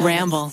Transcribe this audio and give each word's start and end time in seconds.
Ramble. 0.00 0.52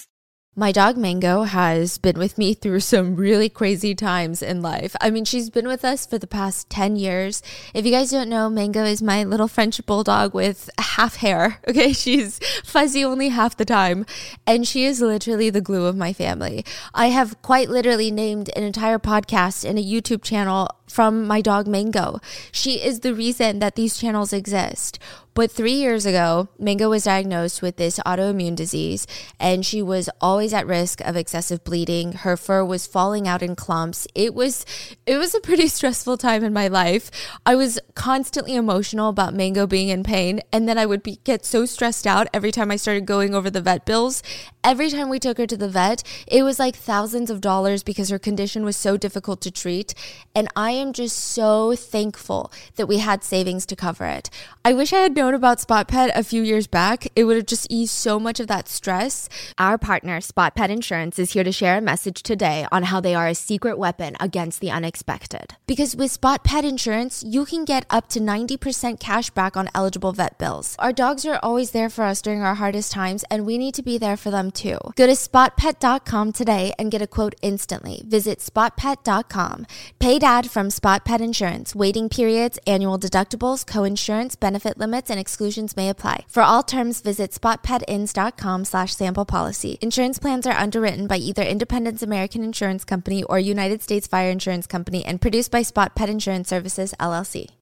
My 0.55 0.71
dog 0.73 0.97
Mango 0.97 1.43
has 1.43 1.97
been 1.97 2.19
with 2.19 2.37
me 2.37 2.53
through 2.53 2.81
some 2.81 3.15
really 3.15 3.47
crazy 3.47 3.95
times 3.95 4.41
in 4.41 4.61
life. 4.61 4.95
I 4.99 5.09
mean, 5.09 5.23
she's 5.23 5.49
been 5.49 5.67
with 5.67 5.85
us 5.85 6.05
for 6.05 6.17
the 6.17 6.27
past 6.27 6.69
10 6.69 6.97
years. 6.97 7.41
If 7.73 7.85
you 7.85 7.91
guys 7.91 8.11
don't 8.11 8.27
know, 8.27 8.49
Mango 8.49 8.83
is 8.83 9.01
my 9.01 9.23
little 9.23 9.47
French 9.47 9.85
bulldog 9.85 10.33
with 10.33 10.69
half 10.77 11.17
hair. 11.17 11.59
Okay, 11.69 11.93
she's 11.93 12.39
fuzzy 12.65 13.05
only 13.05 13.29
half 13.29 13.55
the 13.55 13.63
time, 13.63 14.05
and 14.47 14.67
she 14.67 14.85
is 14.85 15.01
literally 15.01 15.49
the 15.49 15.61
glue 15.61 15.85
of 15.85 15.95
my 15.95 16.13
family. 16.13 16.65
I 16.93 17.07
have 17.07 17.41
quite 17.43 17.69
literally 17.69 18.09
named 18.09 18.49
an 18.55 18.63
entire 18.63 18.99
podcast 18.99 19.63
and 19.63 19.77
a 19.77 19.83
YouTube 19.83 20.23
channel 20.23 20.67
from 20.87 21.27
my 21.27 21.41
dog 21.41 21.67
Mango. 21.67 22.19
She 22.51 22.83
is 22.83 23.01
the 23.01 23.13
reason 23.13 23.59
that 23.59 23.75
these 23.75 23.97
channels 23.97 24.33
exist. 24.33 24.99
But 25.39 25.51
three 25.51 25.75
years 25.75 26.05
ago, 26.05 26.49
Mango 26.59 26.89
was 26.89 27.05
diagnosed 27.05 27.61
with 27.61 27.77
this 27.77 27.97
autoimmune 28.05 28.57
disease, 28.57 29.07
and 29.39 29.65
she 29.65 29.81
was 29.81 30.09
always 30.19 30.53
at 30.53 30.67
risk 30.67 30.99
of 30.99 31.15
excessive 31.15 31.63
bleeding. 31.63 32.11
Her 32.11 32.35
fur 32.35 32.65
was 32.65 32.85
falling 32.85 33.25
out 33.25 33.41
in 33.41 33.55
clumps. 33.55 34.05
It 34.13 34.35
was 34.35 34.65
it 35.05 35.15
was 35.15 35.33
a 35.33 35.39
pretty 35.39 35.67
stressful 35.77 36.17
time 36.17 36.43
in 36.43 36.51
my 36.51 36.67
life. 36.67 37.09
I 37.45 37.55
was 37.55 37.79
constantly 37.95 38.53
emotional 38.53 39.07
about 39.07 39.33
Mango 39.33 39.65
being 39.65 39.87
in 39.87 40.03
pain, 40.03 40.41
and 40.51 40.67
then 40.67 40.77
I 40.77 40.85
would 40.85 41.03
be, 41.03 41.21
get 41.23 41.45
so 41.45 41.65
stressed 41.65 42.05
out 42.05 42.27
every 42.33 42.51
time 42.51 42.69
I 42.69 42.75
started 42.75 43.05
going 43.05 43.33
over 43.33 43.49
the 43.49 43.61
vet 43.61 43.85
bills. 43.85 44.21
Every 44.61 44.89
time 44.89 45.07
we 45.07 45.19
took 45.19 45.37
her 45.37 45.47
to 45.47 45.55
the 45.55 45.69
vet, 45.69 46.03
it 46.27 46.43
was 46.43 46.59
like 46.59 46.75
thousands 46.75 47.29
of 47.29 47.39
dollars 47.39 47.81
because 47.81 48.09
her 48.09 48.19
condition 48.19 48.65
was 48.65 48.75
so 48.75 48.97
difficult 48.97 49.39
to 49.43 49.51
treat, 49.51 49.93
and 50.35 50.49
I 50.57 50.71
am 50.71 50.91
just 50.91 51.15
so 51.15 51.77
thankful 51.77 52.51
that 52.75 52.87
we 52.87 52.97
had 52.97 53.23
savings 53.23 53.65
to 53.67 53.77
cover 53.77 54.03
it. 54.03 54.29
I 54.65 54.73
wish 54.73 54.91
I 54.91 54.97
had 54.97 55.15
known 55.15 55.28
about 55.33 55.59
Spot 55.59 55.87
Pet 55.87 56.11
a 56.15 56.23
few 56.23 56.41
years 56.41 56.67
back. 56.67 57.07
It 57.15 57.25
would 57.25 57.35
have 57.35 57.45
just 57.45 57.67
eased 57.69 57.93
so 57.93 58.19
much 58.19 58.39
of 58.39 58.47
that 58.47 58.67
stress. 58.67 59.27
Our 59.57 59.77
partner, 59.77 60.21
Spot 60.21 60.55
Pet 60.55 60.71
Insurance, 60.71 61.19
is 61.19 61.33
here 61.33 61.43
to 61.43 61.51
share 61.51 61.77
a 61.77 61.81
message 61.81 62.23
today 62.23 62.65
on 62.71 62.83
how 62.83 62.99
they 62.99 63.13
are 63.13 63.27
a 63.27 63.35
secret 63.35 63.77
weapon 63.77 64.15
against 64.19 64.61
the 64.61 64.71
unexpected. 64.71 65.55
Because 65.67 65.95
with 65.95 66.11
Spot 66.11 66.43
Pet 66.43 66.65
Insurance, 66.65 67.23
you 67.23 67.45
can 67.45 67.65
get 67.65 67.85
up 67.89 68.07
to 68.09 68.19
90% 68.19 68.99
cash 68.99 69.29
back 69.29 69.57
on 69.57 69.69
eligible 69.75 70.13
vet 70.13 70.37
bills. 70.37 70.75
Our 70.79 70.93
dogs 70.93 71.25
are 71.25 71.39
always 71.43 71.71
there 71.71 71.89
for 71.89 72.03
us 72.03 72.21
during 72.21 72.41
our 72.41 72.55
hardest 72.55 72.91
times, 72.91 73.23
and 73.29 73.45
we 73.45 73.57
need 73.57 73.75
to 73.75 73.83
be 73.83 73.97
there 73.97 74.17
for 74.17 74.31
them 74.31 74.51
too. 74.51 74.77
Go 74.95 75.05
to 75.05 75.13
spotpet.com 75.13 76.31
today 76.31 76.73
and 76.79 76.91
get 76.91 77.01
a 77.01 77.07
quote 77.07 77.35
instantly. 77.41 78.03
Visit 78.07 78.39
spotpet.com. 78.39 79.67
Paid 79.99 80.23
ad 80.23 80.49
from 80.49 80.69
Spot 80.69 81.03
Pet 81.03 81.21
Insurance. 81.21 81.75
Waiting 81.75 82.09
periods, 82.09 82.57
annual 82.65 82.97
deductibles, 82.97 83.65
co-insurance, 83.65 84.35
benefit 84.35 84.77
limits, 84.77 85.09
and 85.09 85.18
exclusions 85.19 85.75
may 85.77 85.89
apply. 85.89 86.25
For 86.27 86.41
all 86.41 86.63
terms, 86.63 87.01
visit 87.01 87.31
spotpetins.com 87.31 88.65
slash 88.65 88.95
sample 88.95 89.25
policy. 89.25 89.77
Insurance 89.81 90.17
plans 90.17 90.47
are 90.47 90.57
underwritten 90.57 91.05
by 91.05 91.17
either 91.17 91.43
Independence 91.43 92.01
American 92.01 92.43
Insurance 92.43 92.83
Company 92.83 93.23
or 93.23 93.37
United 93.37 93.83
States 93.83 94.07
Fire 94.07 94.31
Insurance 94.31 94.65
Company 94.65 95.05
and 95.05 95.21
produced 95.21 95.51
by 95.51 95.61
Spot 95.61 95.95
Pet 95.95 96.09
Insurance 96.09 96.49
Services, 96.49 96.95
LLC. 96.99 97.58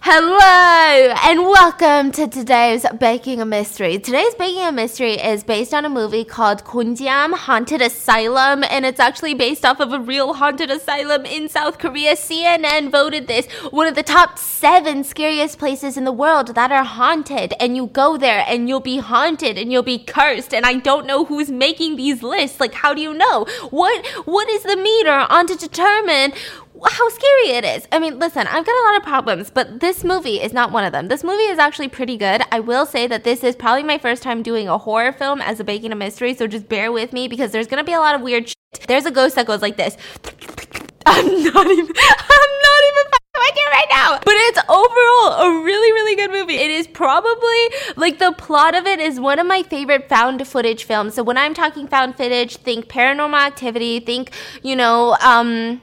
Hello 0.00 1.14
and 1.24 1.40
welcome 1.40 2.12
to 2.12 2.28
today's 2.28 2.86
Baking 3.00 3.40
a 3.40 3.44
Mystery. 3.44 3.98
Today's 3.98 4.36
Baking 4.36 4.62
a 4.62 4.70
Mystery 4.70 5.14
is 5.14 5.42
based 5.42 5.74
on 5.74 5.84
a 5.84 5.88
movie 5.88 6.22
called 6.22 6.62
Gonjiam 6.62 7.34
Haunted 7.34 7.82
Asylum 7.82 8.62
and 8.70 8.86
it's 8.86 9.00
actually 9.00 9.34
based 9.34 9.64
off 9.64 9.80
of 9.80 9.92
a 9.92 9.98
real 9.98 10.34
haunted 10.34 10.70
asylum 10.70 11.26
in 11.26 11.48
South 11.48 11.78
Korea. 11.78 12.14
CNN 12.14 12.92
voted 12.92 13.26
this 13.26 13.46
one 13.70 13.88
of 13.88 13.96
the 13.96 14.04
top 14.04 14.38
seven 14.38 15.02
scariest 15.02 15.58
places 15.58 15.96
in 15.96 16.04
the 16.04 16.12
world 16.12 16.54
that 16.54 16.70
are 16.70 16.84
haunted 16.84 17.54
and 17.58 17.74
you 17.76 17.88
go 17.88 18.16
there 18.16 18.44
and 18.46 18.68
you'll 18.68 18.78
be 18.78 18.98
haunted 18.98 19.58
and 19.58 19.72
you'll 19.72 19.82
be 19.82 19.98
cursed 19.98 20.54
and 20.54 20.64
I 20.64 20.74
don't 20.74 21.06
know 21.06 21.24
who's 21.24 21.50
making 21.50 21.96
these 21.96 22.22
lists. 22.22 22.60
Like 22.60 22.74
how 22.74 22.94
do 22.94 23.00
you 23.00 23.12
know? 23.12 23.44
What 23.70 24.06
what 24.24 24.48
is 24.50 24.62
the 24.62 24.76
meter 24.76 25.26
on 25.28 25.48
to 25.48 25.56
determine 25.56 26.32
how 26.84 27.08
scary 27.08 27.56
it 27.56 27.64
is. 27.64 27.86
I 27.92 27.98
mean, 27.98 28.18
listen, 28.18 28.46
I've 28.46 28.66
got 28.66 28.72
a 28.72 28.84
lot 28.90 28.96
of 28.98 29.02
problems, 29.02 29.50
but 29.50 29.80
this 29.80 30.04
movie 30.04 30.40
is 30.40 30.52
not 30.52 30.72
one 30.72 30.84
of 30.84 30.92
them. 30.92 31.08
This 31.08 31.24
movie 31.24 31.44
is 31.44 31.58
actually 31.58 31.88
pretty 31.88 32.16
good. 32.16 32.42
I 32.52 32.60
will 32.60 32.86
say 32.86 33.06
that 33.06 33.24
this 33.24 33.42
is 33.42 33.56
probably 33.56 33.82
my 33.82 33.98
first 33.98 34.22
time 34.22 34.42
doing 34.42 34.68
a 34.68 34.78
horror 34.78 35.12
film 35.12 35.40
as 35.40 35.60
a 35.60 35.64
baking 35.64 35.92
a 35.92 35.96
mystery, 35.96 36.34
so 36.34 36.46
just 36.46 36.68
bear 36.68 36.92
with 36.92 37.12
me 37.12 37.28
because 37.28 37.52
there's 37.52 37.66
gonna 37.66 37.84
be 37.84 37.92
a 37.92 38.00
lot 38.00 38.14
of 38.14 38.20
weird 38.20 38.48
shit. 38.48 38.56
There's 38.86 39.06
a 39.06 39.10
ghost 39.10 39.36
that 39.36 39.46
goes 39.46 39.62
like 39.62 39.76
this. 39.76 39.96
I'm 41.06 41.24
not 41.24 41.66
even, 41.66 41.86
I'm 41.96 42.52
not 42.62 42.82
even 42.90 43.12
like 43.36 43.54
it 43.56 43.70
right 43.70 43.86
now. 43.90 44.18
But 44.24 44.34
it's 44.34 44.58
overall 44.68 45.48
a 45.48 45.64
really, 45.64 45.92
really 45.92 46.16
good 46.16 46.30
movie. 46.30 46.56
It 46.56 46.70
is 46.70 46.86
probably 46.86 47.70
like 47.96 48.18
the 48.18 48.32
plot 48.32 48.74
of 48.74 48.86
it 48.86 48.98
is 48.98 49.20
one 49.20 49.38
of 49.38 49.46
my 49.46 49.62
favorite 49.62 50.08
found 50.08 50.46
footage 50.46 50.84
films. 50.84 51.14
So 51.14 51.22
when 51.22 51.36
I'm 51.36 51.54
talking 51.54 51.86
found 51.86 52.16
footage, 52.16 52.56
think 52.56 52.88
paranormal 52.88 53.38
activity, 53.38 54.00
think, 54.00 54.32
you 54.62 54.76
know, 54.76 55.16
um, 55.20 55.80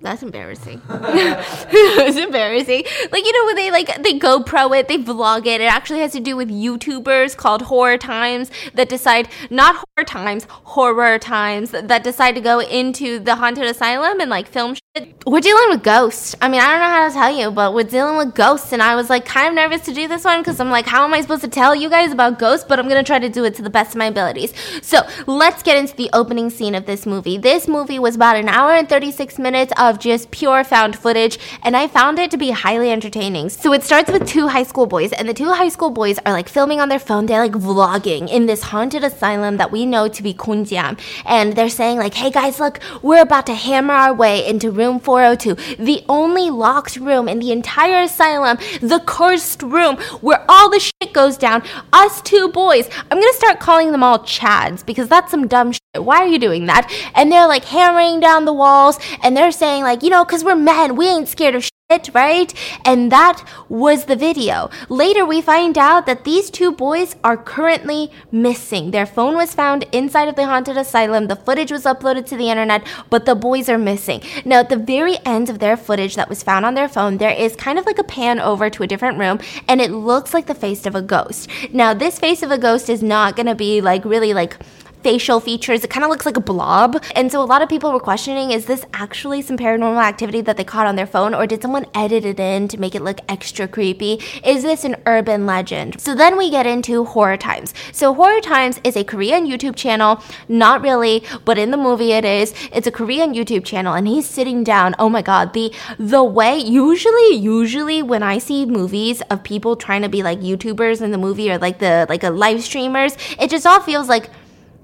that's 0.00 0.22
embarrassing. 0.22 0.80
it's 0.90 2.16
embarrassing. 2.16 2.84
Like 3.12 3.24
you 3.24 3.32
know 3.32 3.46
when 3.46 3.56
they 3.56 3.70
like 3.70 4.02
they 4.02 4.18
GoPro 4.18 4.78
it, 4.78 4.88
they 4.88 4.98
vlog 4.98 5.46
it. 5.46 5.60
It 5.60 5.64
actually 5.64 6.00
has 6.00 6.12
to 6.12 6.20
do 6.20 6.36
with 6.36 6.48
YouTubers 6.48 7.36
called 7.36 7.62
Horror 7.62 7.98
Times 7.98 8.50
that 8.74 8.88
decide 8.88 9.28
not 9.50 9.76
horror 9.76 10.04
times, 10.06 10.46
horror 10.50 11.18
times 11.18 11.72
that 11.72 12.02
decide 12.02 12.34
to 12.34 12.40
go 12.40 12.60
into 12.60 13.18
the 13.18 13.36
haunted 13.36 13.64
asylum 13.64 14.20
and 14.20 14.30
like 14.30 14.48
film 14.48 14.74
shit. 14.74 15.22
We're 15.26 15.40
dealing 15.40 15.68
with 15.68 15.82
ghosts. 15.82 16.34
I 16.40 16.48
mean, 16.48 16.60
I 16.60 16.70
don't 16.70 16.80
know 16.80 16.88
how 16.88 17.08
to 17.08 17.14
tell 17.14 17.36
you, 17.36 17.50
but 17.50 17.74
we're 17.74 17.84
dealing 17.84 18.16
with 18.16 18.34
ghosts 18.34 18.72
and 18.72 18.82
I 18.82 18.94
was 18.94 19.10
like 19.10 19.24
kind 19.24 19.48
of 19.48 19.54
nervous 19.54 19.82
to 19.86 19.92
do 19.92 20.08
this 20.08 20.24
one 20.24 20.42
cuz 20.42 20.60
I'm 20.60 20.70
like 20.70 20.86
how 20.86 21.04
am 21.04 21.14
I 21.14 21.20
supposed 21.20 21.42
to 21.42 21.48
tell 21.48 21.74
you 21.74 21.90
guys 21.90 22.12
about 22.12 22.38
ghosts, 22.38 22.64
but 22.68 22.78
I'm 22.78 22.88
to 22.88 23.02
try 23.02 23.18
to 23.18 23.28
do 23.28 23.44
it 23.44 23.54
to 23.56 23.62
the 23.62 23.70
best 23.70 23.92
of 23.92 23.96
my 23.96 24.06
abilities. 24.06 24.52
So, 24.82 25.00
let's 25.26 25.62
get 25.62 25.76
into 25.76 25.94
the 25.94 26.10
opening 26.12 26.50
scene 26.50 26.74
of 26.74 26.86
this 26.86 27.06
movie. 27.06 27.38
This 27.38 27.68
movie 27.68 27.98
was 27.98 28.16
about 28.16 28.36
an 28.36 28.48
hour 28.48 28.72
and 28.72 28.88
36 28.88 29.38
minutes 29.38 29.72
of 29.78 29.89
of 29.90 29.98
just 29.98 30.30
pure 30.30 30.64
found 30.64 30.96
footage, 30.96 31.38
and 31.62 31.76
I 31.76 31.88
found 31.88 32.18
it 32.18 32.30
to 32.30 32.38
be 32.38 32.50
highly 32.50 32.90
entertaining. 32.90 33.50
So 33.50 33.72
it 33.72 33.82
starts 33.82 34.10
with 34.10 34.26
two 34.26 34.48
high 34.48 34.62
school 34.62 34.86
boys, 34.86 35.12
and 35.12 35.28
the 35.28 35.34
two 35.34 35.50
high 35.52 35.68
school 35.68 35.90
boys 35.90 36.18
are 36.24 36.32
like 36.32 36.48
filming 36.48 36.80
on 36.80 36.88
their 36.88 36.98
phone. 36.98 37.26
They're 37.26 37.42
like 37.42 37.52
vlogging 37.52 38.30
in 38.30 38.46
this 38.46 38.62
haunted 38.62 39.04
asylum 39.04 39.58
that 39.58 39.72
we 39.72 39.84
know 39.84 40.08
to 40.08 40.22
be 40.22 40.32
Gonjiam. 40.32 40.98
And 41.26 41.54
they're 41.54 41.68
saying, 41.68 41.98
like, 41.98 42.14
hey 42.14 42.30
guys, 42.30 42.60
look, 42.60 42.78
we're 43.02 43.20
about 43.20 43.46
to 43.46 43.54
hammer 43.54 43.94
our 43.94 44.14
way 44.14 44.46
into 44.46 44.70
room 44.70 45.00
402, 45.00 45.82
the 45.82 46.04
only 46.08 46.48
locked 46.48 46.96
room 46.96 47.28
in 47.28 47.40
the 47.40 47.52
entire 47.52 48.02
asylum, 48.02 48.56
the 48.80 49.02
cursed 49.04 49.62
room 49.62 49.96
where 50.20 50.44
all 50.48 50.70
the 50.70 50.80
shit 50.80 51.12
goes 51.12 51.36
down. 51.36 51.62
Us 51.92 52.22
two 52.22 52.48
boys, 52.48 52.88
I'm 53.10 53.18
gonna 53.18 53.32
start 53.34 53.60
calling 53.60 53.90
them 53.90 54.04
all 54.04 54.20
Chads 54.20 54.86
because 54.86 55.08
that's 55.08 55.30
some 55.30 55.48
dumb. 55.48 55.72
Why 55.98 56.18
are 56.18 56.28
you 56.28 56.38
doing 56.38 56.66
that? 56.66 56.88
And 57.16 57.32
they're 57.32 57.48
like 57.48 57.64
hammering 57.64 58.20
down 58.20 58.44
the 58.44 58.52
walls 58.52 59.00
and 59.24 59.36
they're 59.36 59.50
saying, 59.50 59.82
like, 59.82 60.04
you 60.04 60.10
know, 60.10 60.24
because 60.24 60.44
we're 60.44 60.54
men, 60.54 60.94
we 60.94 61.08
ain't 61.08 61.26
scared 61.26 61.56
of 61.56 61.64
shit, 61.64 62.10
right? 62.14 62.54
And 62.84 63.10
that 63.10 63.42
was 63.68 64.04
the 64.04 64.14
video. 64.14 64.70
Later, 64.88 65.26
we 65.26 65.42
find 65.42 65.76
out 65.76 66.06
that 66.06 66.22
these 66.22 66.48
two 66.48 66.70
boys 66.70 67.16
are 67.24 67.36
currently 67.36 68.12
missing. 68.30 68.92
Their 68.92 69.04
phone 69.04 69.34
was 69.34 69.52
found 69.52 69.82
inside 69.90 70.28
of 70.28 70.36
the 70.36 70.46
haunted 70.46 70.76
asylum. 70.76 71.26
The 71.26 71.34
footage 71.34 71.72
was 71.72 71.82
uploaded 71.82 72.24
to 72.26 72.36
the 72.36 72.50
internet, 72.50 72.86
but 73.10 73.26
the 73.26 73.34
boys 73.34 73.68
are 73.68 73.76
missing. 73.76 74.22
Now, 74.44 74.60
at 74.60 74.68
the 74.68 74.76
very 74.76 75.18
end 75.26 75.50
of 75.50 75.58
their 75.58 75.76
footage 75.76 76.14
that 76.14 76.28
was 76.28 76.44
found 76.44 76.64
on 76.64 76.74
their 76.74 76.88
phone, 76.88 77.18
there 77.18 77.34
is 77.34 77.56
kind 77.56 77.80
of 77.80 77.86
like 77.86 77.98
a 77.98 78.04
pan 78.04 78.38
over 78.38 78.70
to 78.70 78.84
a 78.84 78.86
different 78.86 79.18
room, 79.18 79.40
and 79.66 79.80
it 79.80 79.90
looks 79.90 80.34
like 80.34 80.46
the 80.46 80.54
face 80.54 80.86
of 80.86 80.94
a 80.94 81.02
ghost. 81.02 81.50
Now, 81.72 81.94
this 81.94 82.20
face 82.20 82.44
of 82.44 82.52
a 82.52 82.58
ghost 82.58 82.88
is 82.88 83.02
not 83.02 83.34
gonna 83.34 83.56
be 83.56 83.80
like 83.80 84.04
really 84.04 84.32
like 84.32 84.56
facial 85.02 85.40
features. 85.40 85.84
It 85.84 85.90
kind 85.90 86.04
of 86.04 86.10
looks 86.10 86.26
like 86.26 86.36
a 86.36 86.40
blob. 86.40 87.02
And 87.14 87.30
so 87.30 87.42
a 87.42 87.44
lot 87.44 87.62
of 87.62 87.68
people 87.68 87.92
were 87.92 88.00
questioning 88.00 88.50
is 88.50 88.66
this 88.66 88.84
actually 88.92 89.42
some 89.42 89.56
paranormal 89.56 90.02
activity 90.02 90.40
that 90.42 90.56
they 90.56 90.64
caught 90.64 90.86
on 90.86 90.96
their 90.96 91.06
phone, 91.06 91.34
or 91.34 91.46
did 91.46 91.62
someone 91.62 91.86
edit 91.94 92.24
it 92.24 92.40
in 92.40 92.68
to 92.68 92.78
make 92.78 92.94
it 92.94 93.02
look 93.02 93.20
extra 93.28 93.66
creepy? 93.68 94.20
Is 94.44 94.62
this 94.62 94.84
an 94.84 94.96
urban 95.06 95.46
legend? 95.46 96.00
So 96.00 96.14
then 96.14 96.36
we 96.36 96.50
get 96.50 96.66
into 96.66 97.04
Horror 97.04 97.36
Times. 97.36 97.74
So 97.92 98.14
Horror 98.14 98.40
Times 98.40 98.80
is 98.84 98.96
a 98.96 99.04
Korean 99.04 99.46
YouTube 99.46 99.76
channel, 99.76 100.22
not 100.48 100.82
really, 100.82 101.24
but 101.44 101.58
in 101.58 101.70
the 101.70 101.76
movie 101.76 102.12
it 102.12 102.24
is. 102.24 102.54
It's 102.72 102.86
a 102.86 102.92
Korean 102.92 103.34
YouTube 103.34 103.64
channel, 103.64 103.94
and 103.94 104.06
he's 104.06 104.26
sitting 104.26 104.64
down. 104.64 104.94
Oh 104.98 105.08
my 105.08 105.22
god, 105.22 105.52
the 105.52 105.72
the 105.98 106.22
way 106.22 106.58
usually 106.58 107.34
usually 107.36 108.02
when 108.02 108.22
I 108.22 108.38
see 108.38 108.66
movies 108.66 109.22
of 109.30 109.42
people 109.42 109.76
trying 109.76 110.02
to 110.02 110.08
be 110.08 110.22
like 110.22 110.40
YouTubers 110.40 111.02
in 111.02 111.10
the 111.10 111.18
movie 111.18 111.50
or 111.50 111.58
like 111.58 111.78
the 111.78 112.06
like 112.08 112.24
a 112.24 112.30
live 112.30 112.62
streamers, 112.62 113.16
it 113.38 113.50
just 113.50 113.66
all 113.66 113.80
feels 113.80 114.08
like 114.08 114.30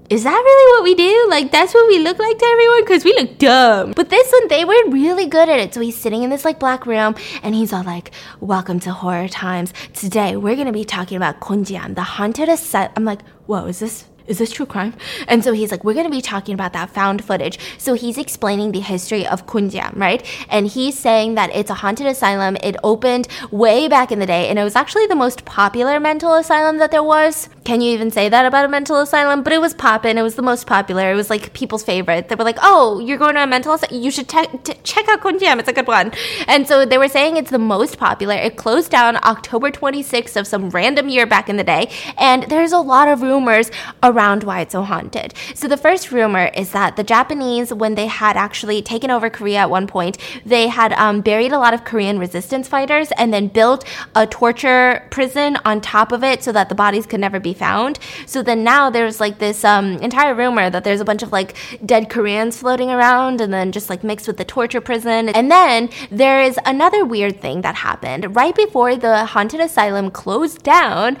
is 0.09 0.23
that 0.23 0.31
really 0.31 0.71
what 0.73 0.83
we 0.83 0.95
do? 0.95 1.27
Like, 1.29 1.51
that's 1.51 1.73
what 1.73 1.85
we 1.87 1.99
look 1.99 2.17
like 2.17 2.37
to 2.37 2.45
everyone? 2.45 2.81
Because 2.83 3.03
we 3.03 3.13
look 3.13 3.37
dumb. 3.37 3.91
But 3.91 4.09
this 4.09 4.31
one, 4.31 4.47
they 4.47 4.63
were 4.63 4.89
really 4.89 5.27
good 5.27 5.49
at 5.49 5.59
it. 5.59 5.73
So 5.73 5.81
he's 5.81 5.97
sitting 5.97 6.23
in 6.23 6.29
this 6.29 6.45
like 6.45 6.59
black 6.59 6.85
room 6.85 7.15
and 7.43 7.53
he's 7.53 7.73
all 7.73 7.83
like, 7.83 8.11
Welcome 8.39 8.79
to 8.81 8.93
Horror 8.93 9.27
Times. 9.27 9.73
Today, 9.93 10.37
we're 10.37 10.55
going 10.55 10.67
to 10.67 10.73
be 10.73 10.85
talking 10.85 11.17
about 11.17 11.41
Gonjiam, 11.41 11.95
the 11.95 12.03
haunted 12.03 12.47
asylum. 12.47 12.91
I'm 12.95 13.03
like, 13.03 13.21
Whoa, 13.47 13.65
is 13.65 13.79
this 13.79 14.05
is 14.27 14.37
this 14.37 14.51
true 14.51 14.65
crime? 14.65 14.93
And 15.27 15.43
so 15.43 15.53
he's 15.53 15.71
like, 15.71 15.83
we're 15.83 15.93
going 15.93 16.05
to 16.05 16.11
be 16.11 16.21
talking 16.21 16.53
about 16.53 16.73
that 16.73 16.89
found 16.89 17.23
footage. 17.23 17.57
So 17.77 17.93
he's 17.93 18.17
explaining 18.17 18.71
the 18.71 18.81
history 18.81 19.25
of 19.25 19.45
Gonjiam, 19.45 19.95
right? 19.95 20.25
And 20.49 20.67
he's 20.67 20.97
saying 20.99 21.35
that 21.35 21.49
it's 21.55 21.69
a 21.69 21.75
haunted 21.75 22.07
asylum. 22.07 22.57
It 22.61 22.75
opened 22.83 23.27
way 23.51 23.87
back 23.87 24.11
in 24.11 24.19
the 24.19 24.25
day, 24.25 24.49
and 24.49 24.59
it 24.59 24.63
was 24.63 24.75
actually 24.75 25.07
the 25.07 25.15
most 25.15 25.45
popular 25.45 25.99
mental 25.99 26.33
asylum 26.33 26.77
that 26.77 26.91
there 26.91 27.03
was. 27.03 27.49
can 27.63 27.81
you 27.81 27.91
even 27.91 28.11
say 28.11 28.29
that 28.29 28.45
about 28.45 28.65
a 28.65 28.67
mental 28.67 28.99
asylum? 28.99 29.43
But 29.43 29.53
it 29.53 29.61
was 29.61 29.73
poppin'. 29.73 30.17
It 30.17 30.21
was 30.21 30.35
the 30.35 30.41
most 30.41 30.67
popular. 30.67 31.11
It 31.11 31.15
was 31.15 31.29
like 31.29 31.53
people's 31.53 31.83
favorite. 31.83 32.27
They 32.27 32.35
were 32.35 32.43
like, 32.43 32.59
oh, 32.61 32.99
you're 32.99 33.17
going 33.17 33.35
to 33.35 33.43
a 33.43 33.47
mental 33.47 33.73
asylum? 33.73 34.01
You 34.01 34.11
should 34.11 34.27
te- 34.27 34.47
check 34.83 35.07
out 35.09 35.21
Konjam. 35.21 35.59
It's 35.59 35.69
a 35.69 35.73
good 35.73 35.87
one. 35.87 36.11
And 36.47 36.67
so 36.67 36.85
they 36.85 36.97
were 36.97 37.07
saying 37.07 37.37
it's 37.37 37.51
the 37.51 37.59
most 37.59 37.97
popular. 37.97 38.35
It 38.35 38.57
closed 38.57 38.91
down 38.91 39.17
October 39.23 39.71
26th 39.71 40.35
of 40.35 40.47
some 40.47 40.69
random 40.69 41.09
year 41.09 41.25
back 41.25 41.49
in 41.49 41.57
the 41.57 41.63
day. 41.63 41.89
And 42.17 42.43
there's 42.43 42.71
a 42.71 42.79
lot 42.79 43.07
of 43.07 43.21
rumors 43.21 43.71
around 44.03 44.16
why 44.17 44.61
it's 44.61 44.71
so 44.71 44.81
haunted. 44.81 45.33
So 45.53 45.67
the 45.67 45.77
first 45.77 46.11
rumor 46.11 46.45
is 46.55 46.71
that 46.71 46.95
the 46.95 47.03
Japanese, 47.03 47.73
when 47.73 47.95
they 47.95 48.07
had 48.07 48.35
actually 48.35 48.81
taken 48.81 49.11
over 49.11 49.29
Korea 49.29 49.59
at 49.59 49.69
one 49.69 49.87
point, 49.87 50.17
they 50.45 50.67
had 50.67 50.91
um, 50.93 51.21
buried 51.21 51.51
a 51.51 51.59
lot 51.59 51.73
of 51.73 51.83
Korean 51.83 52.17
resistance 52.19 52.67
fighters 52.67 53.11
and 53.17 53.33
then 53.33 53.47
built 53.47 53.85
a 54.15 54.25
torture 54.25 55.07
prison 55.11 55.57
on 55.65 55.81
top 55.81 56.11
of 56.11 56.23
it 56.23 56.43
so 56.43 56.51
that 56.51 56.69
the 56.69 56.75
bodies 56.75 57.05
could 57.05 57.19
never 57.19 57.39
be 57.39 57.53
found. 57.53 57.99
So 58.25 58.41
then 58.41 58.63
now 58.63 58.89
there's 58.89 59.19
like 59.19 59.37
this 59.37 59.63
um, 59.63 59.97
entire 59.97 60.33
rumor 60.33 60.69
that 60.69 60.83
there's 60.83 61.01
a 61.01 61.05
bunch 61.05 61.23
of 61.23 61.31
like 61.31 61.55
dead 61.85 62.09
Koreans 62.09 62.57
floating 62.57 62.89
around 62.89 63.39
and 63.41 63.53
then 63.53 63.71
just 63.71 63.89
like 63.89 64.03
mixed 64.03 64.27
with 64.27 64.37
the 64.37 64.45
torture 64.45 64.81
prison. 64.81 65.29
And 65.29 65.51
then 65.51 65.89
there 66.09 66.41
is 66.41 66.59
another 66.65 67.05
weird 67.05 67.39
thing 67.39 67.61
that 67.61 67.75
happened 67.75 68.35
right 68.35 68.55
before 68.55 68.95
the 68.95 69.25
haunted 69.25 69.59
asylum 69.59 70.09
closed 70.11 70.63
down. 70.63 71.17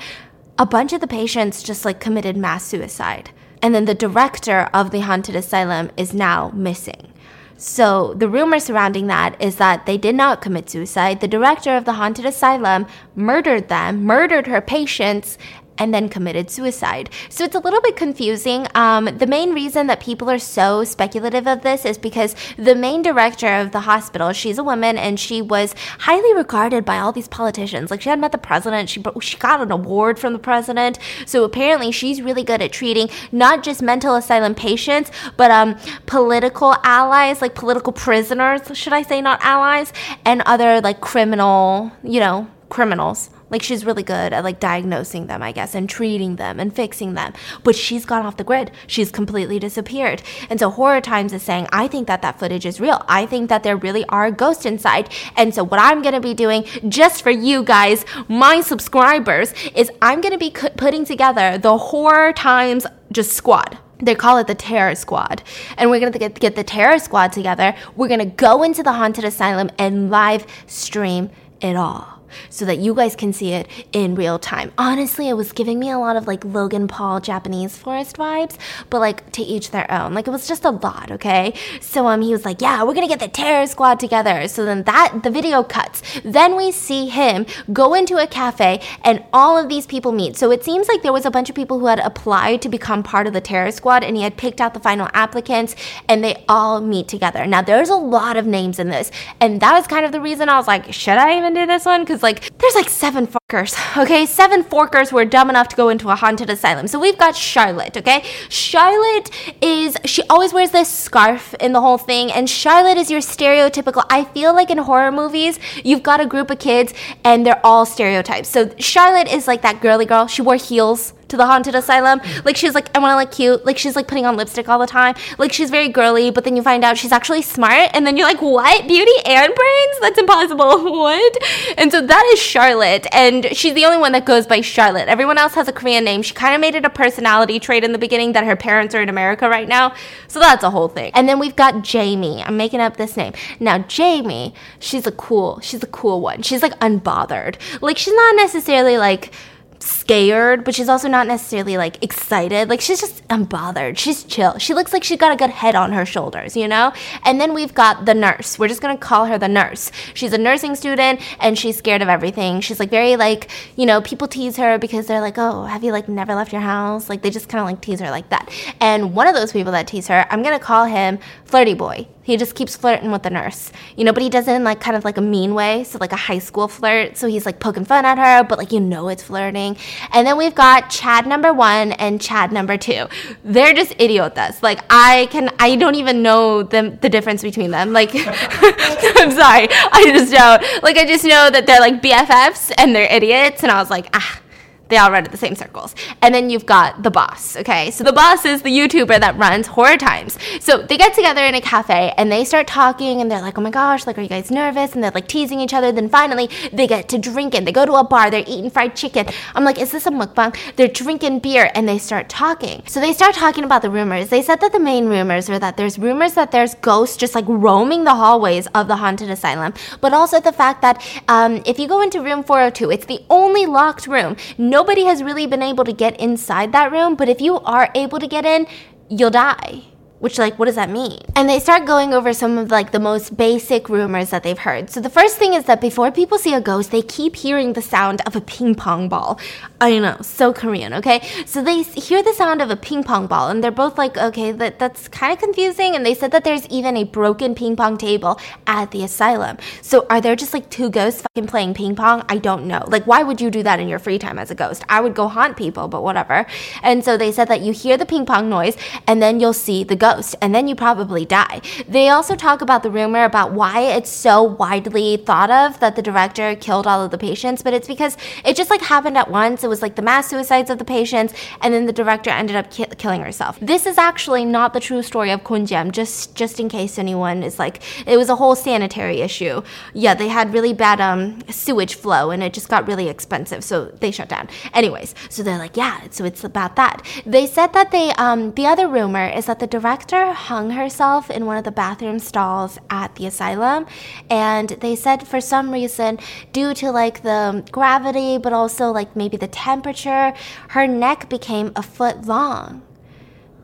A 0.59 0.65
bunch 0.65 0.91
of 0.91 1.01
the 1.01 1.07
patients 1.07 1.61
just 1.61 1.85
like 1.85 1.99
committed 1.99 2.35
mass 2.35 2.63
suicide. 2.63 3.29
And 3.61 3.75
then 3.75 3.85
the 3.85 3.93
director 3.93 4.69
of 4.73 4.89
the 4.89 5.01
haunted 5.01 5.35
asylum 5.35 5.91
is 5.97 6.15
now 6.15 6.49
missing. 6.51 7.13
So 7.57 8.15
the 8.15 8.27
rumor 8.27 8.59
surrounding 8.59 9.05
that 9.07 9.39
is 9.39 9.57
that 9.57 9.85
they 9.85 9.97
did 9.97 10.15
not 10.15 10.41
commit 10.41 10.69
suicide. 10.69 11.21
The 11.21 11.27
director 11.27 11.75
of 11.75 11.85
the 11.85 11.93
haunted 11.93 12.25
asylum 12.25 12.87
murdered 13.15 13.67
them, 13.67 14.03
murdered 14.03 14.47
her 14.47 14.61
patients, 14.61 15.37
and 15.77 15.93
then 15.93 16.09
committed 16.09 16.49
suicide. 16.49 17.09
So 17.29 17.43
it's 17.43 17.55
a 17.55 17.59
little 17.59 17.81
bit 17.81 17.95
confusing. 17.95 18.67
Um, 18.75 19.05
the 19.05 19.27
main 19.27 19.53
reason 19.53 19.87
that 19.87 19.99
people 19.99 20.29
are 20.29 20.39
so 20.39 20.83
speculative 20.83 21.47
of 21.47 21.61
this 21.61 21.85
is 21.85 21.97
because 21.97 22.35
the 22.57 22.75
main 22.75 23.01
director 23.01 23.47
of 23.47 23.71
the 23.71 23.81
hospital, 23.81 24.33
she's 24.33 24.57
a 24.57 24.63
woman 24.63 24.97
and 24.97 25.19
she 25.19 25.41
was 25.41 25.73
highly 25.99 26.33
regarded 26.33 26.85
by 26.85 26.99
all 26.99 27.11
these 27.11 27.27
politicians. 27.27 27.91
Like 27.91 28.01
she 28.01 28.09
had 28.09 28.19
met 28.19 28.31
the 28.31 28.37
president, 28.37 28.89
she, 28.89 29.03
she 29.21 29.37
got 29.37 29.61
an 29.61 29.71
award 29.71 30.19
from 30.19 30.33
the 30.33 30.39
president. 30.39 30.99
So 31.25 31.43
apparently 31.43 31.91
she's 31.91 32.21
really 32.21 32.43
good 32.43 32.61
at 32.61 32.71
treating 32.71 33.09
not 33.31 33.63
just 33.63 33.81
mental 33.81 34.15
asylum 34.15 34.55
patients, 34.55 35.11
but 35.37 35.51
um, 35.51 35.77
political 36.05 36.75
allies, 36.83 37.41
like 37.41 37.55
political 37.55 37.93
prisoners, 37.93 38.61
should 38.73 38.93
I 38.93 39.01
say, 39.01 39.21
not 39.21 39.39
allies, 39.43 39.93
and 40.25 40.41
other 40.45 40.81
like 40.81 41.01
criminal, 41.01 41.91
you 42.03 42.19
know, 42.19 42.47
criminals. 42.69 43.29
Like 43.49 43.63
she's 43.63 43.85
really 43.85 44.03
good 44.03 44.33
at 44.33 44.43
like 44.43 44.59
diagnosing 44.59 45.27
them, 45.27 45.41
I 45.41 45.51
guess, 45.51 45.73
and 45.73 45.89
treating 45.89 46.35
them 46.35 46.59
and 46.59 46.75
fixing 46.75 47.13
them. 47.13 47.33
But 47.63 47.75
she's 47.75 48.05
gone 48.05 48.25
off 48.25 48.37
the 48.37 48.43
grid. 48.43 48.71
She's 48.87 49.11
completely 49.11 49.59
disappeared. 49.59 50.21
And 50.49 50.59
so 50.59 50.69
Horror 50.69 51.01
Times 51.01 51.33
is 51.33 51.43
saying, 51.43 51.67
I 51.71 51.87
think 51.87 52.07
that 52.07 52.21
that 52.21 52.39
footage 52.39 52.65
is 52.65 52.81
real. 52.81 53.03
I 53.07 53.25
think 53.25 53.49
that 53.49 53.63
there 53.63 53.77
really 53.77 54.05
are 54.09 54.31
ghosts 54.31 54.65
inside. 54.65 55.09
And 55.35 55.55
so 55.55 55.63
what 55.63 55.79
I'm 55.79 56.01
going 56.01 56.13
to 56.13 56.21
be 56.21 56.33
doing 56.33 56.65
just 56.89 57.21
for 57.21 57.31
you 57.31 57.63
guys, 57.63 58.05
my 58.27 58.61
subscribers, 58.61 59.53
is 59.75 59.91
I'm 60.01 60.21
going 60.21 60.33
to 60.33 60.37
be 60.37 60.51
putting 60.51 61.05
together 61.05 61.57
the 61.57 61.77
Horror 61.77 62.33
Times 62.33 62.85
just 63.11 63.33
squad 63.33 63.77
they 63.99 64.13
call 64.13 64.37
it 64.37 64.45
the 64.47 64.53
terror 64.53 64.93
squad 64.93 65.41
and 65.77 65.89
we're 65.89 65.99
going 65.99 66.11
to 66.11 66.19
get, 66.19 66.39
get 66.39 66.55
the 66.55 66.63
terror 66.63 66.99
squad 66.99 67.31
together 67.31 67.75
we're 67.95 68.07
going 68.07 68.19
to 68.19 68.25
go 68.25 68.63
into 68.63 68.83
the 68.83 68.93
haunted 68.93 69.23
asylum 69.23 69.69
and 69.79 70.11
live 70.11 70.45
stream 70.67 71.29
it 71.61 71.75
all 71.75 72.16
so 72.49 72.65
that 72.65 72.77
you 72.77 72.93
guys 72.93 73.15
can 73.15 73.33
see 73.33 73.53
it 73.53 73.67
in 73.93 74.15
real 74.15 74.39
time. 74.39 74.71
Honestly, 74.77 75.29
it 75.29 75.33
was 75.33 75.51
giving 75.51 75.79
me 75.79 75.89
a 75.89 75.99
lot 75.99 76.15
of 76.15 76.27
like 76.27 76.43
Logan 76.45 76.87
Paul 76.87 77.19
Japanese 77.19 77.77
forest 77.77 78.17
vibes, 78.17 78.57
but 78.89 78.99
like 78.99 79.31
to 79.33 79.41
each 79.41 79.71
their 79.71 79.89
own. 79.91 80.13
Like 80.13 80.27
it 80.27 80.31
was 80.31 80.47
just 80.47 80.65
a 80.65 80.71
lot, 80.71 81.11
okay? 81.11 81.53
So 81.81 82.07
um 82.07 82.21
he 82.21 82.31
was 82.31 82.45
like, 82.45 82.61
"Yeah, 82.61 82.83
we're 82.83 82.93
going 82.93 83.07
to 83.07 83.13
get 83.15 83.19
the 83.19 83.27
terror 83.27 83.65
squad 83.67 83.99
together." 83.99 84.47
So 84.47 84.65
then 84.65 84.83
that 84.83 85.23
the 85.23 85.29
video 85.29 85.63
cuts. 85.63 86.01
Then 86.23 86.55
we 86.55 86.71
see 86.71 87.07
him 87.07 87.45
go 87.73 87.93
into 87.93 88.17
a 88.17 88.27
cafe 88.27 88.81
and 89.03 89.23
all 89.33 89.57
of 89.57 89.69
these 89.69 89.85
people 89.85 90.11
meet. 90.11 90.37
So 90.37 90.51
it 90.51 90.63
seems 90.63 90.87
like 90.87 91.01
there 91.03 91.13
was 91.13 91.25
a 91.25 91.31
bunch 91.31 91.49
of 91.49 91.55
people 91.55 91.79
who 91.79 91.87
had 91.87 91.99
applied 91.99 92.61
to 92.63 92.69
become 92.69 93.03
part 93.03 93.27
of 93.27 93.33
the 93.33 93.41
terror 93.41 93.71
squad 93.71 94.03
and 94.03 94.15
he 94.15 94.23
had 94.23 94.37
picked 94.37 94.61
out 94.61 94.73
the 94.73 94.79
final 94.79 95.07
applicants 95.13 95.75
and 96.07 96.23
they 96.23 96.43
all 96.47 96.81
meet 96.81 97.07
together. 97.07 97.45
Now 97.45 97.61
there's 97.61 97.89
a 97.89 97.95
lot 97.95 98.37
of 98.37 98.45
names 98.45 98.79
in 98.79 98.89
this. 98.89 99.11
And 99.39 99.61
that 99.61 99.73
was 99.73 99.87
kind 99.87 100.05
of 100.05 100.11
the 100.11 100.21
reason 100.21 100.49
I 100.49 100.57
was 100.57 100.67
like, 100.67 100.91
"Should 100.93 101.17
I 101.17 101.37
even 101.37 101.53
do 101.53 101.65
this 101.65 101.85
one?" 101.85 102.05
cuz 102.05 102.23
like 102.27 102.57
there's 102.59 102.75
like 102.75 102.89
seven 102.89 103.25
forkers, 103.25 103.71
okay? 104.03 104.25
Seven 104.25 104.63
forkers 104.63 105.11
were 105.11 105.25
dumb 105.25 105.49
enough 105.49 105.67
to 105.69 105.75
go 105.75 105.89
into 105.89 106.09
a 106.09 106.15
haunted 106.15 106.49
asylum. 106.49 106.87
So 106.87 106.99
we've 106.99 107.17
got 107.17 107.35
Charlotte, 107.35 107.95
okay? 107.97 108.23
Charlotte 108.49 109.29
is, 109.61 109.97
she 110.05 110.21
always 110.29 110.51
wears 110.53 110.71
this 110.71 110.89
scarf 110.89 111.53
in 111.65 111.71
the 111.71 111.81
whole 111.81 111.97
thing, 111.97 112.31
and 112.31 112.49
Charlotte 112.49 112.97
is 112.97 113.09
your 113.09 113.21
stereotypical. 113.21 114.03
I 114.09 114.25
feel 114.25 114.53
like 114.53 114.69
in 114.69 114.77
horror 114.77 115.11
movies, 115.11 115.59
you've 115.83 116.03
got 116.03 116.19
a 116.19 116.25
group 116.25 116.51
of 116.51 116.59
kids 116.59 116.93
and 117.23 117.45
they're 117.45 117.65
all 117.65 117.85
stereotypes. 117.85 118.49
So 118.49 118.73
Charlotte 118.77 119.29
is 119.31 119.47
like 119.47 119.61
that 119.61 119.81
girly 119.81 120.05
girl. 120.05 120.27
She 120.27 120.41
wore 120.41 120.55
heels 120.55 121.13
to 121.29 121.37
the 121.37 121.45
haunted 121.45 121.75
asylum. 121.75 122.21
Like 122.45 122.57
she's 122.57 122.75
like, 122.75 122.95
I 122.95 122.99
want 122.99 123.11
to 123.13 123.17
look 123.17 123.31
cute. 123.31 123.65
Like 123.65 123.77
she's 123.77 123.95
like 123.95 124.07
putting 124.07 124.25
on 124.25 124.37
lipstick 124.37 124.69
all 124.69 124.79
the 124.79 124.87
time. 124.87 125.15
Like 125.37 125.53
she's 125.53 125.69
very 125.69 125.89
girly, 125.89 126.31
but 126.31 126.43
then 126.43 126.55
you 126.55 126.63
find 126.63 126.83
out 126.83 126.97
she's 126.97 127.11
actually 127.11 127.41
smart, 127.41 127.89
and 127.93 128.05
then 128.05 128.17
you're 128.17 128.27
like, 128.27 128.41
what? 128.41 128.87
Beauty 128.87 129.11
and 129.25 129.53
brains? 129.53 129.99
That's 130.01 130.17
impossible. 130.17 130.91
what? 130.91 131.37
And 131.77 131.91
so 131.91 132.05
that 132.05 132.29
is 132.33 132.39
Charlotte, 132.39 133.07
and 133.11 133.47
she's 133.53 133.73
the 133.73 133.85
only 133.85 133.97
one 133.97 134.11
that 134.13 134.25
goes 134.25 134.47
by 134.47 134.61
Charlotte. 134.61 135.07
Everyone 135.07 135.37
else 135.37 135.53
has 135.55 135.67
a 135.67 135.73
Korean 135.73 136.03
name. 136.03 136.21
She 136.21 136.33
kind 136.33 136.55
of 136.55 136.61
made 136.61 136.75
it 136.75 136.85
a 136.85 136.89
personality 136.89 137.59
trait 137.59 137.83
in 137.83 137.91
the 137.91 137.97
beginning 137.97 138.33
that 138.33 138.45
her 138.45 138.55
parents 138.55 138.95
are 138.95 139.01
in 139.01 139.09
America 139.09 139.49
right 139.49 139.67
now. 139.67 139.93
So 140.27 140.39
that's 140.39 140.63
a 140.63 140.69
whole 140.69 140.87
thing. 140.87 141.11
And 141.13 141.27
then 141.27 141.39
we've 141.39 141.55
got 141.55 141.83
Jamie. 141.83 142.43
I'm 142.43 142.57
making 142.57 142.79
up 142.79 142.97
this 142.97 143.17
name. 143.17 143.33
Now 143.59 143.79
Jamie, 143.79 144.53
she's 144.79 145.07
a 145.07 145.11
cool, 145.11 145.59
she's 145.61 145.83
a 145.83 145.87
cool 145.87 146.21
one. 146.21 146.41
She's 146.41 146.61
like 146.61 146.77
unbothered. 146.79 147.57
Like 147.81 147.97
she's 147.97 148.13
not 148.13 148.35
necessarily 148.35 148.97
like 148.97 149.31
scared, 149.79 150.63
but 150.63 150.75
she's 150.75 150.89
also 150.89 151.07
not 151.07 151.27
necessarily 151.27 151.77
like 151.77 152.03
excited. 152.03 152.69
Like 152.69 152.81
she's 152.81 152.99
just 152.99 153.27
unbothered. 153.27 153.97
She's 153.97 154.23
chill. 154.23 154.57
She 154.57 154.73
looks 154.73 154.93
like 154.93 155.03
she's 155.03 155.19
got 155.19 155.31
a 155.31 155.35
good 155.35 155.49
head 155.49 155.75
on 155.75 155.91
her 155.91 156.05
shoulders, 156.05 156.55
you 156.55 156.67
know? 156.67 156.93
And 157.23 157.39
then 157.39 157.53
we've 157.53 157.73
got 157.73 158.05
the 158.05 158.13
nurse. 158.13 158.57
We're 158.57 158.67
just 158.67 158.81
gonna 158.81 158.97
call 158.97 159.25
her 159.25 159.37
the 159.37 159.47
nurse. 159.47 159.91
She's 160.13 160.33
a 160.33 160.37
nursing 160.37 160.75
student 160.75 161.21
and 161.39 161.57
she's 161.57 161.77
scared 161.77 162.01
of 162.01 162.09
everything. 162.09 162.61
She's 162.61 162.79
like 162.79 162.89
very 162.89 163.15
like, 163.15 163.49
you 163.75 163.85
know, 163.85 164.01
people 164.01 164.27
tease 164.27 164.57
her 164.57 164.77
because 164.77 165.07
they're 165.07 165.21
like, 165.21 165.37
oh, 165.37 165.65
have 165.65 165.83
you 165.83 165.91
like 165.91 166.09
never 166.09 166.35
left 166.35 166.51
your 166.51 166.61
house? 166.61 167.09
Like 167.09 167.21
they 167.21 167.29
just 167.29 167.49
kind 167.49 167.61
of 167.61 167.65
like 167.65 167.81
tease 167.81 167.99
her 167.99 168.09
like 168.09 168.29
that. 168.29 168.49
And 168.79 169.13
one 169.13 169.27
of 169.27 169.35
those 169.35 169.51
people 169.51 169.71
that 169.73 169.87
tease 169.87 170.07
her, 170.07 170.25
I'm 170.29 170.43
gonna 170.43 170.59
call 170.59 170.85
him 170.85 171.19
Flirty 171.47 171.73
Boy. 171.73 172.07
He 172.23 172.35
just 172.35 172.55
keeps 172.55 172.75
flirting 172.75 173.09
with 173.09 173.23
the 173.23 173.29
nurse, 173.29 173.71
you 173.95 174.03
know, 174.03 174.11
but 174.11 174.21
he 174.21 174.29
does 174.29 174.49
it 174.49 174.51
in 174.51 174.65
like 174.65 174.81
kind 174.81 174.97
of 174.97 175.05
like 175.05 175.15
a 175.15 175.21
mean 175.21 175.53
way, 175.53 175.85
so 175.85 175.97
like 175.97 176.11
a 176.11 176.17
high 176.17 176.39
school 176.39 176.67
flirt. 176.67 177.15
So 177.15 177.27
he's 177.27 177.45
like 177.45 177.61
poking 177.61 177.85
fun 177.85 178.03
at 178.03 178.17
her, 178.17 178.43
but 178.43 178.57
like 178.57 178.73
you 178.73 178.81
know 178.81 179.07
it's 179.07 179.23
flirting. 179.23 179.77
And 180.11 180.27
then 180.27 180.37
we've 180.37 180.53
got 180.53 180.89
Chad 180.89 181.25
number 181.25 181.53
one 181.53 181.93
and 181.93 182.19
Chad 182.19 182.51
number 182.51 182.75
two. 182.75 183.05
They're 183.45 183.73
just 183.73 183.91
idiotas. 183.97 184.61
Like 184.61 184.81
I 184.89 185.29
can, 185.31 185.49
I 185.57 185.77
don't 185.77 185.95
even 185.95 186.21
know 186.21 186.63
the 186.63 186.97
the 187.01 187.07
difference 187.07 187.41
between 187.41 187.71
them. 187.71 187.93
Like 187.93 188.11
I'm 188.13 189.31
sorry, 189.31 189.67
I 189.71 190.11
just 190.13 190.33
don't. 190.33 190.83
Like 190.83 190.97
I 190.97 191.05
just 191.05 191.23
know 191.23 191.49
that 191.49 191.65
they're 191.65 191.79
like 191.79 192.01
BFFs 192.01 192.73
and 192.77 192.93
they're 192.93 193.09
idiots, 193.09 193.63
and 193.63 193.71
I 193.71 193.79
was 193.79 193.89
like 193.89 194.09
ah 194.13 194.41
they 194.89 194.97
all 194.97 195.11
run 195.11 195.25
in 195.25 195.31
the 195.31 195.37
same 195.37 195.55
circles. 195.55 195.95
And 196.21 196.33
then 196.33 196.49
you've 196.49 196.65
got 196.65 197.03
the 197.03 197.11
boss, 197.11 197.57
okay? 197.57 197.91
So 197.91 198.03
the 198.03 198.13
boss 198.13 198.45
is 198.45 198.61
the 198.61 198.69
YouTuber 198.69 199.19
that 199.19 199.37
runs 199.37 199.67
Horror 199.67 199.97
Times. 199.97 200.37
So 200.59 200.81
they 200.81 200.97
get 200.97 201.13
together 201.13 201.43
in 201.45 201.55
a 201.55 201.61
cafe 201.61 202.13
and 202.17 202.31
they 202.31 202.45
start 202.45 202.67
talking 202.67 203.21
and 203.21 203.31
they're 203.31 203.41
like, 203.41 203.57
oh 203.57 203.61
my 203.61 203.69
gosh, 203.69 204.07
like, 204.07 204.17
are 204.17 204.21
you 204.21 204.29
guys 204.29 204.51
nervous? 204.51 204.93
And 204.93 205.03
they're 205.03 205.11
like 205.11 205.27
teasing 205.27 205.59
each 205.59 205.73
other. 205.73 205.91
Then 205.91 206.09
finally 206.09 206.49
they 206.71 206.87
get 206.87 207.09
to 207.09 207.17
drinking. 207.17 207.65
They 207.65 207.71
go 207.71 207.85
to 207.85 207.93
a 207.93 208.03
bar, 208.03 208.29
they're 208.31 208.43
eating 208.47 208.69
fried 208.69 208.95
chicken. 208.95 209.27
I'm 209.55 209.63
like, 209.63 209.79
is 209.79 209.91
this 209.91 210.05
a 210.05 210.11
mukbang? 210.11 210.55
They're 210.75 210.87
drinking 210.87 211.39
beer 211.39 211.71
and 211.75 211.87
they 211.87 211.97
start 211.97 212.29
talking. 212.29 212.83
So 212.87 212.99
they 212.99 213.13
start 213.13 213.35
talking 213.35 213.63
about 213.63 213.81
the 213.81 213.89
rumors. 213.89 214.29
They 214.29 214.41
said 214.41 214.61
that 214.61 214.71
the 214.71 214.79
main 214.79 215.07
rumors 215.07 215.49
were 215.49 215.59
that 215.59 215.77
there's 215.77 215.99
rumors 215.99 216.33
that 216.33 216.51
there's 216.51 216.75
ghosts 216.75 217.17
just 217.17 217.35
like 217.35 217.45
roaming 217.47 218.03
the 218.03 218.15
hallways 218.15 218.67
of 218.67 218.87
the 218.87 218.95
haunted 218.95 219.29
asylum, 219.29 219.73
but 220.01 220.13
also 220.13 220.39
the 220.39 220.51
fact 220.51 220.81
that 220.81 221.03
um, 221.27 221.61
if 221.65 221.79
you 221.79 221.87
go 221.87 222.01
into 222.01 222.21
room 222.21 222.43
402, 222.43 222.91
it's 222.91 223.05
the 223.05 223.23
only 223.29 223.65
locked 223.65 224.07
room. 224.07 224.35
No 224.57 224.76
nobody 224.77 225.05
has 225.09 225.23
really 225.23 225.47
been 225.47 225.63
able 225.63 225.85
to 225.89 225.93
get 226.05 226.19
inside 226.19 226.71
that 226.71 226.91
room, 226.91 227.15
but 227.15 227.27
if 227.27 227.41
you 227.41 227.59
are 227.77 227.89
able 227.95 228.19
to 228.19 228.27
get 228.27 228.45
in, 228.45 228.67
you'll 229.09 229.37
die. 229.41 229.96
Which 230.19 230.39
like 230.39 230.57
what 230.57 230.65
does 230.65 230.75
that 230.75 230.89
mean? 230.89 231.19
And 231.35 231.47
they 231.47 231.59
start 231.59 231.85
going 231.85 232.13
over 232.13 232.33
some 232.33 232.57
of 232.57 232.71
like 232.71 232.91
the 232.91 232.99
most 232.99 233.37
basic 233.37 233.89
rumors 233.89 234.31
that 234.31 234.43
they've 234.43 234.57
heard. 234.57 234.89
So 234.89 234.99
the 234.99 235.09
first 235.09 235.37
thing 235.37 235.53
is 235.53 235.65
that 235.65 235.79
before 235.79 236.11
people 236.11 236.37
see 236.37 236.53
a 236.53 236.61
ghost 236.61 236.91
they 236.91 237.01
keep 237.01 237.35
hearing 237.35 237.73
the 237.73 237.81
sound 237.81 238.21
of 238.25 238.35
a 238.35 238.41
ping 238.41 238.75
pong 238.75 239.09
ball. 239.09 239.39
I 239.79 239.91
don't 239.91 240.01
know 240.01 240.17
so 240.21 240.53
korean 240.53 240.93
okay? 240.95 241.21
So 241.45 241.61
they 241.61 241.83
hear 241.83 242.23
the 242.23 242.33
sound 242.33 242.61
of 242.61 242.71
a 242.71 242.75
ping 242.75 243.03
pong 243.03 243.27
ball 243.27 243.49
and 243.49 243.63
they're 243.63 243.71
both 243.71 243.97
like 243.97 244.17
okay 244.17 244.51
that, 244.51 244.79
that's 244.79 245.07
kind 245.07 245.33
of 245.33 245.39
confusing. 245.39 245.95
And 245.95 246.05
they 246.05 246.15
said 246.15 246.31
that 246.31 246.43
there's 246.43 246.65
even 246.67 246.97
a 246.97 247.03
broken 247.03 247.53
ping 247.53 247.75
pong 247.75 247.97
table 247.97 248.39
at 248.65 248.91
the 248.91 249.03
asylum. 249.03 249.57
So 249.81 250.07
are 250.09 250.21
there 250.21 250.35
just 250.35 250.53
like 250.53 250.69
two 250.69 250.89
ghosts 250.89 251.21
fucking 251.21 251.47
playing 251.47 251.75
ping 251.75 251.95
pong? 251.95 252.23
I 252.27 252.37
don't 252.37 252.65
know. 252.65 252.83
Like 252.87 253.05
why 253.05 253.21
would 253.21 253.39
you 253.39 253.51
do 253.51 253.61
that 253.63 253.79
in 253.79 253.87
your 253.87 253.99
free 253.99 254.17
time 254.17 254.39
as 254.39 254.49
a 254.49 254.55
ghost? 254.55 254.83
I 254.89 254.99
would 255.01 255.13
go 255.13 255.27
haunt 255.27 255.57
people 255.57 255.87
but 255.87 256.01
whatever. 256.01 256.47
And 256.81 257.05
so 257.05 257.17
they 257.17 257.31
said 257.31 257.47
that 257.49 257.61
you 257.61 257.71
hear 257.71 257.97
the 257.97 258.05
ping 258.05 258.25
pong 258.25 258.49
noise 258.49 258.75
and 259.05 259.21
then 259.21 259.39
you'll 259.39 259.53
see 259.53 259.83
the 259.83 259.95
ghost 259.95 260.06
ghost, 260.07 260.35
and 260.41 260.53
then 260.53 260.67
you 260.67 260.75
probably 260.75 261.25
die. 261.25 261.61
They 261.87 262.09
also 262.09 262.35
talk 262.35 262.61
about 262.61 262.81
the 262.83 262.91
rumor 262.99 263.23
about 263.23 263.51
why 263.51 263.81
it's 263.97 264.09
so 264.09 264.43
widely 264.43 265.17
thought 265.17 265.51
of 265.61 265.79
that 265.79 265.95
the 265.95 266.01
director 266.01 266.55
killed 266.55 266.87
all 266.87 267.03
of 267.03 267.11
the 267.11 267.17
patients, 267.17 267.61
but 267.61 267.73
it's 267.73 267.87
because 267.87 268.17
it 268.45 268.55
just 268.55 268.69
like 268.69 268.81
happened 268.81 269.17
at 269.17 269.29
once. 269.29 269.63
It 269.63 269.69
was 269.69 269.81
like 269.81 269.95
the 269.95 270.01
mass 270.01 270.29
suicides 270.29 270.69
of 270.69 270.77
the 270.77 270.85
patients, 270.85 271.33
and 271.61 271.73
then 271.73 271.85
the 271.85 271.93
director 272.01 272.29
ended 272.29 272.55
up 272.55 272.71
ki- 272.71 272.95
killing 272.97 273.21
herself. 273.21 273.59
This 273.59 273.85
is 273.85 273.97
actually 273.97 274.45
not 274.45 274.73
the 274.73 274.79
true 274.79 275.01
story 275.01 275.31
of 275.31 275.43
Kunjam, 275.43 275.91
just 275.91 276.35
just 276.35 276.59
in 276.59 276.69
case 276.69 276.93
anyone 276.99 277.43
is 277.43 277.59
like, 277.59 277.81
it 278.05 278.17
was 278.17 278.29
a 278.29 278.35
whole 278.35 278.55
sanitary 278.55 279.21
issue. 279.21 279.61
Yeah, 279.93 280.13
they 280.13 280.29
had 280.29 280.53
really 280.53 280.73
bad 280.73 280.99
um, 281.01 281.41
sewage 281.49 281.95
flow, 281.95 282.31
and 282.31 282.43
it 282.43 282.53
just 282.53 282.69
got 282.69 282.87
really 282.87 283.07
expensive, 283.09 283.63
so 283.63 283.85
they 284.01 284.11
shut 284.11 284.29
down. 284.29 284.47
Anyways, 284.73 285.15
so 285.29 285.43
they're 285.43 285.57
like, 285.65 285.77
yeah, 285.77 285.95
so 286.11 286.23
it's 286.25 286.43
about 286.43 286.75
that. 286.75 286.95
They 287.25 287.45
said 287.47 287.73
that 287.73 287.91
they, 287.91 288.11
um, 288.25 288.53
the 288.53 288.67
other 288.67 288.87
rumor 288.87 289.27
is 289.27 289.45
that 289.45 289.59
the 289.59 289.67
director 289.67 289.96
director 289.97 290.33
hung 290.33 290.71
herself 290.71 291.29
in 291.31 291.45
one 291.45 291.57
of 291.57 291.63
the 291.63 291.71
bathroom 291.71 292.19
stalls 292.19 292.77
at 292.89 293.15
the 293.15 293.25
asylum. 293.25 293.85
And 294.29 294.69
they 294.69 294.95
said 294.95 295.27
for 295.27 295.41
some 295.41 295.71
reason, 295.71 296.19
due 296.51 296.73
to 296.75 296.91
like 296.91 297.23
the 297.23 297.65
gravity, 297.71 298.37
but 298.37 298.53
also 298.53 298.91
like 298.91 299.15
maybe 299.15 299.37
the 299.37 299.47
temperature, 299.47 300.33
her 300.69 300.87
neck 300.87 301.29
became 301.29 301.71
a 301.75 301.81
foot 301.81 302.25
long 302.25 302.83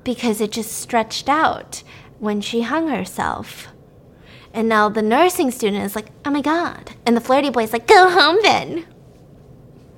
because 0.03 0.41
it 0.41 0.51
just 0.51 0.71
stretched 0.71 1.29
out 1.29 1.83
when 2.19 2.41
she 2.41 2.61
hung 2.61 2.87
herself. 2.87 3.67
And 4.53 4.67
now 4.67 4.89
the 4.89 5.01
nursing 5.01 5.51
student 5.51 5.83
is 5.83 5.95
like, 5.95 6.07
oh 6.25 6.31
my 6.31 6.41
god. 6.41 6.91
And 7.05 7.15
the 7.15 7.21
flirty 7.21 7.49
boy's 7.49 7.73
like, 7.73 7.87
go 7.87 8.09
home 8.09 8.37
then. 8.41 8.85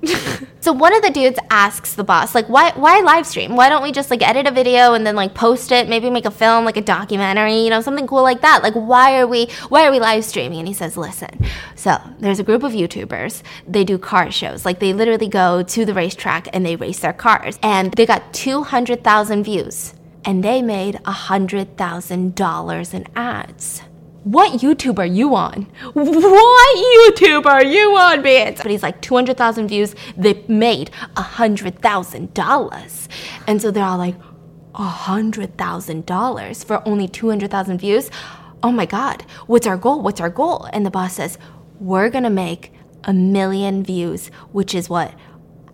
so 0.60 0.72
one 0.72 0.94
of 0.94 1.02
the 1.02 1.10
dudes 1.10 1.38
asks 1.50 1.94
the 1.94 2.04
boss, 2.04 2.34
like, 2.34 2.48
why 2.48 2.72
why 2.72 3.00
live 3.00 3.26
stream? 3.26 3.56
Why 3.56 3.68
don't 3.68 3.82
we 3.82 3.92
just 3.92 4.10
like 4.10 4.22
edit 4.22 4.46
a 4.46 4.50
video 4.50 4.94
and 4.94 5.06
then 5.06 5.16
like 5.16 5.34
post 5.34 5.72
it, 5.72 5.88
maybe 5.88 6.10
make 6.10 6.26
a 6.26 6.30
film, 6.30 6.64
like 6.64 6.76
a 6.76 6.82
documentary, 6.82 7.60
you 7.60 7.70
know, 7.70 7.80
something 7.80 8.06
cool 8.06 8.22
like 8.22 8.42
that. 8.42 8.62
Like 8.62 8.74
why 8.74 9.18
are 9.18 9.26
we 9.26 9.46
why 9.68 9.86
are 9.86 9.90
we 9.90 10.00
live 10.00 10.24
streaming? 10.24 10.58
And 10.58 10.68
he 10.68 10.74
says, 10.74 10.96
Listen, 10.96 11.46
so 11.74 11.98
there's 12.18 12.38
a 12.38 12.44
group 12.44 12.62
of 12.62 12.72
YouTubers, 12.72 13.42
they 13.66 13.84
do 13.84 13.98
car 13.98 14.30
shows. 14.30 14.64
Like 14.64 14.80
they 14.80 14.92
literally 14.92 15.28
go 15.28 15.62
to 15.62 15.84
the 15.84 15.94
racetrack 15.94 16.48
and 16.52 16.64
they 16.64 16.76
race 16.76 17.00
their 17.00 17.12
cars. 17.12 17.58
And 17.62 17.92
they 17.92 18.06
got 18.06 18.34
two 18.34 18.62
hundred 18.62 19.02
thousand 19.02 19.44
views 19.44 19.94
and 20.24 20.42
they 20.42 20.60
made 20.60 21.00
a 21.04 21.12
hundred 21.12 21.76
thousand 21.76 22.34
dollars 22.34 22.92
in 22.92 23.06
ads 23.14 23.82
what 24.26 24.60
YouTube 24.60 24.98
are 24.98 25.06
you 25.06 25.36
on? 25.36 25.68
What 25.92 26.08
YouTube 26.08 27.46
are 27.46 27.64
you 27.64 27.96
on, 27.96 28.24
bitch? 28.24 28.56
But 28.56 28.72
he's 28.72 28.82
like, 28.82 29.00
200,000 29.00 29.68
views, 29.68 29.94
they 30.16 30.42
made 30.48 30.90
$100,000. 31.14 33.08
And 33.46 33.62
so 33.62 33.70
they're 33.70 33.84
all 33.84 33.98
like, 33.98 34.16
$100,000 34.74 36.64
for 36.64 36.82
only 36.88 37.06
200,000 37.06 37.78
views? 37.78 38.10
Oh 38.64 38.72
my 38.72 38.84
God, 38.84 39.22
what's 39.46 39.66
our 39.68 39.76
goal? 39.76 40.02
What's 40.02 40.20
our 40.20 40.28
goal? 40.28 40.68
And 40.72 40.84
the 40.84 40.90
boss 40.90 41.14
says, 41.14 41.38
we're 41.78 42.10
gonna 42.10 42.28
make 42.28 42.72
a 43.04 43.12
million 43.12 43.84
views, 43.84 44.26
which 44.50 44.74
is 44.74 44.90
what? 44.90 45.14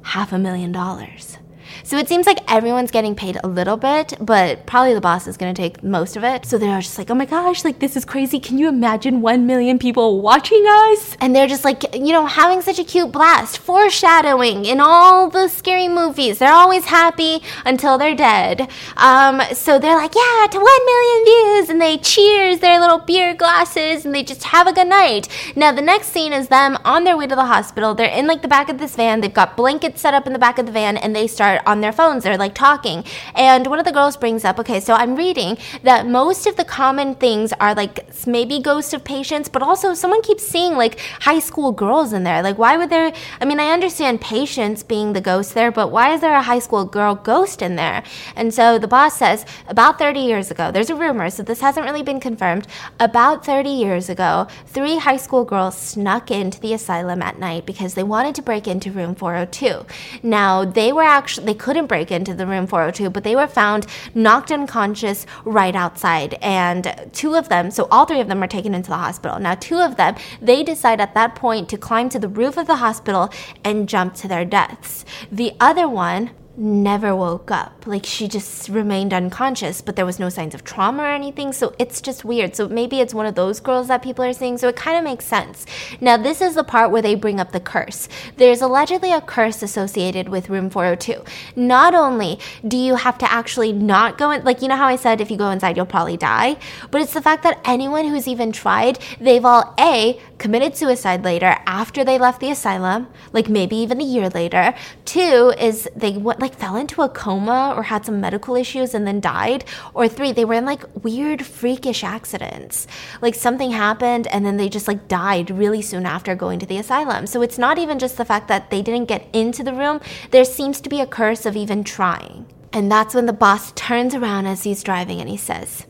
Half 0.03 0.31
a 0.31 0.39
million 0.39 0.73
dollars. 0.73 1.39
So 1.85 1.97
it 1.99 2.09
seems 2.09 2.27
like 2.27 2.39
everyone's 2.51 2.91
getting 2.91 3.15
paid 3.15 3.39
a 3.43 3.49
little 3.49 3.77
bit, 3.77 4.15
but 4.21 4.67
probably 4.67 4.95
the 4.95 5.01
boss 5.01 5.27
is 5.27 5.37
going 5.37 5.55
to 5.55 5.61
take 5.61 5.83
most 5.83 6.17
of 6.17 6.25
it. 6.25 6.47
So 6.47 6.59
they're 6.59 6.81
just 6.81 6.99
like, 6.99 7.11
oh 7.11 7.15
my 7.15 7.25
gosh, 7.25 7.65
like 7.65 7.79
this 7.79 7.97
is 7.97 8.05
crazy. 8.05 8.39
Can 8.39 8.59
you 8.59 8.69
imagine 8.69 9.21
1 9.21 9.47
million 9.47 9.79
people 9.79 10.21
watching 10.21 10.65
us? 10.67 11.17
And 11.21 11.35
they're 11.35 11.47
just 11.47 11.65
like, 11.65 11.95
you 11.95 12.13
know, 12.13 12.27
having 12.27 12.63
such 12.63 12.79
a 12.79 12.85
cute 12.85 13.13
blast, 13.13 13.59
foreshadowing 13.59 14.65
in 14.65 14.81
all 14.81 15.29
the 15.29 15.49
scary 15.49 15.89
movies. 15.89 16.39
They're 16.39 16.53
always 16.53 16.85
happy 16.85 17.43
until 17.65 17.99
they're 17.99 18.15
dead. 18.15 18.69
Um, 18.97 19.41
so 19.53 19.79
they're 19.79 19.97
like, 19.97 20.15
yeah, 20.15 20.47
to 20.51 20.59
1 20.59 20.87
million 20.87 21.25
views. 21.25 21.69
And 21.69 21.81
they 21.81 21.99
cheers 21.99 22.61
their 22.61 22.79
little 22.81 22.99
beer 22.99 23.35
glasses 23.35 24.05
and 24.05 24.15
they 24.15 24.23
just 24.23 24.45
have 24.45 24.67
a 24.67 24.73
good 24.73 24.89
night. 24.89 25.29
Now, 25.57 25.73
the 25.73 25.83
next 25.83 26.09
scene 26.09 26.33
is 26.33 26.49
them 26.49 26.79
on 26.85 27.05
their 27.05 27.17
way 27.17 27.27
to 27.27 27.35
the 27.35 27.47
hospital. 27.47 27.95
They're 27.95 28.09
in 28.09 28.27
like 28.27 28.43
the 28.43 28.49
back 28.49 28.69
of 28.69 28.79
this 28.79 28.97
van. 28.97 29.21
They've 29.21 29.33
got 29.33 29.57
blankets 29.57 30.01
set 30.01 30.15
up 30.15 30.27
in 30.27 30.33
the 30.33 30.39
back 30.39 30.59
of 30.59 30.67
the 30.67 30.73
van 30.73 30.97
and 30.97 31.15
they 31.15 31.27
start 31.27 31.62
on 31.67 31.81
their 31.81 31.93
phones. 31.93 32.25
They're 32.25 32.37
like 32.37 32.55
talking. 32.55 33.05
And 33.35 33.67
one 33.67 33.79
of 33.79 33.85
the 33.85 33.93
girls 33.93 34.17
brings 34.17 34.45
up, 34.45 34.59
okay, 34.59 34.81
so 34.81 34.95
I'm 34.95 35.17
reading 35.17 35.59
that 35.83 36.07
most 36.07 36.47
of 36.47 36.57
the 36.57 36.65
common 36.65 37.15
things 37.15 37.53
are 37.55 37.75
like 37.75 38.09
maybe 38.27 38.61
ghosts 38.61 38.93
of 38.93 39.05
patients, 39.05 39.49
but 39.49 39.63
also 39.63 39.95
someone 39.95 40.23
keeps 40.23 40.47
seeing 40.47 40.75
like 40.77 40.99
high 41.21 41.39
school 41.39 41.73
girls 41.73 42.13
in 42.13 42.25
there. 42.25 42.43
Like, 42.43 42.59
why 42.59 42.77
would 42.77 42.91
there, 42.91 43.13
I 43.41 43.45
mean, 43.45 43.61
I 43.61 43.71
understand 43.71 44.21
patients 44.21 44.83
being 44.83 45.13
the 45.13 45.21
ghost 45.21 45.55
there, 45.55 45.71
but 45.71 45.91
why 45.91 46.13
is 46.15 46.21
there 46.21 46.35
a 46.35 46.43
high 46.43 46.59
school 46.59 46.85
girl 46.85 47.15
ghost 47.15 47.63
in 47.63 47.77
there? 47.77 48.03
And 48.37 48.53
so 48.53 48.79
the 48.79 48.89
boss 48.89 49.17
says 49.17 49.45
about 49.69 49.99
30 49.99 50.21
years 50.21 50.51
ago, 50.51 50.71
there's 50.71 50.91
a 50.91 50.95
rumor, 50.95 51.31
so 51.31 51.43
this 51.43 51.61
hasn't 51.61 51.87
really 51.87 52.03
been 52.03 52.21
confirmed. 52.21 52.67
About 53.01 53.45
30 53.45 53.71
years 53.71 54.09
ago, 54.09 54.47
three 54.67 54.99
high 54.99 55.17
school 55.17 55.45
girls 55.45 55.77
snuck 55.77 56.31
into 56.31 56.61
the 56.61 56.73
asylum 56.75 57.23
at 57.23 57.39
night 57.39 57.67
because 57.67 57.95
they 57.95 58.03
wanted 58.03 58.35
to 58.37 58.43
break 58.43 58.67
into 58.67 58.91
room 58.91 59.15
402. 59.15 59.87
Now, 60.23 60.65
they 60.65 60.93
were 60.93 61.03
actually, 61.03 61.45
they 61.53 61.59
couldn't 61.59 61.87
break 61.87 62.11
into 62.11 62.33
the 62.33 62.47
room 62.47 62.67
402, 62.67 63.11
but 63.11 63.25
they 63.25 63.37
were 63.37 63.47
found 63.47 63.87
knocked 64.15 64.51
unconscious 64.51 65.27
right 65.45 65.77
outside. 65.77 66.39
And 66.41 67.11
two 67.13 67.35
of 67.35 67.51
them, 67.51 67.71
so 67.71 67.89
all 67.91 68.07
three 68.07 68.21
of 68.21 68.29
them 68.29 68.41
were 68.41 68.47
taken 68.47 68.75
into 68.75 68.89
the 68.89 68.97
hospital. 68.97 69.39
Now, 69.39 69.55
two 69.55 69.79
of 69.79 69.97
them, 69.97 70.15
they 70.41 70.63
decide 70.63 70.99
at 70.99 71.13
that 71.13 71.35
point 71.35 71.69
to 71.69 71.77
climb 71.77 72.09
to 72.09 72.19
the 72.19 72.29
roof 72.29 72.57
of 72.57 72.67
the 72.67 72.77
hospital 72.77 73.29
and 73.63 73.87
jump 73.87 74.15
to 74.15 74.29
their 74.29 74.47
deaths. 74.47 75.05
The 75.31 75.53
other 75.61 75.87
one, 75.87 76.31
never 76.57 77.17
woke 77.17 77.51
up. 77.51 77.87
Like 77.87 78.05
she 78.05 78.29
just 78.29 78.69
remained 78.69 79.13
unconscious, 79.15 79.81
but 79.81 79.97
there 79.97 80.07
was 80.07 80.19
no 80.19 80.29
signs 80.29 80.55
of 80.55 80.65
trauma 80.65 81.03
or 81.05 81.11
anything. 81.11 81.53
So 81.53 81.75
it's 81.79 82.01
just 82.01 82.25
weird. 82.25 82.55
So 82.55 82.69
maybe 82.69 83.01
it's 83.01 83.15
one 83.15 83.27
of 83.27 83.35
those 83.35 83.61
girls 83.61 83.89
that 83.89 84.03
people 84.03 84.25
are 84.25 84.33
seeing. 84.33 84.59
So 84.59 84.69
it 84.69 84.77
kind 84.77 84.99
of 84.99 85.05
makes 85.05 85.25
sense. 85.25 85.65
Now, 86.01 86.17
this 86.17 86.41
is 86.41 86.55
the 86.55 86.65
part 86.65 86.91
where 86.91 87.03
they 87.03 87.15
bring 87.15 87.41
up 87.41 87.53
the 87.53 87.61
curse. 87.61 88.09
There's 88.37 88.61
allegedly 88.61 89.13
a 89.13 89.21
curse 89.21 89.63
associated 89.63 90.29
with 90.29 90.51
room 90.51 90.69
402. 90.69 91.25
Not 91.57 91.95
only 91.95 92.39
do 92.67 92.77
you 92.77 92.97
have 92.97 93.19
to 93.19 93.33
actually 93.33 93.73
not 93.73 94.19
go 94.19 94.31
in, 94.31 94.45
like, 94.45 94.61
you 94.61 94.69
know 94.69 94.77
how 94.77 94.87
I 94.87 94.97
said 94.97 95.21
if 95.21 95.31
you 95.31 95.37
go 95.37 95.51
inside, 95.51 95.77
you'll 95.77 95.87
probably 95.87 96.17
die, 96.17 96.57
but 96.91 97.01
it's 97.01 97.15
the 97.15 97.23
fact 97.23 97.43
that 97.45 97.61
anyone 97.65 98.07
who's 98.07 98.29
even 98.29 98.53
tried, 98.53 98.99
they've 99.21 99.45
all 99.45 99.75
A, 99.79 100.21
committed 100.39 100.77
suicide 100.77 101.25
later 101.25 101.57
after 101.67 102.05
they 102.05 102.19
left 102.19 102.41
the 102.41 102.51
asylum, 102.51 103.07
like 103.33 103.49
maybe 103.49 103.77
even 103.77 104.01
a 104.01 104.05
year 104.05 104.29
later. 104.29 104.75
Two 105.05 105.53
is 105.59 105.89
they 105.95 106.13
went 106.13 106.42
like 106.43 106.59
fell 106.59 106.77
into 106.77 107.01
a 107.01 107.09
coma 107.09 107.73
or 107.75 107.85
had 107.85 108.05
some 108.05 108.21
medical 108.21 108.57
issues 108.57 108.93
and 108.93 109.07
then 109.07 109.21
died. 109.21 109.65
Or 109.95 110.09
three, 110.09 110.33
they 110.33 110.45
were 110.45 110.55
in 110.55 110.67
like 110.67 110.85
weird 111.03 111.47
freakish 111.47 112.05
accidents. 112.05 112.87
Like 113.23 113.35
something 113.35 113.71
happened 113.71 114.27
and 114.27 114.45
then 114.45 114.59
they 114.59 114.69
just 114.69 114.89
like 114.89 115.09
died 115.09 115.51
really 115.51 115.81
soon 115.81 116.05
after 116.05 116.35
going 116.35 116.59
to 116.59 116.67
the 116.67 116.79
asylum. 116.79 117.27
So 117.27 117.41
it's 117.41 117.59
not 117.59 117.79
even 117.79 117.99
just 117.99 118.17
the 118.17 118.25
fact 118.25 118.49
that 118.49 118.71
they 118.71 118.83
didn't 118.83 119.09
get 119.09 119.27
into 119.33 119.63
the 119.63 119.73
room, 119.73 120.01
there 120.31 120.45
seems 120.45 120.81
to 120.83 120.91
be 120.91 121.01
a 121.01 121.07
curse 121.07 121.47
of 121.47 121.57
even 121.57 121.85
trying. 121.85 122.47
And 122.73 122.91
that's 122.91 123.15
when 123.15 123.27
the 123.27 123.33
boss 123.33 123.73
turns 123.73 124.15
around 124.15 124.47
as 124.47 124.65
he's 124.65 124.83
driving 124.83 125.21
and 125.21 125.29
he 125.29 125.37
says, 125.37 125.87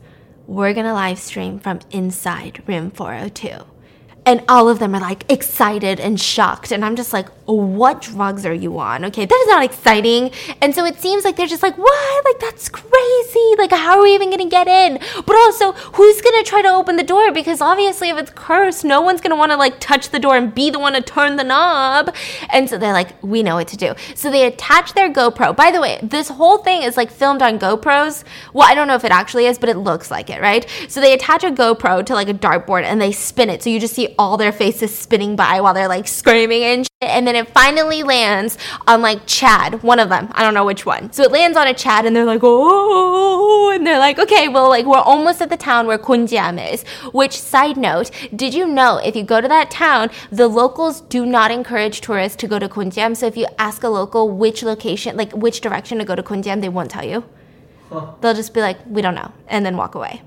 We're 0.47 0.73
gonna 0.73 0.93
live 0.93 1.19
stream 1.19 1.59
from 1.59 1.79
inside 1.91 2.61
room 2.67 2.91
402. 2.91 3.65
And 4.25 4.43
all 4.47 4.69
of 4.69 4.79
them 4.79 4.95
are 4.95 5.01
like 5.01 5.29
excited 5.29 5.99
and 5.99 6.19
shocked. 6.19 6.71
And 6.71 6.85
I'm 6.85 6.95
just 6.95 7.13
like, 7.13 7.27
what 7.45 8.01
drugs 8.01 8.45
are 8.45 8.53
you 8.53 8.79
on? 8.79 9.05
Okay, 9.05 9.25
that 9.25 9.43
is 9.43 9.47
not 9.47 9.63
exciting. 9.63 10.31
And 10.61 10.73
so 10.73 10.85
it 10.85 10.99
seems 10.99 11.25
like 11.25 11.35
they're 11.35 11.47
just 11.47 11.63
like, 11.63 11.77
what? 11.77 12.25
Like, 12.25 12.39
that's 12.39 12.69
crazy. 12.69 13.55
Like, 13.57 13.71
how 13.71 13.97
are 13.97 14.03
we 14.03 14.13
even 14.13 14.29
gonna 14.29 14.49
get 14.49 14.67
in? 14.67 14.99
But 15.25 15.35
also, 15.35 15.73
who's 15.73 16.21
gonna 16.21 16.43
try 16.43 16.61
to 16.61 16.69
open 16.69 16.95
the 16.95 17.03
door? 17.03 17.31
Because 17.31 17.61
obviously, 17.61 18.09
if 18.09 18.17
it's 18.17 18.31
cursed, 18.31 18.85
no 18.85 19.01
one's 19.01 19.21
gonna 19.21 19.35
wanna 19.35 19.57
like 19.57 19.79
touch 19.79 20.09
the 20.09 20.19
door 20.19 20.37
and 20.37 20.53
be 20.53 20.69
the 20.69 20.79
one 20.79 20.93
to 20.93 21.01
turn 21.01 21.35
the 21.35 21.43
knob. 21.43 22.15
And 22.49 22.69
so 22.69 22.77
they're 22.77 22.93
like, 22.93 23.21
we 23.21 23.43
know 23.43 23.55
what 23.55 23.67
to 23.69 23.77
do. 23.77 23.93
So 24.15 24.31
they 24.31 24.45
attach 24.45 24.93
their 24.93 25.11
GoPro. 25.11 25.55
By 25.55 25.71
the 25.71 25.81
way, 25.81 25.99
this 26.01 26.29
whole 26.29 26.59
thing 26.59 26.83
is 26.83 26.97
like 26.97 27.11
filmed 27.11 27.41
on 27.41 27.59
GoPros. 27.59 28.23
Well, 28.53 28.67
I 28.69 28.75
don't 28.75 28.87
know 28.87 28.95
if 28.95 29.03
it 29.03 29.11
actually 29.11 29.45
is, 29.47 29.57
but 29.57 29.69
it 29.69 29.77
looks 29.77 30.09
like 30.09 30.29
it, 30.29 30.41
right? 30.41 30.65
So 30.87 31.01
they 31.01 31.13
attach 31.13 31.43
a 31.43 31.51
GoPro 31.51 32.05
to 32.05 32.13
like 32.13 32.29
a 32.29 32.33
dartboard 32.33 32.83
and 32.83 33.01
they 33.01 33.11
spin 33.11 33.49
it. 33.49 33.61
So 33.63 33.69
you 33.69 33.79
just 33.79 33.93
see 33.93 34.15
all 34.17 34.37
their 34.37 34.51
faces 34.51 34.97
spinning 34.97 35.35
by 35.35 35.61
while 35.61 35.73
they're 35.73 35.87
like 35.87 36.07
screaming 36.07 36.63
and 36.63 36.87
and 37.07 37.27
then 37.27 37.35
it 37.35 37.49
finally 37.49 38.03
lands 38.03 38.57
on 38.87 39.01
like 39.01 39.25
Chad, 39.25 39.83
one 39.83 39.99
of 39.99 40.09
them. 40.09 40.29
I 40.33 40.43
don't 40.43 40.53
know 40.53 40.65
which 40.65 40.85
one. 40.85 41.11
So 41.11 41.23
it 41.23 41.31
lands 41.31 41.57
on 41.57 41.67
a 41.67 41.73
Chad, 41.73 42.05
and 42.05 42.15
they're 42.15 42.25
like, 42.25 42.41
oh, 42.43 43.71
and 43.73 43.85
they're 43.85 43.99
like, 43.99 44.19
okay, 44.19 44.47
well, 44.47 44.69
like 44.69 44.85
we're 44.85 44.97
almost 44.97 45.41
at 45.41 45.49
the 45.49 45.57
town 45.57 45.87
where 45.87 45.97
Gonjiam 45.97 46.73
is. 46.73 46.83
Which 47.11 47.39
side 47.39 47.77
note, 47.77 48.11
did 48.35 48.53
you 48.53 48.65
know 48.65 48.97
if 48.97 49.15
you 49.15 49.23
go 49.23 49.41
to 49.41 49.47
that 49.47 49.71
town, 49.71 50.09
the 50.31 50.47
locals 50.47 51.01
do 51.01 51.25
not 51.25 51.51
encourage 51.51 52.01
tourists 52.01 52.37
to 52.37 52.47
go 52.47 52.59
to 52.59 52.69
Gonjiam. 52.69 53.15
So 53.15 53.27
if 53.27 53.37
you 53.37 53.47
ask 53.57 53.83
a 53.83 53.89
local 53.89 54.29
which 54.29 54.63
location, 54.63 55.17
like 55.17 55.31
which 55.33 55.61
direction 55.61 55.97
to 55.99 56.05
go 56.05 56.15
to 56.15 56.23
Gonjiam, 56.23 56.61
they 56.61 56.69
won't 56.69 56.91
tell 56.91 57.05
you. 57.05 57.23
They'll 58.21 58.33
just 58.33 58.53
be 58.53 58.61
like, 58.61 58.79
we 58.87 59.01
don't 59.03 59.13
know, 59.13 59.31
and 59.47 59.63
then 59.65 59.77
walk 59.77 59.93
away. 59.93 60.23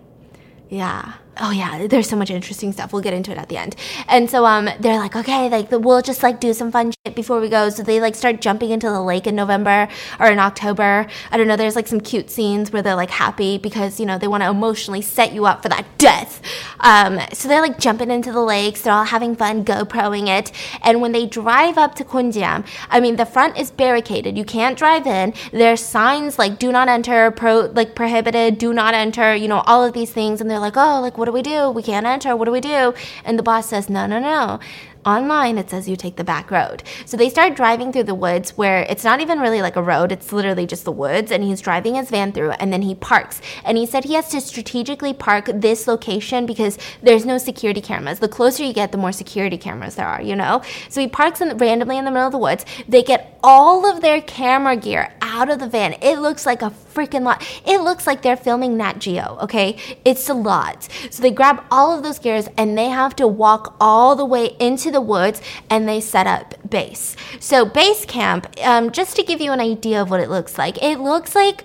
Yeah. 0.68 1.14
Oh 1.38 1.50
yeah, 1.50 1.86
there's 1.86 2.08
so 2.08 2.16
much 2.16 2.30
interesting 2.30 2.72
stuff. 2.72 2.92
We'll 2.94 3.02
get 3.02 3.12
into 3.12 3.30
it 3.30 3.36
at 3.36 3.50
the 3.50 3.58
end. 3.58 3.76
And 4.08 4.30
so 4.30 4.46
um 4.46 4.70
they're 4.80 4.98
like, 4.98 5.14
okay, 5.14 5.50
like 5.50 5.70
we'll 5.70 6.00
just 6.00 6.22
like 6.22 6.40
do 6.40 6.54
some 6.54 6.72
fun 6.72 6.92
shit 7.04 7.14
before 7.14 7.40
we 7.40 7.50
go. 7.50 7.68
So 7.68 7.82
they 7.82 8.00
like 8.00 8.14
start 8.14 8.40
jumping 8.40 8.70
into 8.70 8.88
the 8.88 9.02
lake 9.02 9.26
in 9.26 9.36
November 9.36 9.88
or 10.18 10.28
in 10.28 10.38
October. 10.38 11.06
I 11.30 11.36
don't 11.36 11.46
know, 11.46 11.56
there's 11.56 11.76
like 11.76 11.88
some 11.88 12.00
cute 12.00 12.30
scenes 12.30 12.72
where 12.72 12.80
they're 12.80 12.94
like 12.94 13.10
happy 13.10 13.58
because, 13.58 14.00
you 14.00 14.06
know, 14.06 14.16
they 14.16 14.28
want 14.28 14.44
to 14.44 14.48
emotionally 14.48 15.02
set 15.02 15.34
you 15.34 15.44
up 15.44 15.62
for 15.62 15.68
that 15.68 15.84
death. 15.98 16.40
Um 16.80 17.20
so 17.34 17.48
they're 17.48 17.60
like 17.60 17.78
jumping 17.78 18.10
into 18.10 18.32
the 18.32 18.40
lakes, 18.40 18.80
they're 18.80 18.94
all 18.94 19.04
having 19.04 19.36
fun 19.36 19.62
GoProing 19.62 20.28
it. 20.28 20.52
And 20.82 21.02
when 21.02 21.12
they 21.12 21.26
drive 21.26 21.76
up 21.76 21.94
to 21.96 22.04
Gonjiam, 22.04 22.66
I 22.88 23.00
mean 23.00 23.16
the 23.16 23.26
front 23.26 23.58
is 23.58 23.70
barricaded. 23.70 24.38
You 24.38 24.44
can't 24.44 24.78
drive 24.78 25.06
in. 25.06 25.34
There's 25.52 25.80
signs 25.82 26.38
like 26.38 26.58
do 26.58 26.72
not 26.72 26.88
enter, 26.88 27.30
pro 27.30 27.66
like 27.74 27.94
prohibited, 27.94 28.56
do 28.56 28.72
not 28.72 28.94
enter, 28.94 29.34
you 29.34 29.48
know, 29.48 29.62
all 29.66 29.84
of 29.84 29.92
these 29.92 30.10
things 30.10 30.40
and 30.40 30.50
they're 30.50 30.58
like, 30.58 30.76
"Oh, 30.78 31.00
like 31.02 31.18
what 31.18 31.25
what 31.26 31.32
do 31.32 31.34
we 31.34 31.42
do? 31.42 31.70
We 31.70 31.82
can't 31.82 32.06
enter. 32.06 32.36
What 32.36 32.44
do 32.44 32.52
we 32.52 32.60
do? 32.60 32.94
And 33.24 33.36
the 33.36 33.42
boss 33.42 33.68
says, 33.68 33.90
no, 33.90 34.06
no, 34.06 34.20
no 34.20 34.60
online 35.06 35.56
it 35.56 35.70
says 35.70 35.88
you 35.88 35.96
take 35.96 36.16
the 36.16 36.24
back 36.24 36.50
road. 36.50 36.82
So 37.06 37.16
they 37.16 37.30
start 37.30 37.54
driving 37.54 37.92
through 37.92 38.04
the 38.04 38.14
woods 38.14 38.50
where 38.58 38.82
it's 38.82 39.04
not 39.04 39.20
even 39.20 39.38
really 39.38 39.62
like 39.62 39.76
a 39.76 39.82
road, 39.82 40.12
it's 40.12 40.32
literally 40.32 40.66
just 40.66 40.84
the 40.84 40.92
woods. 40.92 41.30
And 41.30 41.44
he's 41.44 41.60
driving 41.60 41.94
his 41.94 42.10
van 42.10 42.32
through 42.32 42.50
and 42.52 42.72
then 42.72 42.82
he 42.82 42.94
parks. 42.94 43.40
And 43.64 43.78
he 43.78 43.86
said 43.86 44.04
he 44.04 44.14
has 44.14 44.28
to 44.30 44.40
strategically 44.40 45.14
park 45.14 45.48
this 45.54 45.86
location 45.86 46.44
because 46.44 46.78
there's 47.02 47.24
no 47.24 47.38
security 47.38 47.80
cameras. 47.80 48.18
The 48.18 48.28
closer 48.28 48.64
you 48.64 48.72
get, 48.72 48.92
the 48.92 48.98
more 48.98 49.12
security 49.12 49.56
cameras 49.56 49.94
there 49.94 50.06
are, 50.06 50.20
you 50.20 50.36
know? 50.36 50.62
So 50.88 51.00
he 51.00 51.06
parks 51.06 51.40
in, 51.40 51.56
randomly 51.56 51.98
in 51.98 52.04
the 52.04 52.10
middle 52.10 52.26
of 52.26 52.32
the 52.32 52.38
woods. 52.38 52.64
They 52.88 53.02
get 53.02 53.38
all 53.42 53.86
of 53.86 54.02
their 54.02 54.20
camera 54.20 54.76
gear 54.76 55.14
out 55.20 55.48
of 55.48 55.60
the 55.60 55.68
van. 55.68 55.94
It 56.02 56.18
looks 56.18 56.44
like 56.44 56.62
a 56.62 56.70
freaking 56.96 57.22
lot. 57.22 57.46
It 57.66 57.80
looks 57.82 58.06
like 58.06 58.22
they're 58.22 58.36
filming 58.36 58.76
Nat 58.76 58.98
Geo, 58.98 59.38
okay? 59.42 59.76
It's 60.04 60.28
a 60.28 60.34
lot. 60.34 60.88
So 61.10 61.22
they 61.22 61.30
grab 61.30 61.62
all 61.70 61.96
of 61.96 62.02
those 62.02 62.18
gears 62.18 62.48
and 62.56 62.76
they 62.76 62.88
have 62.88 63.14
to 63.16 63.28
walk 63.28 63.76
all 63.78 64.16
the 64.16 64.24
way 64.24 64.56
into 64.58 64.90
the 64.90 64.95
the 64.96 65.00
woods 65.02 65.42
and 65.68 65.86
they 65.86 66.00
set 66.00 66.26
up 66.26 66.54
base. 66.68 67.16
So, 67.38 67.66
base 67.66 68.06
camp, 68.06 68.48
um, 68.64 68.90
just 68.90 69.14
to 69.16 69.22
give 69.22 69.42
you 69.42 69.52
an 69.52 69.60
idea 69.60 70.00
of 70.00 70.10
what 70.10 70.20
it 70.20 70.30
looks 70.30 70.56
like, 70.56 70.82
it 70.82 70.98
looks 71.00 71.34
like 71.34 71.62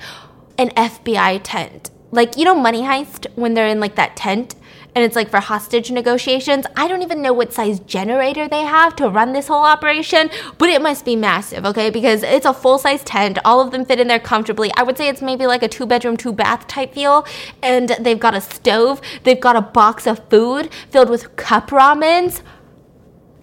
an 0.58 0.70
FBI 0.72 1.40
tent. 1.44 1.90
Like, 2.12 2.38
you 2.38 2.44
know, 2.44 2.54
Money 2.56 2.82
Heist 2.82 3.26
when 3.36 3.54
they're 3.54 3.68
in 3.68 3.80
like 3.80 3.96
that 3.96 4.18
tent 4.18 4.56
and 4.96 5.06
it's 5.06 5.16
like 5.16 5.30
for 5.30 5.40
hostage 5.40 5.92
negotiations. 5.92 6.66
I 6.76 6.88
don't 6.88 7.02
even 7.02 7.22
know 7.22 7.34
what 7.34 7.54
size 7.54 7.80
generator 7.80 8.48
they 8.48 8.64
have 8.64 8.96
to 8.98 9.10
run 9.10 9.34
this 9.34 9.48
whole 9.48 9.64
operation, 9.64 10.30
but 10.58 10.70
it 10.70 10.82
must 10.82 11.06
be 11.06 11.16
massive, 11.16 11.66
okay? 11.66 11.90
Because 11.90 12.24
it's 12.24 12.46
a 12.46 12.54
full 12.54 12.78
size 12.78 13.04
tent. 13.04 13.40
All 13.46 13.62
of 13.62 13.72
them 13.72 13.86
fit 13.86 14.00
in 14.00 14.08
there 14.08 14.20
comfortably. 14.20 14.72
I 14.76 14.84
would 14.84 14.98
say 14.98 15.08
it's 15.08 15.22
maybe 15.22 15.48
like 15.48 15.64
a 15.64 15.68
two 15.68 15.86
bedroom, 15.86 16.18
two 16.18 16.34
bath 16.34 16.68
type 16.68 16.94
feel. 16.94 17.26
And 17.64 17.90
they've 18.00 18.20
got 18.20 18.36
a 18.36 18.42
stove, 18.42 19.02
they've 19.24 19.40
got 19.40 19.56
a 19.56 19.62
box 19.62 20.06
of 20.06 20.28
food 20.30 20.70
filled 20.90 21.10
with 21.10 21.36
cup 21.36 21.70
ramens 21.70 22.42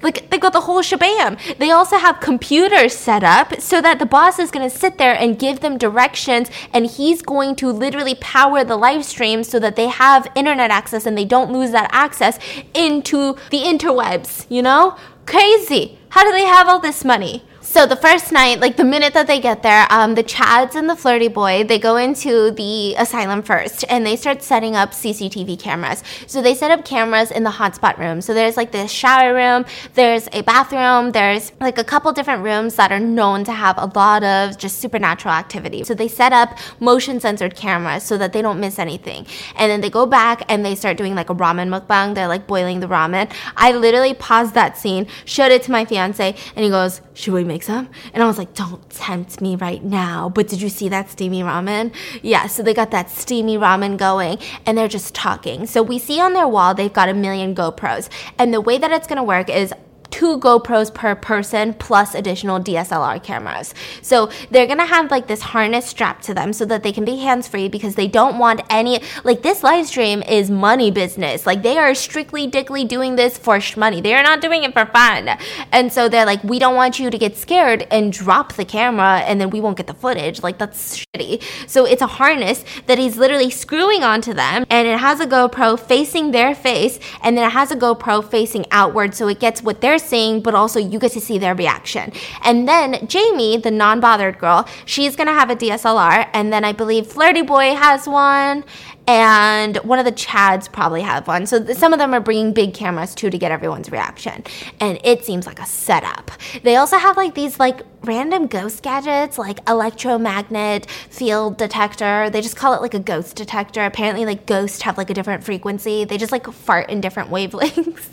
like 0.02 0.31
they 0.31 0.38
got 0.38 0.52
the 0.52 0.61
whole 0.62 0.81
shabam. 0.83 1.38
They 1.59 1.71
also 1.71 1.97
have 1.99 2.21
computers 2.21 2.95
set 2.95 3.25
up 3.25 3.61
so 3.61 3.81
that 3.81 3.99
the 3.99 4.07
boss 4.07 4.38
is 4.38 4.50
going 4.50 4.69
to 4.69 4.75
sit 4.75 4.99
there 4.99 5.14
and 5.14 5.38
give 5.38 5.61
them 5.61 5.78
directions 5.78 6.50
and 6.73 6.87
he's 6.87 7.23
going 7.23 7.57
to 7.57 7.71
literally 7.71 8.14
power 8.17 8.64
the 8.64 8.76
live 8.76 9.05
stream 9.05 9.43
so 9.43 9.59
that 9.59 9.76
they 9.76 9.88
have 9.88 10.31
internet 10.35 10.71
access 10.71 11.07
and 11.07 11.17
they 11.17 11.25
don't 11.25 11.52
lose 11.52 11.73
that 11.73 11.90
access 11.93 12.38
into 12.75 13.37
the 13.50 13.62
interwebs, 13.62 14.47
you 14.49 14.62
know? 14.62 14.97
Crazy. 15.26 15.99
How 16.11 16.25
do 16.25 16.33
they 16.33 16.45
have 16.45 16.69
all 16.69 16.81
this 16.81 17.05
money? 17.05 17.43
So 17.71 17.85
the 17.85 17.97
first 17.97 18.33
night, 18.33 18.61
like 18.61 18.79
the 18.79 18.83
minute 18.83 19.13
that 19.13 19.27
they 19.27 19.41
get 19.41 19.63
there, 19.63 19.87
um, 19.91 20.15
the 20.15 20.25
Chads 20.25 20.75
and 20.75 20.89
the 20.89 20.97
flirty 20.97 21.29
boy, 21.29 21.65
they 21.65 21.79
go 21.79 21.97
into 21.97 22.51
the 22.51 22.95
asylum 22.97 23.43
first 23.43 23.85
and 23.91 24.07
they 24.07 24.17
start 24.17 24.43
setting 24.43 24.75
up 24.75 24.93
CCTV 24.93 25.61
cameras. 25.61 26.03
So 26.27 26.41
they 26.41 26.55
set 26.55 26.71
up 26.71 26.87
cameras 26.87 27.31
in 27.31 27.45
the 27.45 27.51
hotspot 27.51 27.99
room. 27.99 28.23
So 28.23 28.33
there's 28.33 28.57
like 28.57 28.73
this 28.73 28.91
shower 28.91 29.35
room, 29.35 29.67
there's 29.93 30.31
a 30.33 30.41
bathroom, 30.41 31.13
there's 31.13 31.53
like 31.61 31.77
a 31.77 31.85
couple 31.85 32.11
different 32.15 32.43
rooms 32.43 32.75
that 32.77 32.91
are 32.91 32.99
known 32.99 33.45
to 33.45 33.53
have 33.53 33.77
a 33.77 33.93
lot 33.95 34.25
of 34.25 34.57
just 34.57 34.79
supernatural 34.79 35.35
activity. 35.35 35.85
So 35.85 35.93
they 35.93 36.09
set 36.09 36.33
up 36.33 36.59
motion 36.81 37.21
censored 37.21 37.55
cameras 37.55 38.03
so 38.03 38.17
that 38.17 38.33
they 38.33 38.41
don't 38.41 38.59
miss 38.59 38.79
anything. 38.79 39.27
And 39.57 39.71
then 39.71 39.83
they 39.83 39.90
go 39.90 40.07
back 40.07 40.42
and 40.49 40.64
they 40.64 40.75
start 40.75 40.97
doing 40.97 41.14
like 41.14 41.29
a 41.29 41.35
ramen 41.35 41.69
mukbang. 41.69 42.14
They're 42.14 42.29
like 42.29 42.47
boiling 42.47 42.81
the 42.81 42.88
ramen. 42.88 43.31
I 43.59 43.73
literally 43.73 44.14
paused 44.14 44.55
that 44.55 44.79
scene, 44.79 45.07
showed 45.27 45.53
it 45.53 45.62
to 45.64 45.71
my 45.71 45.85
fiance, 45.85 46.35
and 46.57 46.64
he 46.64 46.71
goes, 46.71 47.03
Should 47.12 47.35
we 47.35 47.45
make 47.45 47.58
make 47.59 47.64
some? 47.64 47.88
And 48.14 48.23
I 48.23 48.27
was 48.27 48.38
like, 48.38 48.55
don't 48.55 48.88
tempt 48.90 49.40
me 49.40 49.57
right 49.57 49.83
now. 49.83 50.29
But 50.29 50.47
did 50.47 50.62
you 50.62 50.68
see 50.68 50.88
that 50.90 51.11
steamy 51.11 51.42
ramen? 51.42 51.92
Yeah, 52.23 52.47
so 52.47 52.62
they 52.62 52.73
got 52.73 52.92
that 52.92 53.11
steamy 53.11 53.59
ramen 53.59 53.97
going 53.97 54.38
and 54.64 54.79
they're 54.79 54.87
just 54.87 55.12
talking. 55.14 55.66
So 55.66 55.83
we 55.83 55.99
see 55.99 56.21
on 56.21 56.35
their 56.35 56.47
wall, 56.47 56.75
they've 56.75 56.92
got 56.92 57.09
a 57.09 57.14
million 57.14 57.57
GoPros. 57.57 58.09
And 58.38 58.55
the 58.55 58.61
way 58.61 58.79
that 58.79 58.92
it's 58.92 59.09
gonna 59.09 59.25
work 59.25 59.51
is 59.51 59.73
two 60.11 60.38
GoPros 60.38 60.92
per 60.92 61.14
person 61.14 61.75
plus 61.75 62.14
additional 62.14 62.61
DSLR 62.61 63.23
cameras. 63.23 63.75
So 64.03 64.31
they're 64.51 64.66
gonna 64.66 64.87
have 64.87 65.11
like 65.11 65.27
this 65.27 65.42
harness 65.42 65.87
strapped 65.87 66.25
to 66.25 66.35
them 66.35 66.53
so 66.53 66.64
that 66.66 66.83
they 66.83 66.92
can 66.92 67.05
be 67.05 67.16
hands 67.18 67.49
free 67.49 67.68
because 67.68 67.94
they 67.94 68.09
don't 68.09 68.38
want 68.38 68.61
any, 68.71 69.01
like 69.25 69.42
this 69.42 69.62
live 69.62 69.87
stream 69.87 70.23
is 70.23 70.51
money 70.51 70.90
business. 70.90 71.47
Like 71.47 71.62
they 71.62 71.79
are 71.79 71.94
strictly 71.94 72.47
dickly 72.47 72.85
doing 72.85 73.16
this 73.16 73.38
for 73.38 73.61
money. 73.77 74.01
They 74.01 74.14
are 74.14 74.23
not 74.23 74.40
doing 74.40 74.64
it 74.64 74.73
for 74.73 74.87
fun. 74.87 75.31
And 75.73 75.92
so 75.92 76.09
they're 76.09 76.27
like, 76.27 76.42
we 76.44 76.59
don't 76.59 76.75
want 76.75 76.99
you 76.99 77.11
to 77.11 77.18
get 77.18 77.37
scared 77.37 77.87
and 77.90 78.12
drop 78.12 78.55
the 78.55 78.64
camera 78.64 79.18
and 79.18 79.40
then 79.40 79.51
we 79.51 79.61
won't 79.61 79.77
get 79.77 79.87
the 79.87 79.94
footage. 79.94 80.42
Like 80.42 80.59
that's 80.59 81.05
shitty. 81.05 81.42
So 81.66 81.85
it's 81.85 82.03
a 82.03 82.07
harness 82.07 82.64
that 82.87 82.99
he's 82.99 83.16
literally 83.16 83.51
screwing 83.51 84.03
onto 84.03 84.33
them 84.33 84.64
and 84.71 84.88
it 84.88 84.99
has 84.99 85.21
a 85.21 85.27
GoPro 85.27 85.79
facing 85.79 86.31
their 86.31 86.55
face 86.55 86.99
and 87.23 87.37
then 87.37 87.47
it 87.47 87.53
has 87.53 87.71
a 87.71 87.77
GoPro 87.77 88.25
facing 88.29 88.64
outward 88.71 89.14
so 89.14 89.29
it 89.29 89.40
gets 89.40 89.62
what 89.62 89.81
they're 89.81 89.98
they're 89.99 90.09
seeing, 90.09 90.41
but 90.41 90.55
also 90.55 90.79
you 90.79 90.99
get 90.99 91.13
to 91.13 91.21
see 91.21 91.39
their 91.39 91.55
reaction. 91.55 92.13
And 92.43 92.69
then 92.69 93.07
Jamie, 93.07 93.57
the 93.57 93.71
non 93.71 94.01
bothered 94.01 94.39
girl, 94.39 94.69
she's 94.85 95.17
gonna 95.17 95.33
have 95.33 95.51
a 95.51 95.57
DSLR, 95.57 96.29
and 96.33 96.53
then 96.53 96.65
I 96.65 96.73
believe 96.73 97.07
Flirty 97.07 97.43
Boy 97.43 97.75
has 97.75 98.07
one, 98.07 98.65
and 99.07 99.77
one 99.79 99.99
of 99.99 100.05
the 100.05 100.13
Chads 100.13 100.71
probably 100.71 101.01
have 101.03 101.27
one. 101.27 101.47
So 101.47 101.63
th- 101.65 101.77
some 101.77 101.93
of 101.93 101.99
them 101.99 102.15
are 102.15 102.21
bringing 102.21 102.53
big 102.53 102.75
cameras 102.75 103.15
too 103.15 103.31
to 103.31 103.39
get 103.39 103.51
everyone's 103.51 103.91
reaction, 103.91 104.45
and 104.81 104.99
it 105.03 105.25
seems 105.25 105.47
like 105.47 105.59
a 105.59 105.67
setup. 105.67 106.31
They 106.63 106.77
also 106.77 106.97
have 106.99 107.17
like 107.17 107.35
these 107.35 107.59
like 107.59 107.81
random 108.05 108.47
ghost 108.47 108.83
gadgets, 108.83 109.39
like 109.39 109.59
electromagnet 109.69 110.89
field 111.11 111.57
detector. 111.57 112.31
They 112.31 112.41
just 112.41 112.57
call 112.57 112.75
it 112.75 112.83
like 112.83 112.95
a 112.95 113.01
ghost 113.01 113.37
detector. 113.37 113.85
Apparently, 113.85 114.25
like 114.25 114.47
ghosts 114.47 114.83
have 114.83 114.97
like 114.97 115.11
a 115.11 115.15
different 115.15 115.43
frequency. 115.43 116.05
They 116.05 116.19
just 116.19 116.33
like 116.33 116.47
fart 116.53 116.89
in 116.91 117.01
different 117.01 117.31
wavelengths. 117.39 118.09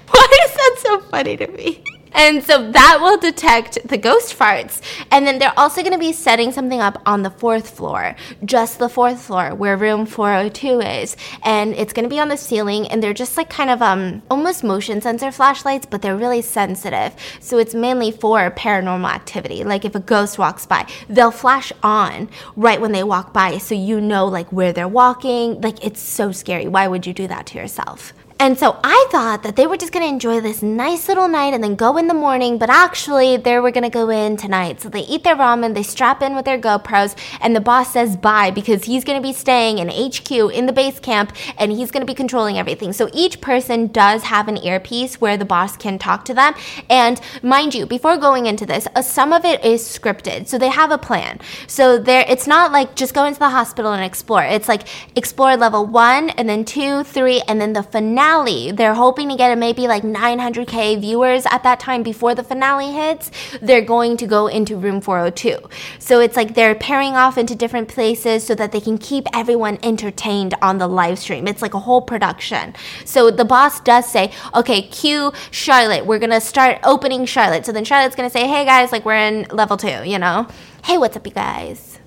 Why 0.12 0.28
is 0.45 0.54
that 0.54 0.76
so 0.80 1.00
funny 1.02 1.38
to 1.38 1.48
me? 1.48 1.84
And 2.13 2.43
so 2.43 2.72
that 2.72 2.98
will 3.02 3.17
detect 3.17 3.88
the 3.88 3.98
ghost 3.98 4.38
farts. 4.38 4.82
And 5.12 5.28
then 5.28 5.38
they're 5.39 5.58
also 5.58 5.82
going 5.82 5.93
to 5.93 6.00
be 6.00 6.12
setting 6.12 6.52
something 6.52 6.82
up 6.82 7.02
on 7.06 7.22
the 7.22 7.30
fourth 7.30 7.69
floor, 7.69 8.15
just 8.43 8.80
the 8.80 8.89
fourth 8.89 9.22
floor 9.22 9.54
where 9.54 9.78
room 9.78 10.06
402 10.06 10.82
is. 10.82 11.15
And 11.43 11.74
it's 11.76 11.93
going 11.93 12.04
to 12.04 12.10
be 12.10 12.19
on 12.19 12.30
the 12.30 12.38
ceiling 12.38 12.88
and 12.88 13.02
they're 13.02 13.13
just 13.13 13.38
like 13.38 13.50
kind 13.50 13.69
of 13.69 13.82
um 13.82 14.22
almost 14.30 14.63
motion 14.63 15.02
sensor 15.02 15.32
flashlights, 15.32 15.86
but 15.86 16.02
they're 16.02 16.17
really 16.17 16.41
sensitive. 16.41 17.13
So 17.39 17.58
it's 17.58 17.76
mainly 17.76 18.12
for 18.12 18.50
paranormal 18.52 19.10
activity. 19.10 19.63
Like 19.63 19.86
if 19.86 19.95
a 19.95 20.00
ghost 20.00 20.39
walks 20.39 20.65
by, 20.65 20.88
they'll 21.08 21.32
flash 21.32 21.72
on 21.84 22.30
right 22.56 22.82
when 22.82 22.91
they 22.91 23.04
walk 23.04 23.34
by 23.34 23.60
so 23.60 23.76
you 23.76 24.02
know 24.02 24.26
like 24.26 24.52
where 24.52 24.74
they're 24.74 24.88
walking. 24.88 25.62
Like 25.62 25.86
it's 25.86 26.02
so 26.02 26.32
scary. 26.32 26.67
Why 26.67 26.88
would 26.88 27.06
you 27.06 27.13
do 27.13 27.28
that 27.28 27.45
to 27.48 27.58
yourself? 27.58 28.13
And 28.41 28.58
so 28.58 28.80
I 28.86 29.08
thought 29.12 29.43
that 29.43 29.58
they 29.58 29.67
were 29.67 29.75
just 29.75 29.91
going 29.91 30.06
to 30.06 30.10
enjoy 30.10 30.39
this 30.39 30.63
nice 30.63 31.10
little 31.10 31.28
night 31.28 31.54
and 31.54 31.62
then 31.62 31.75
go 31.75 31.97
in 31.97 32.08
the 32.08 32.13
morning, 32.13 32.58
but 32.58 32.69
actually 32.69 33.36
they 33.36 33.60
were 33.60 33.69
going 33.69 33.84
to 33.84 33.89
go 33.89 34.10
in 34.10 34.38
tonight. 34.38 34.80
So 34.80 34.88
they 34.88 35.02
eat 35.02 35.25
their 35.25 35.36
ramen, 35.36 35.73
they 35.73 35.84
strap 35.84 36.21
in 36.21 36.36
with 36.38 36.45
their 36.45 36.58
GoPros, 36.58 37.17
and 37.41 37.54
the 37.54 37.60
boss 37.60 37.91
says 37.91 38.15
bye 38.15 38.49
because 38.49 38.86
he's 38.86 39.04
going 39.04 39.21
to 39.21 39.28
be 39.28 39.34
staying 39.34 39.80
in 39.80 39.89
HQ 39.89 40.32
in 40.32 40.67
the 40.67 40.71
base 40.71 41.02
camp 41.02 41.34
and 41.58 41.73
he's 41.73 41.91
going 41.91 41.99
to 41.99 42.10
be 42.10 42.15
controlling 42.15 42.58
everything. 42.58 42.93
So 42.93 43.10
each 43.13 43.41
person 43.41 43.88
does 43.88 44.23
have 44.23 44.47
an 44.47 44.56
earpiece 44.56 45.19
where 45.19 45.36
the 45.36 45.43
boss 45.43 45.75
can 45.75 45.99
talk 45.99 46.23
to 46.25 46.34
them. 46.34 46.54
And 46.89 47.19
mind 47.43 47.75
you, 47.75 47.86
before 47.86 48.15
going 48.15 48.45
into 48.45 48.65
this, 48.65 48.88
uh, 48.95 49.02
some 49.02 49.34
of 49.34 49.43
it 49.43 49.65
is 49.65 49.82
scripted. 49.84 50.47
So 50.47 50.58
they 50.58 50.69
have 50.69 50.91
a 50.91 50.97
plan. 50.97 51.41
So 51.67 51.97
there, 51.97 52.23
it's 52.30 52.47
not 52.47 52.71
like 52.71 52.95
just 52.95 53.13
go 53.13 53.25
into 53.25 53.39
the 53.39 53.49
hospital 53.49 53.91
and 53.91 54.02
explore. 54.02 54.43
It's 54.43 54.69
like 54.69 54.88
explore 55.17 55.58
level 55.58 55.86
one 55.86 56.30
and 56.30 56.47
then 56.47 56.63
two, 56.63 57.04
three, 57.04 57.41
and 57.41 57.60
then 57.60 57.73
the 57.73 57.84
finale 57.84 58.28
finale, 58.29 58.71
they're 58.71 58.93
hoping 58.93 59.29
to 59.29 59.35
get 59.35 59.57
maybe 59.57 59.87
like 59.87 60.03
900k 60.03 61.01
viewers 61.01 61.45
at 61.49 61.63
that 61.63 61.79
time 61.79 62.03
before 62.03 62.35
the 62.35 62.43
finale 62.43 62.91
hits. 62.91 63.31
They're 63.61 63.81
going 63.81 64.17
to 64.17 64.27
go 64.27 64.47
into 64.47 64.77
room 64.77 65.01
402. 65.01 65.57
So 65.97 66.19
it's 66.19 66.35
like 66.35 66.53
they're 66.53 66.75
pairing 66.75 67.15
off 67.15 67.37
into 67.37 67.55
different 67.55 67.87
places 67.87 68.45
so 68.45 68.53
that 68.55 68.71
they 68.71 68.81
can 68.81 68.97
keep 68.97 69.25
everyone 69.33 69.79
entertained 69.81 70.53
on 70.61 70.77
the 70.77 70.87
live 70.87 71.17
stream. 71.17 71.47
It's 71.47 71.61
like 71.61 71.73
a 71.73 71.79
whole 71.79 72.01
production. 72.01 72.75
So 73.03 73.31
the 73.31 73.45
boss 73.45 73.79
does 73.79 74.09
say, 74.09 74.31
okay, 74.53 74.83
cue 74.83 75.31
Charlotte. 75.51 76.05
We're 76.05 76.19
going 76.19 76.29
to 76.29 76.41
start 76.41 76.79
opening 76.83 77.25
Charlotte. 77.25 77.65
So 77.65 77.71
then 77.71 77.83
Charlotte's 77.83 78.15
going 78.15 78.29
to 78.29 78.33
say, 78.33 78.47
hey 78.47 78.63
guys, 78.65 78.91
like 78.91 79.05
we're 79.05 79.27
in 79.27 79.47
level 79.51 79.77
two, 79.77 80.03
you 80.05 80.19
know? 80.19 80.47
Hey, 80.83 80.97
what's 80.97 81.17
up, 81.17 81.25
you 81.25 81.33
guys? 81.33 81.99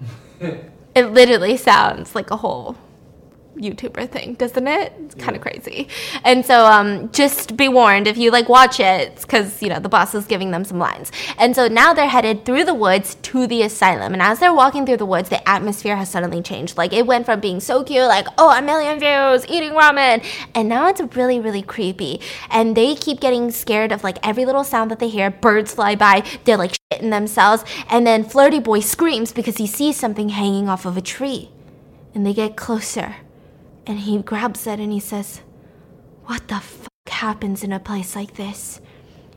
it 0.40 1.12
literally 1.12 1.56
sounds 1.56 2.14
like 2.14 2.30
a 2.30 2.36
whole 2.36 2.76
YouTuber 3.56 4.08
thing, 4.08 4.34
doesn't 4.34 4.66
it? 4.66 4.92
It's 5.04 5.14
kind 5.14 5.36
of 5.36 5.44
yeah. 5.44 5.52
crazy. 5.52 5.88
And 6.24 6.44
so, 6.44 6.66
um, 6.66 7.10
just 7.12 7.56
be 7.56 7.68
warned 7.68 8.06
if 8.06 8.16
you 8.16 8.30
like 8.30 8.48
watch 8.48 8.80
it, 8.80 9.20
because 9.20 9.62
you 9.62 9.68
know 9.68 9.78
the 9.78 9.88
boss 9.88 10.14
is 10.14 10.26
giving 10.26 10.50
them 10.50 10.64
some 10.64 10.78
lines. 10.78 11.12
And 11.38 11.54
so 11.54 11.68
now 11.68 11.94
they're 11.94 12.08
headed 12.08 12.44
through 12.44 12.64
the 12.64 12.74
woods 12.74 13.14
to 13.16 13.46
the 13.46 13.62
asylum. 13.62 14.12
And 14.12 14.22
as 14.22 14.40
they're 14.40 14.54
walking 14.54 14.86
through 14.86 14.98
the 14.98 15.06
woods, 15.06 15.28
the 15.28 15.46
atmosphere 15.48 15.96
has 15.96 16.10
suddenly 16.10 16.42
changed. 16.42 16.76
Like 16.76 16.92
it 16.92 17.06
went 17.06 17.26
from 17.26 17.40
being 17.40 17.60
so 17.60 17.84
cute, 17.84 18.02
like 18.02 18.26
oh 18.38 18.50
a 18.50 18.62
million 18.62 18.98
views, 18.98 19.46
eating 19.48 19.72
ramen, 19.72 20.24
and 20.54 20.68
now 20.68 20.88
it's 20.88 21.00
really 21.16 21.40
really 21.40 21.62
creepy. 21.62 22.20
And 22.50 22.76
they 22.76 22.94
keep 22.94 23.20
getting 23.20 23.50
scared 23.50 23.92
of 23.92 24.04
like 24.04 24.18
every 24.26 24.44
little 24.44 24.64
sound 24.64 24.90
that 24.90 24.98
they 24.98 25.08
hear. 25.08 25.30
Birds 25.30 25.74
fly 25.74 25.94
by, 25.94 26.24
they're 26.44 26.56
like 26.56 26.72
shitting 26.92 27.10
themselves, 27.10 27.64
and 27.88 28.06
then 28.06 28.24
Flirty 28.24 28.60
Boy 28.60 28.80
screams 28.80 29.32
because 29.32 29.58
he 29.58 29.66
sees 29.66 29.96
something 29.96 30.30
hanging 30.30 30.68
off 30.68 30.84
of 30.84 30.96
a 30.96 31.02
tree. 31.02 31.50
And 32.14 32.24
they 32.24 32.32
get 32.32 32.54
closer 32.54 33.16
and 33.86 33.98
he 34.00 34.22
grabs 34.22 34.66
it 34.66 34.80
and 34.80 34.92
he 34.92 35.00
says, 35.00 35.40
What 36.24 36.48
the 36.48 36.60
fuck 36.60 36.88
happens 37.08 37.62
in 37.62 37.72
a 37.72 37.80
place 37.80 38.16
like 38.16 38.34
this? 38.34 38.80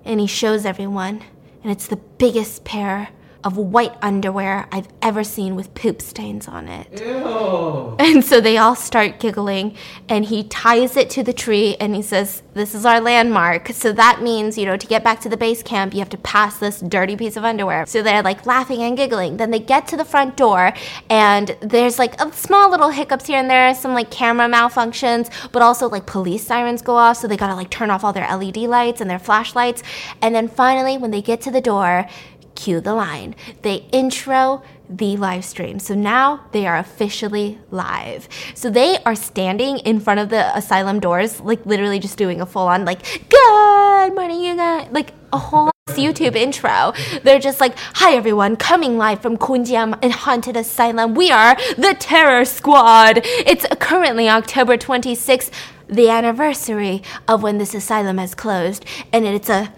And 0.06 0.20
he 0.20 0.28
shows 0.28 0.66
everyone, 0.66 1.24
and 1.64 1.72
it's 1.72 1.88
the 1.88 1.98
biggest 1.98 2.64
pair 2.64 3.10
of 3.43 3.58
white 3.58 3.95
underwear 4.02 4.67
I've 4.71 4.88
ever 5.02 5.23
seen 5.23 5.56
with 5.56 5.73
poop 5.73 6.02
stains 6.02 6.47
on 6.47 6.67
it. 6.67 7.02
Ew. 7.02 7.95
And 8.00 8.23
so 8.23 8.39
they 8.41 8.58
all 8.58 8.76
start 8.76 9.19
giggling, 9.19 9.76
and 10.10 10.26
he 10.26 10.43
ties 10.43 10.97
it 10.97 11.10
to 11.12 11.23
the 11.23 11.34
tree 11.34 11.76
and 11.80 11.95
he 11.95 12.02
says, 12.02 12.43
This 12.54 12.73
is 12.73 12.86
our 12.86 13.00
landmark. 13.00 13.69
So 13.69 13.91
that 13.93 14.21
means, 14.21 14.58
you 14.58 14.65
know, 14.65 14.78
to 14.78 14.88
get 14.88 15.04
back 15.04 15.19
to 15.21 15.30
the 15.30 15.38
base 15.38 15.63
camp, 15.63 15.93
you 15.93 16.00
have 16.00 16.10
to 16.10 16.17
pass 16.17 16.58
this 16.58 16.80
dirty 16.80 17.15
piece 17.15 17.38
of 17.38 17.43
underwear. 17.43 17.86
So 17.86 18.02
they're 18.02 18.23
like 18.23 18.45
laughing 18.45 18.82
and 18.82 18.97
giggling. 18.97 19.38
Then 19.38 19.52
they 19.52 19.60
get 19.60 19.88
to 19.89 19.97
the 19.97 20.06
front 20.06 20.38
door, 20.38 20.73
and 21.10 21.56
there's 21.62 22.00
like 22.00 22.19
a 22.21 22.32
small 22.34 22.69
little 22.69 22.89
hiccups 22.89 23.28
here 23.28 23.39
and 23.39 23.50
there, 23.50 23.73
some 23.73 23.93
like 23.93 24.12
camera 24.12 24.47
malfunctions, 24.47 25.30
but 25.52 25.62
also 25.62 25.89
like 25.89 26.06
police 26.06 26.45
sirens 26.45 26.82
go 26.82 26.95
off. 26.95 27.17
So 27.17 27.28
they 27.28 27.38
gotta 27.38 27.56
like 27.56 27.69
turn 27.69 27.89
off 27.89 28.04
all 28.04 28.13
their 28.13 28.28
LED 28.36 28.58
lights 28.58 29.02
and 29.02 29.10
their 29.10 29.19
flashlights. 29.19 29.84
And 30.21 30.34
then 30.34 30.47
finally, 30.47 30.97
when 30.97 31.12
they 31.12 31.21
get 31.21 31.41
to 31.41 31.52
the 31.52 31.62
door, 31.62 32.08
cue 32.58 32.82
the 32.82 32.93
line. 32.93 33.36
They 33.62 33.86
intro 33.93 34.63
the 34.89 35.15
live 35.15 35.46
stream. 35.46 35.80
So 35.80 35.93
now 35.93 36.46
they 36.52 36.65
are 36.65 36.78
officially 36.78 37.60
live. 37.72 38.28
So 38.56 38.70
they 38.70 38.98
are 39.06 39.15
standing 39.15 39.78
in 39.80 40.00
front 40.00 40.20
of 40.20 40.30
the 40.30 40.56
asylum 40.58 41.00
doors, 41.00 41.39
like 41.39 41.65
literally 41.65 42.00
just 42.00 42.17
doing 42.17 42.41
a 42.41 42.46
full 42.46 42.67
on, 42.67 42.84
like, 42.84 43.30
good 43.30 44.15
morning, 44.15 44.41
you 44.41 44.56
guys. 44.56 44.88
Like 44.91 45.13
a 45.32 45.38
whole 45.38 45.72
YouTube 45.89 46.36
intro. 46.36 46.93
They're 47.24 47.39
just 47.39 47.60
like, 47.60 47.78
hi 47.78 48.15
everyone, 48.15 48.56
coming 48.56 48.98
live 48.98 49.22
from 49.22 49.38
Gonjiam 49.38 49.98
and 50.02 50.12
Haunted 50.12 50.58
Asylum. 50.58 51.15
We 51.15 51.32
are 51.32 51.56
the 51.78 51.96
Terror 52.00 52.46
Squad. 52.46 53.22
It's 53.24 53.65
currently 53.80 54.30
October 54.30 54.78
26th, 54.78 55.52
the 55.88 56.10
anniversary 56.10 57.04
of 57.28 57.43
when 57.43 57.58
this 57.58 57.74
asylum 57.74 58.17
has 58.17 58.36
closed. 58.36 58.86
And 59.12 59.26
it's 59.26 59.50
a 59.50 59.74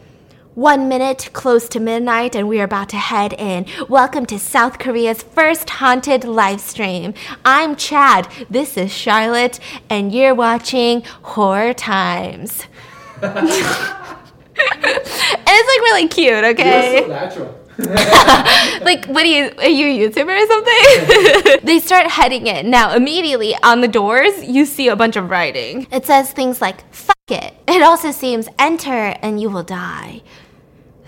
one 0.59 0.89
minute 0.89 1.29
close 1.31 1.69
to 1.69 1.79
midnight, 1.79 2.35
and 2.35 2.45
we 2.45 2.59
are 2.59 2.65
about 2.65 2.89
to 2.89 2.97
head 2.97 3.31
in. 3.31 3.65
Welcome 3.87 4.25
to 4.25 4.37
South 4.37 4.77
Korea's 4.77 5.23
first 5.23 5.69
haunted 5.69 6.25
live 6.25 6.59
stream. 6.59 7.13
I'm 7.45 7.77
Chad, 7.77 8.27
this 8.49 8.75
is 8.75 8.91
Charlotte, 8.91 9.61
and 9.89 10.13
you're 10.13 10.35
watching 10.35 11.03
Horror 11.21 11.73
Times. 11.73 12.65
and 13.21 13.47
it's 13.47 13.87
like 15.47 15.47
really 15.47 16.09
cute, 16.09 16.43
okay? 16.43 16.95
You're 16.95 17.03
so 17.03 17.07
natural. 17.07 17.55
like, 18.83 19.05
what 19.05 19.23
are 19.23 19.27
you? 19.27 19.53
Are 19.59 19.69
you 19.69 19.85
a 19.85 20.09
YouTuber 20.09 20.43
or 20.43 20.47
something? 20.47 21.59
they 21.65 21.79
start 21.79 22.07
heading 22.07 22.47
in. 22.47 22.69
Now, 22.69 22.93
immediately 22.93 23.55
on 23.63 23.79
the 23.79 23.87
doors, 23.87 24.43
you 24.43 24.65
see 24.65 24.89
a 24.89 24.97
bunch 24.97 25.15
of 25.15 25.29
writing. 25.29 25.87
It 25.89 26.05
says 26.05 26.33
things 26.33 26.59
like, 26.59 26.93
fuck 26.93 27.15
it. 27.29 27.53
It 27.65 27.81
also 27.81 28.11
seems, 28.11 28.49
enter 28.59 29.15
and 29.21 29.39
you 29.39 29.49
will 29.49 29.63
die. 29.63 30.21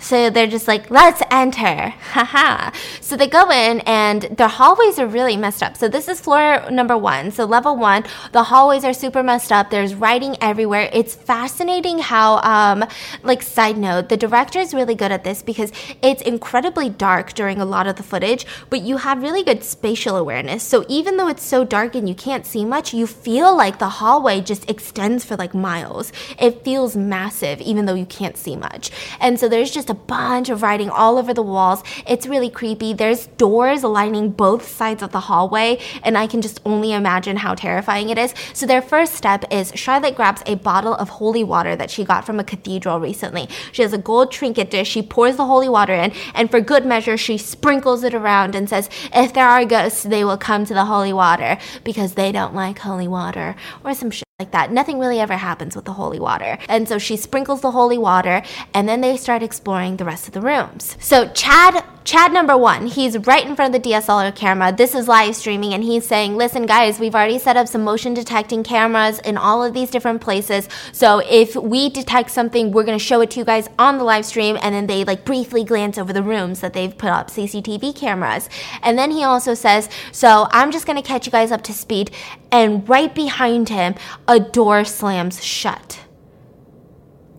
So 0.02 0.30
they're 0.30 0.48
just 0.48 0.68
like, 0.68 0.90
let's 0.90 1.22
enter. 1.30 1.90
Haha. 2.12 2.72
so 3.00 3.16
they 3.16 3.28
go 3.28 3.50
in 3.52 3.82
and 3.82 4.24
their 4.24 4.48
hallways 4.48 5.00
are 5.00 5.08
really 5.08 5.38
messed 5.38 5.62
up. 5.62 5.78
So 5.78 5.88
this 5.88 6.08
is 6.08 6.20
floor 6.20 6.70
number 6.72 6.98
one. 6.98 7.32
So 7.32 7.46
level 7.46 7.78
one, 7.78 8.04
the 8.32 8.44
hallways 8.44 8.84
are 8.84 8.94
super 8.94 9.22
messed 9.24 9.52
up. 9.52 9.70
There's 9.70 9.94
writing 9.96 10.36
everywhere. 10.42 10.90
It's 10.92 11.14
fascinating 11.14 12.00
how, 12.00 12.38
um, 12.40 12.84
like, 13.24 13.44
side 13.44 13.78
note, 13.78 14.10
the 14.10 14.18
director 14.18 14.60
is 14.60 14.74
really 14.74 14.96
good 14.96 15.12
at 15.12 15.24
this 15.24 15.44
because 15.44 15.72
it's 16.02 16.22
incredibly 16.24 16.90
dark 16.90 17.34
during 17.34 17.62
a 17.62 17.66
lot 17.66 17.88
of 17.88 17.96
the 17.96 18.04
footage, 18.04 18.46
but 18.70 18.82
you 18.82 18.98
have 18.98 19.22
really 19.22 19.44
good 19.44 19.64
spatial 19.64 20.18
awareness. 20.18 20.64
So 20.64 20.84
even 20.90 21.18
though 21.18 21.28
it's 21.28 21.44
so 21.44 21.64
dark 21.64 21.96
and 21.96 22.10
you 22.10 22.16
can't 22.16 22.46
see 22.46 22.66
much, 22.66 22.94
you 22.94 23.06
feel 23.06 23.56
like 23.56 23.78
the 23.78 23.90
hallway 23.90 24.42
just 24.42 24.70
extends 24.70 25.24
for 25.24 25.36
like 25.36 25.54
miles. 25.54 26.12
It 26.40 26.64
feels 26.64 26.96
massive, 26.96 27.62
even 27.62 27.86
though 27.86 27.94
you 27.94 28.06
can't 28.06 28.36
see 28.36 28.56
much. 28.56 28.90
And 29.20 29.40
so 29.40 29.48
there's 29.48 29.72
just 29.72 29.91
a 29.92 29.94
bunch 29.94 30.50
of 30.50 30.64
writing 30.64 30.90
all 30.90 31.20
over 31.20 31.34
the 31.34 31.44
walls. 31.44 31.84
It's 32.08 32.26
really 32.26 32.50
creepy. 32.50 32.94
There's 32.94 33.28
doors 33.28 33.84
lining 33.84 34.32
both 34.32 34.68
sides 34.68 35.04
of 35.04 35.12
the 35.12 35.20
hallway, 35.20 35.80
and 36.04 36.18
I 36.18 36.26
can 36.26 36.42
just 36.42 36.60
only 36.66 36.94
imagine 36.94 37.38
how 37.38 37.54
terrifying 37.54 38.10
it 38.10 38.18
is. 38.18 38.34
So, 38.54 38.66
their 38.66 38.82
first 38.82 39.14
step 39.14 39.44
is 39.52 39.74
Charlotte 39.76 40.16
grabs 40.16 40.42
a 40.46 40.56
bottle 40.56 40.96
of 40.96 41.10
holy 41.10 41.44
water 41.44 41.76
that 41.76 41.92
she 41.92 42.06
got 42.06 42.26
from 42.26 42.40
a 42.40 42.44
cathedral 42.44 43.00
recently. 43.00 43.50
She 43.72 43.82
has 43.82 43.94
a 43.94 43.98
gold 43.98 44.32
trinket 44.32 44.72
dish. 44.72 44.88
She 44.88 45.02
pours 45.04 45.36
the 45.36 45.46
holy 45.46 45.70
water 45.70 45.94
in, 45.94 46.14
and 46.34 46.50
for 46.50 46.62
good 46.62 46.86
measure, 46.86 47.18
she 47.18 47.38
sprinkles 47.38 48.04
it 48.04 48.14
around 48.14 48.56
and 48.56 48.70
says, 48.70 48.90
If 49.14 49.34
there 49.34 49.48
are 49.48 49.66
ghosts, 49.66 50.04
they 50.04 50.24
will 50.24 50.38
come 50.38 50.66
to 50.66 50.74
the 50.74 50.86
holy 50.86 51.14
water 51.14 51.58
because 51.84 52.14
they 52.14 52.32
don't 52.32 52.56
like 52.56 52.80
holy 52.80 53.08
water, 53.08 53.56
or 53.84 53.94
some 53.94 54.10
shit 54.10 54.31
like 54.42 54.52
that. 54.52 54.72
Nothing 54.72 54.98
really 54.98 55.20
ever 55.20 55.38
happens 55.38 55.76
with 55.76 55.86
the 55.86 55.94
holy 55.94 56.20
water. 56.20 56.58
And 56.68 56.90
so 56.90 56.98
she 56.98 57.16
sprinkles 57.16 57.62
the 57.62 57.72
holy 57.72 58.00
water 58.00 58.42
and 58.74 58.90
then 58.90 59.02
they 59.02 59.16
start 59.18 59.44
exploring 59.44 59.98
the 59.98 60.06
rest 60.06 60.28
of 60.28 60.34
the 60.34 60.42
rooms. 60.42 60.98
So 61.00 61.28
Chad 61.34 61.84
Chad 62.04 62.34
number 62.34 62.58
one, 62.58 62.88
he's 62.88 63.16
right 63.28 63.46
in 63.46 63.56
front 63.56 63.76
of 63.76 63.84
the 63.84 63.90
DSLR 63.90 64.36
camera. 64.36 64.74
This 64.76 64.96
is 64.96 65.08
live 65.08 65.36
streaming, 65.36 65.76
and 65.76 65.84
he's 65.84 66.06
saying, 66.06 66.36
Listen, 66.36 66.66
guys, 66.66 67.00
we've 67.00 67.14
already 67.14 67.38
set 67.38 67.58
up 67.58 67.68
some 67.68 67.84
motion 67.84 68.16
detecting 68.16 68.64
cameras 68.64 69.20
in 69.20 69.38
all 69.38 69.64
of 69.64 69.76
these 69.76 69.92
different 69.92 70.20
places. 70.20 70.68
So 70.94 71.20
if 71.20 71.56
we 71.56 71.90
detect 71.90 72.32
something, 72.32 72.72
we're 72.72 72.86
going 72.86 72.98
to 72.98 73.04
show 73.04 73.22
it 73.22 73.30
to 73.32 73.40
you 73.40 73.46
guys 73.46 73.70
on 73.78 74.00
the 74.00 74.04
live 74.04 74.26
stream. 74.26 74.58
And 74.64 74.74
then 74.74 74.88
they 74.88 75.04
like 75.04 75.26
briefly 75.26 75.64
glance 75.64 76.00
over 76.00 76.12
the 76.12 76.24
rooms 76.24 76.60
that 76.62 76.74
they've 76.74 76.98
put 76.98 77.12
up 77.12 77.30
CCTV 77.30 77.96
cameras. 77.96 78.50
And 78.82 78.98
then 78.98 79.12
he 79.12 79.24
also 79.24 79.54
says, 79.54 79.88
So 80.12 80.48
I'm 80.52 80.72
just 80.72 80.88
going 80.88 81.02
to 81.02 81.08
catch 81.08 81.28
you 81.28 81.32
guys 81.32 81.52
up 81.52 81.62
to 81.64 81.74
speed. 81.74 82.10
And 82.52 82.88
right 82.90 83.14
behind 83.14 83.70
him, 83.70 83.94
a 84.28 84.40
door 84.40 84.86
slams 84.86 85.44
shut 85.44 86.00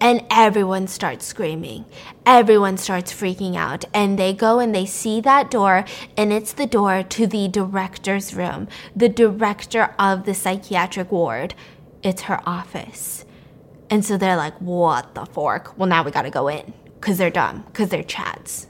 and 0.03 0.25
everyone 0.31 0.89
starts 0.89 1.25
screaming. 1.25 1.85
Everyone 2.27 2.77
starts 2.77 3.13
freaking 3.13 3.55
out. 3.55 3.85
And 3.95 4.19
they 4.19 4.35
go 4.35 4.59
and 4.59 4.75
they 4.75 4.85
see 4.85 5.21
that 5.21 5.49
door, 5.49 5.85
and 6.17 6.33
it's 6.33 6.53
the 6.53 6.67
door 6.67 7.05
to 7.05 7.27
the 7.29 7.47
director's 7.47 8.35
room, 8.35 8.67
the 8.97 9.09
director 9.09 9.95
of 10.01 10.25
the 10.25 10.35
psychiatric 10.35 11.13
ward. 11.13 11.55
It's 12.03 12.23
her 12.23 12.41
office. 12.45 13.25
And 13.89 14.05
so 14.05 14.19
they're 14.19 14.37
like, 14.37 14.59
what 14.61 15.15
the 15.15 15.25
fork? 15.25 15.79
Well, 15.79 15.89
now 15.89 16.03
we 16.03 16.11
gotta 16.11 16.31
go 16.31 16.49
in. 16.49 16.75
Because 17.01 17.19
they're 17.19 17.31
dumb, 17.31 17.63
because 17.67 17.91
they're 17.91 18.03
chads. 18.03 18.67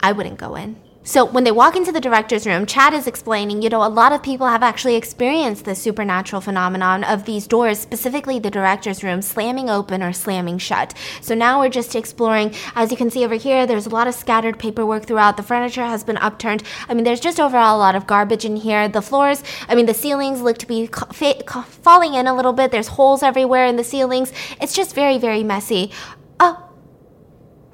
I 0.00 0.12
wouldn't 0.12 0.38
go 0.38 0.54
in. 0.54 0.80
So 1.08 1.24
when 1.24 1.44
they 1.44 1.52
walk 1.52 1.74
into 1.74 1.90
the 1.90 2.02
director's 2.02 2.46
room, 2.46 2.66
Chad 2.66 2.92
is 2.92 3.06
explaining, 3.06 3.62
you 3.62 3.70
know, 3.70 3.82
a 3.82 3.88
lot 3.88 4.12
of 4.12 4.22
people 4.22 4.46
have 4.46 4.62
actually 4.62 4.94
experienced 4.94 5.64
the 5.64 5.74
supernatural 5.74 6.42
phenomenon 6.42 7.02
of 7.02 7.24
these 7.24 7.46
doors, 7.46 7.78
specifically 7.78 8.38
the 8.38 8.50
director's 8.50 9.02
room, 9.02 9.22
slamming 9.22 9.70
open 9.70 10.02
or 10.02 10.12
slamming 10.12 10.58
shut. 10.58 10.92
So 11.22 11.34
now 11.34 11.60
we're 11.60 11.70
just 11.70 11.96
exploring. 11.96 12.54
As 12.74 12.90
you 12.90 12.98
can 12.98 13.10
see 13.10 13.24
over 13.24 13.36
here, 13.36 13.66
there's 13.66 13.86
a 13.86 13.88
lot 13.88 14.06
of 14.06 14.14
scattered 14.14 14.58
paperwork 14.58 15.06
throughout. 15.06 15.38
The 15.38 15.42
furniture 15.42 15.86
has 15.86 16.04
been 16.04 16.18
upturned. 16.18 16.62
I 16.90 16.92
mean, 16.92 17.04
there's 17.04 17.20
just 17.20 17.40
overall 17.40 17.78
a 17.78 17.80
lot 17.80 17.96
of 17.96 18.06
garbage 18.06 18.44
in 18.44 18.56
here. 18.56 18.86
The 18.86 19.00
floors, 19.00 19.42
I 19.66 19.74
mean, 19.74 19.86
the 19.86 19.94
ceilings 19.94 20.42
look 20.42 20.58
to 20.58 20.66
be 20.66 20.88
falling 20.88 22.12
in 22.12 22.26
a 22.26 22.36
little 22.36 22.52
bit. 22.52 22.70
There's 22.70 22.88
holes 22.88 23.22
everywhere 23.22 23.64
in 23.64 23.76
the 23.76 23.82
ceilings. 23.82 24.30
It's 24.60 24.74
just 24.74 24.94
very, 24.94 25.16
very 25.16 25.42
messy. 25.42 25.90
Oh, 26.38 26.68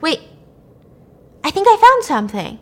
wait. 0.00 0.20
I 1.42 1.50
think 1.50 1.66
I 1.68 1.76
found 1.76 2.04
something. 2.04 2.60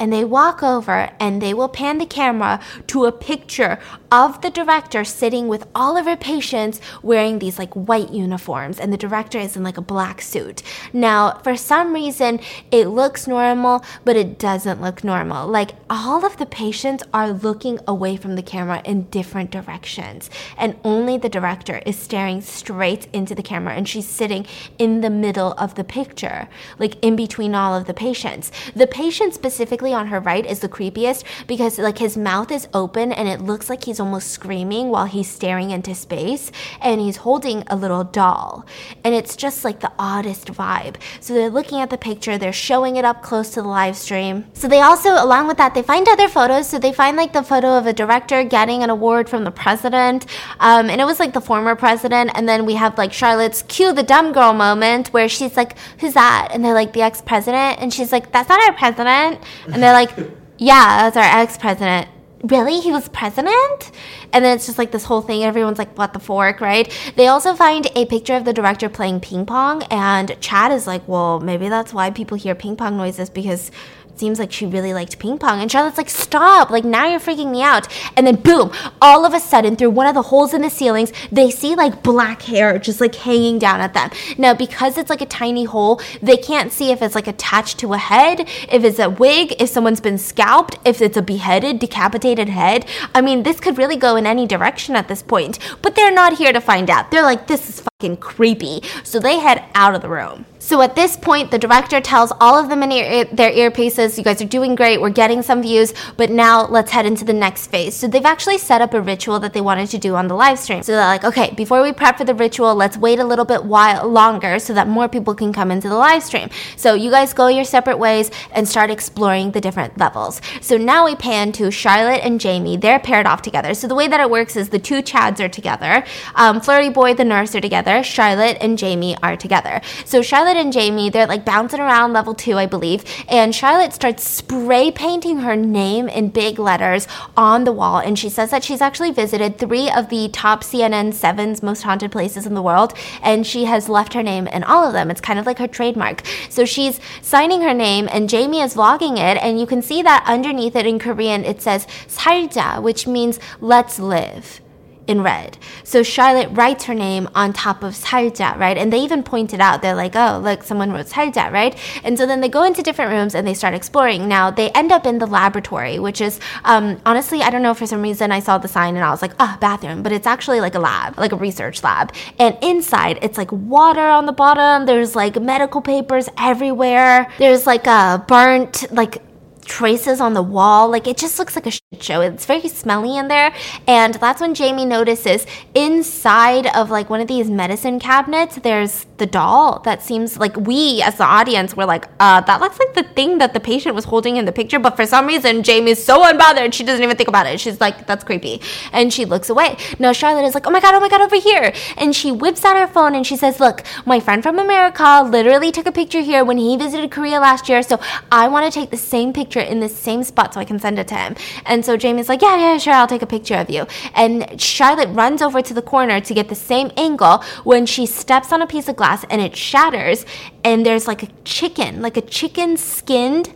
And 0.00 0.10
they 0.10 0.24
walk 0.24 0.62
over 0.62 1.10
and 1.20 1.40
they 1.40 1.52
will 1.52 1.68
pan 1.68 1.98
the 1.98 2.06
camera 2.06 2.58
to 2.86 3.04
a 3.04 3.12
picture 3.12 3.78
of 4.10 4.40
the 4.40 4.50
director 4.50 5.04
sitting 5.04 5.46
with 5.46 5.68
all 5.74 5.96
of 5.96 6.06
her 6.06 6.16
patients 6.16 6.80
wearing 7.02 7.38
these 7.38 7.58
like 7.58 7.72
white 7.74 8.10
uniforms 8.10 8.80
and 8.80 8.92
the 8.92 8.96
director 8.96 9.38
is 9.38 9.56
in 9.56 9.62
like 9.62 9.76
a 9.76 9.82
black 9.82 10.20
suit. 10.22 10.62
Now, 10.92 11.38
for 11.44 11.54
some 11.54 11.92
reason, 11.92 12.40
it 12.72 12.88
looks 12.88 13.28
normal, 13.28 13.84
but 14.04 14.16
it 14.16 14.38
doesn't 14.38 14.80
look 14.80 15.04
normal. 15.04 15.46
Like 15.46 15.72
all 15.88 16.24
of 16.24 16.38
the 16.38 16.46
patients 16.46 17.04
are 17.12 17.30
looking 17.30 17.78
away 17.86 18.16
from 18.16 18.34
the 18.34 18.42
camera 18.42 18.80
in 18.84 19.02
different 19.10 19.50
directions 19.50 20.30
and 20.56 20.76
only 20.82 21.18
the 21.18 21.28
director 21.28 21.82
is 21.84 21.96
staring 21.96 22.40
straight 22.40 23.06
into 23.12 23.34
the 23.34 23.42
camera 23.42 23.74
and 23.74 23.86
she's 23.86 24.08
sitting 24.08 24.46
in 24.78 25.02
the 25.02 25.10
middle 25.10 25.52
of 25.52 25.74
the 25.74 25.84
picture, 25.84 26.48
like 26.78 26.96
in 27.04 27.14
between 27.16 27.54
all 27.54 27.74
of 27.74 27.86
the 27.86 27.94
patients. 27.94 28.50
The 28.74 28.86
patient 28.86 29.34
specifically 29.34 29.89
on 29.92 30.08
her 30.08 30.20
right 30.20 30.44
is 30.46 30.60
the 30.60 30.68
creepiest 30.68 31.24
because 31.46 31.78
like 31.78 31.98
his 31.98 32.16
mouth 32.16 32.50
is 32.50 32.68
open 32.74 33.12
and 33.12 33.28
it 33.28 33.40
looks 33.40 33.68
like 33.68 33.84
he's 33.84 34.00
almost 34.00 34.30
screaming 34.30 34.88
while 34.88 35.06
he's 35.06 35.28
staring 35.28 35.70
into 35.70 35.94
space 35.94 36.50
and 36.80 37.00
he's 37.00 37.18
holding 37.18 37.64
a 37.66 37.76
little 37.76 38.04
doll. 38.04 38.66
And 39.04 39.14
it's 39.14 39.36
just 39.36 39.64
like 39.64 39.80
the 39.80 39.92
oddest 39.98 40.48
vibe. 40.52 40.96
So 41.20 41.34
they're 41.34 41.50
looking 41.50 41.80
at 41.80 41.90
the 41.90 41.98
picture, 41.98 42.38
they're 42.38 42.52
showing 42.52 42.96
it 42.96 43.04
up 43.04 43.22
close 43.22 43.50
to 43.50 43.62
the 43.62 43.68
live 43.68 43.96
stream. 43.96 44.46
So 44.54 44.68
they 44.68 44.80
also, 44.80 45.10
along 45.10 45.46
with 45.46 45.56
that, 45.58 45.74
they 45.74 45.82
find 45.82 46.08
other 46.08 46.28
photos. 46.28 46.68
So 46.68 46.78
they 46.78 46.92
find 46.92 47.16
like 47.16 47.32
the 47.32 47.42
photo 47.42 47.76
of 47.76 47.86
a 47.86 47.92
director 47.92 48.44
getting 48.44 48.82
an 48.82 48.90
award 48.90 49.28
from 49.28 49.44
the 49.44 49.50
president. 49.50 50.26
Um, 50.58 50.90
and 50.90 51.00
it 51.00 51.04
was 51.04 51.18
like 51.20 51.32
the 51.32 51.40
former 51.40 51.74
president. 51.76 52.30
And 52.34 52.48
then 52.48 52.66
we 52.66 52.74
have 52.74 52.96
like 52.98 53.12
Charlotte's 53.12 53.62
cue 53.62 53.92
the 53.92 54.02
dumb 54.02 54.32
girl 54.32 54.52
moment 54.52 55.08
where 55.08 55.28
she's 55.28 55.56
like, 55.56 55.76
Who's 55.98 56.14
that? 56.14 56.48
And 56.52 56.64
they're 56.64 56.74
like, 56.74 56.92
The 56.92 57.02
ex 57.02 57.20
president. 57.20 57.80
And 57.80 57.92
she's 57.92 58.12
like, 58.12 58.32
That's 58.32 58.48
not 58.48 58.60
our 58.68 58.76
president. 58.76 59.40
And 59.66 59.79
they're 59.82 59.92
like, 59.92 60.10
Yeah, 60.58 61.10
that's 61.10 61.16
our 61.16 61.42
ex 61.42 61.58
president 61.58 62.08
really? 62.42 62.80
He 62.80 62.90
was 62.90 63.08
president? 63.08 63.90
And 64.32 64.44
then 64.44 64.56
it's 64.56 64.66
just 64.66 64.78
like 64.78 64.92
this 64.92 65.04
whole 65.04 65.20
thing 65.20 65.44
everyone's 65.44 65.78
like 65.78 65.96
what 65.98 66.12
the 66.12 66.20
fork 66.20 66.60
right? 66.60 66.90
They 67.16 67.26
also 67.26 67.54
find 67.54 67.88
a 67.94 68.06
picture 68.06 68.34
of 68.34 68.44
the 68.44 68.52
director 68.52 68.88
playing 68.88 69.20
ping 69.20 69.46
pong 69.46 69.82
and 69.84 70.36
chad 70.40 70.72
is 70.72 70.86
like 70.86 71.06
well 71.08 71.40
maybe 71.40 71.68
that's 71.68 71.92
why 71.92 72.10
people 72.10 72.36
hear 72.36 72.54
ping 72.54 72.76
pong 72.76 72.96
noises 72.96 73.28
because 73.28 73.70
seems 74.20 74.38
like 74.38 74.52
she 74.52 74.66
really 74.66 74.92
liked 74.92 75.18
ping 75.18 75.38
pong. 75.38 75.60
And 75.60 75.72
Charlotte's 75.72 75.96
like, 75.96 76.10
stop, 76.10 76.70
like 76.70 76.84
now 76.84 77.08
you're 77.08 77.18
freaking 77.18 77.50
me 77.50 77.62
out. 77.62 77.88
And 78.16 78.26
then 78.26 78.36
boom, 78.36 78.70
all 79.00 79.24
of 79.24 79.32
a 79.32 79.40
sudden, 79.40 79.76
through 79.76 79.90
one 79.90 80.06
of 80.06 80.14
the 80.14 80.22
holes 80.22 80.52
in 80.52 80.60
the 80.60 80.68
ceilings, 80.68 81.10
they 81.32 81.50
see 81.50 81.74
like 81.74 82.02
black 82.02 82.42
hair 82.42 82.78
just 82.78 83.00
like 83.00 83.14
hanging 83.14 83.58
down 83.58 83.80
at 83.80 83.94
them. 83.94 84.10
Now, 84.36 84.52
because 84.52 84.98
it's 84.98 85.10
like 85.10 85.22
a 85.22 85.26
tiny 85.26 85.64
hole, 85.64 86.00
they 86.20 86.36
can't 86.36 86.70
see 86.70 86.92
if 86.92 87.00
it's 87.00 87.14
like 87.14 87.26
attached 87.26 87.78
to 87.78 87.94
a 87.94 87.98
head, 87.98 88.40
if 88.70 88.84
it's 88.84 88.98
a 88.98 89.08
wig, 89.08 89.54
if 89.58 89.70
someone's 89.70 90.00
been 90.02 90.18
scalped, 90.18 90.78
if 90.84 91.00
it's 91.00 91.16
a 91.16 91.22
beheaded, 91.22 91.78
decapitated 91.78 92.50
head. 92.50 92.86
I 93.14 93.22
mean, 93.22 93.42
this 93.42 93.58
could 93.58 93.78
really 93.78 93.96
go 93.96 94.16
in 94.16 94.26
any 94.26 94.46
direction 94.46 94.96
at 94.96 95.08
this 95.08 95.22
point, 95.22 95.58
but 95.80 95.94
they're 95.94 96.12
not 96.12 96.36
here 96.36 96.52
to 96.52 96.60
find 96.60 96.90
out. 96.90 97.10
They're 97.10 97.22
like, 97.22 97.46
this 97.46 97.68
is 97.68 97.89
fucking 98.00 98.16
creepy. 98.16 98.82
So 99.04 99.20
they 99.20 99.38
head 99.38 99.64
out 99.74 99.94
of 99.94 100.00
the 100.00 100.08
room. 100.08 100.46
So 100.62 100.82
at 100.82 100.94
this 100.94 101.16
point, 101.16 101.50
the 101.50 101.58
director 101.58 102.02
tells 102.02 102.32
all 102.38 102.58
of 102.58 102.68
them 102.68 102.82
in 102.82 102.92
ear, 102.92 103.24
their 103.24 103.50
earpieces, 103.50 104.18
you 104.18 104.22
guys 104.22 104.42
are 104.42 104.46
doing 104.46 104.74
great, 104.74 105.00
we're 105.00 105.08
getting 105.08 105.40
some 105.40 105.62
views, 105.62 105.94
but 106.18 106.30
now 106.30 106.66
let's 106.66 106.90
head 106.90 107.06
into 107.06 107.24
the 107.24 107.32
next 107.32 107.68
phase. 107.68 107.96
So 107.96 108.06
they've 108.06 108.26
actually 108.26 108.58
set 108.58 108.82
up 108.82 108.92
a 108.92 109.00
ritual 109.00 109.40
that 109.40 109.54
they 109.54 109.62
wanted 109.62 109.88
to 109.88 109.98
do 109.98 110.16
on 110.16 110.28
the 110.28 110.34
live 110.34 110.58
stream. 110.58 110.82
So 110.82 110.92
they're 110.92 111.06
like, 111.06 111.24
okay, 111.24 111.54
before 111.54 111.82
we 111.82 111.92
prep 111.92 112.18
for 112.18 112.24
the 112.24 112.34
ritual, 112.34 112.74
let's 112.74 112.98
wait 112.98 113.18
a 113.18 113.24
little 113.24 113.46
bit 113.46 113.64
while 113.64 114.06
longer 114.06 114.58
so 114.58 114.74
that 114.74 114.86
more 114.86 115.08
people 115.08 115.34
can 115.34 115.50
come 115.50 115.70
into 115.70 115.88
the 115.88 115.96
live 115.96 116.22
stream. 116.22 116.50
So 116.76 116.92
you 116.92 117.10
guys 117.10 117.32
go 117.32 117.48
your 117.48 117.64
separate 117.64 117.98
ways 117.98 118.30
and 118.52 118.68
start 118.68 118.90
exploring 118.90 119.52
the 119.52 119.62
different 119.62 119.96
levels. 119.96 120.42
So 120.60 120.76
now 120.76 121.06
we 121.06 121.16
pan 121.16 121.52
to 121.52 121.70
Charlotte 121.70 122.20
and 122.22 122.38
Jamie. 122.38 122.76
They're 122.76 123.00
paired 123.00 123.26
off 123.26 123.40
together. 123.40 123.72
So 123.72 123.88
the 123.88 123.94
way 123.94 124.08
that 124.08 124.20
it 124.20 124.30
works 124.30 124.56
is 124.56 124.68
the 124.68 124.78
two 124.78 125.02
Chads 125.02 125.40
are 125.40 125.48
together. 125.48 126.04
Um, 126.34 126.60
Flirty 126.60 126.90
Boy, 126.90 127.14
the 127.14 127.24
nurse, 127.24 127.54
are 127.54 127.62
together. 127.62 127.89
Charlotte 128.02 128.56
and 128.60 128.78
Jamie 128.78 129.16
are 129.22 129.36
together. 129.36 129.80
So 130.04 130.22
Charlotte 130.22 130.56
and 130.56 130.72
Jamie, 130.72 131.10
they're 131.10 131.26
like 131.26 131.44
bouncing 131.44 131.80
around 131.80 132.12
level 132.12 132.34
two, 132.34 132.56
I 132.56 132.66
believe. 132.66 133.04
And 133.28 133.54
Charlotte 133.54 133.92
starts 133.92 134.26
spray 134.26 134.90
painting 134.90 135.38
her 135.38 135.56
name 135.56 136.08
in 136.08 136.28
big 136.28 136.58
letters 136.58 137.06
on 137.36 137.64
the 137.64 137.72
wall. 137.72 137.98
And 137.98 138.18
she 138.18 138.28
says 138.28 138.50
that 138.50 138.64
she's 138.64 138.80
actually 138.80 139.10
visited 139.10 139.58
three 139.58 139.90
of 139.90 140.08
the 140.08 140.28
top 140.32 140.62
CNN 140.62 141.08
7's 141.10 141.62
most 141.62 141.82
haunted 141.82 142.12
places 142.12 142.46
in 142.46 142.54
the 142.54 142.62
world. 142.62 142.94
And 143.22 143.46
she 143.46 143.64
has 143.64 143.88
left 143.88 144.14
her 144.14 144.22
name 144.22 144.46
in 144.46 144.64
all 144.64 144.86
of 144.86 144.92
them. 144.92 145.10
It's 145.10 145.20
kind 145.20 145.38
of 145.38 145.46
like 145.46 145.58
her 145.58 145.68
trademark. 145.68 146.22
So 146.48 146.64
she's 146.64 147.00
signing 147.20 147.62
her 147.62 147.74
name, 147.74 148.08
and 148.12 148.28
Jamie 148.28 148.60
is 148.60 148.74
vlogging 148.74 149.16
it. 149.16 149.36
And 149.42 149.60
you 149.60 149.66
can 149.66 149.82
see 149.82 150.02
that 150.02 150.24
underneath 150.26 150.76
it 150.76 150.86
in 150.86 150.98
Korean, 150.98 151.44
it 151.44 151.60
says 151.60 151.86
살자, 152.06 152.82
which 152.82 153.06
means 153.06 153.38
let's 153.60 153.98
live 153.98 154.60
in 155.09 155.21
red. 155.21 155.57
So 155.83 156.03
Charlotte 156.03 156.49
writes 156.51 156.85
her 156.85 156.93
name 156.93 157.29
on 157.35 157.53
top 157.53 157.83
of 157.83 157.93
살자, 157.93 158.57
right? 158.57 158.77
And 158.77 158.91
they 158.91 158.99
even 158.99 159.23
pointed 159.23 159.61
out, 159.61 159.81
they're 159.81 159.95
like, 159.95 160.15
oh, 160.15 160.39
look, 160.43 160.63
someone 160.63 160.91
wrote 160.91 161.07
살자, 161.07 161.51
right? 161.51 161.77
And 162.03 162.17
so 162.17 162.25
then 162.25 162.41
they 162.41 162.49
go 162.49 162.63
into 162.63 162.81
different 162.81 163.11
rooms 163.11 163.35
and 163.35 163.47
they 163.47 163.53
start 163.53 163.73
exploring. 163.73 164.27
Now 164.27 164.51
they 164.51 164.71
end 164.71 164.91
up 164.91 165.05
in 165.05 165.19
the 165.19 165.27
laboratory, 165.27 165.99
which 165.99 166.21
is, 166.21 166.39
um, 166.63 166.99
honestly, 167.05 167.41
I 167.41 167.49
don't 167.49 167.61
know, 167.61 167.73
for 167.73 167.85
some 167.85 168.01
reason 168.01 168.31
I 168.31 168.39
saw 168.39 168.57
the 168.57 168.67
sign 168.67 168.95
and 168.95 169.05
I 169.05 169.11
was 169.11 169.21
like, 169.21 169.33
ah, 169.39 169.55
oh, 169.55 169.59
bathroom, 169.59 170.03
but 170.03 170.11
it's 170.11 170.27
actually 170.27 170.59
like 170.59 170.75
a 170.75 170.79
lab, 170.79 171.17
like 171.17 171.31
a 171.31 171.37
research 171.37 171.83
lab. 171.83 172.13
And 172.39 172.57
inside, 172.61 173.19
it's 173.21 173.37
like 173.37 173.51
water 173.51 174.07
on 174.07 174.25
the 174.25 174.33
bottom. 174.33 174.85
There's 174.85 175.15
like 175.15 175.39
medical 175.39 175.81
papers 175.81 176.29
everywhere. 176.37 177.31
There's 177.37 177.67
like 177.67 177.87
a 177.87 178.23
burnt, 178.27 178.91
like 178.91 179.21
traces 179.64 180.20
on 180.20 180.34
the 180.34 180.42
wall. 180.42 180.90
Like 180.90 181.06
it 181.06 181.16
just 181.16 181.38
looks 181.38 181.54
like 181.54 181.66
a 181.66 181.70
shit 181.70 182.02
show. 182.02 182.20
It's 182.20 182.46
very 182.46 182.68
smelly 182.68 183.16
in 183.16 183.28
there. 183.28 183.54
And 183.86 184.14
that's 184.14 184.40
when 184.40 184.54
Jamie 184.54 184.86
notices 184.86 185.46
inside 185.74 186.66
of 186.76 186.90
like 186.90 187.10
one 187.10 187.20
of 187.20 187.28
these 187.28 187.50
medicine 187.50 187.98
cabinets, 187.98 188.56
there's 188.56 189.06
the 189.20 189.26
doll 189.26 189.78
that 189.84 190.02
seems 190.02 190.36
like 190.38 190.56
we 190.56 191.00
as 191.02 191.16
the 191.18 191.24
audience 191.24 191.76
were 191.76 191.84
like, 191.84 192.08
uh, 192.18 192.40
that 192.40 192.60
looks 192.60 192.78
like 192.80 192.94
the 192.94 193.04
thing 193.14 193.38
that 193.38 193.54
the 193.54 193.60
patient 193.60 193.94
was 193.94 194.04
holding 194.04 194.36
in 194.36 194.44
the 194.46 194.52
picture. 194.52 194.80
But 194.80 194.96
for 194.96 195.06
some 195.06 195.26
reason, 195.28 195.62
Jamie's 195.62 196.02
so 196.02 196.24
unbothered, 196.24 196.72
she 196.72 196.82
doesn't 196.82 197.02
even 197.04 197.16
think 197.16 197.28
about 197.28 197.46
it. 197.46 197.60
She's 197.60 197.80
like, 197.80 198.06
that's 198.08 198.24
creepy. 198.24 198.60
And 198.92 199.12
she 199.12 199.24
looks 199.24 199.48
away. 199.48 199.76
Now 200.00 200.12
Charlotte 200.12 200.44
is 200.44 200.54
like, 200.54 200.66
oh 200.66 200.70
my 200.70 200.80
God, 200.80 200.94
oh 200.96 201.00
my 201.00 201.08
God, 201.08 201.20
over 201.20 201.36
here. 201.36 201.72
And 201.96 202.16
she 202.16 202.32
whips 202.32 202.64
out 202.64 202.76
her 202.76 202.88
phone 202.88 203.14
and 203.14 203.26
she 203.26 203.36
says, 203.36 203.60
look, 203.60 203.84
my 204.06 204.18
friend 204.18 204.42
from 204.42 204.58
America 204.58 205.22
literally 205.22 205.70
took 205.70 205.86
a 205.86 205.92
picture 205.92 206.22
here 206.22 206.44
when 206.44 206.58
he 206.58 206.76
visited 206.76 207.10
Korea 207.10 207.38
last 207.38 207.68
year. 207.68 207.82
So 207.82 208.00
I 208.32 208.48
want 208.48 208.64
to 208.66 208.80
take 208.80 208.90
the 208.90 208.96
same 208.96 209.32
picture 209.32 209.60
in 209.60 209.80
the 209.80 209.88
same 209.88 210.24
spot 210.24 210.54
so 210.54 210.60
I 210.60 210.64
can 210.64 210.78
send 210.78 210.98
it 210.98 211.06
to 211.08 211.14
him. 211.14 211.36
And 211.66 211.84
so 211.84 211.96
Jamie's 211.96 212.28
like, 212.28 212.42
yeah, 212.42 212.56
yeah, 212.56 212.78
sure, 212.78 212.94
I'll 212.94 213.06
take 213.06 213.22
a 213.22 213.26
picture 213.26 213.56
of 213.56 213.68
you. 213.68 213.86
And 214.14 214.60
Charlotte 214.60 215.10
runs 215.10 215.42
over 215.42 215.60
to 215.60 215.74
the 215.74 215.82
corner 215.82 216.20
to 216.20 216.34
get 216.34 216.48
the 216.48 216.54
same 216.54 216.90
angle 216.96 217.44
when 217.64 217.84
she 217.84 218.06
steps 218.06 218.52
on 218.52 218.62
a 218.62 218.66
piece 218.66 218.88
of 218.88 218.96
glass 218.96 219.09
and 219.30 219.40
it 219.40 219.56
shatters. 219.56 220.24
And 220.64 220.84
there's 220.84 221.06
like 221.06 221.22
a 221.22 221.28
chicken, 221.44 222.02
like 222.02 222.16
a 222.16 222.22
chicken 222.22 222.76
skinned 222.76 223.52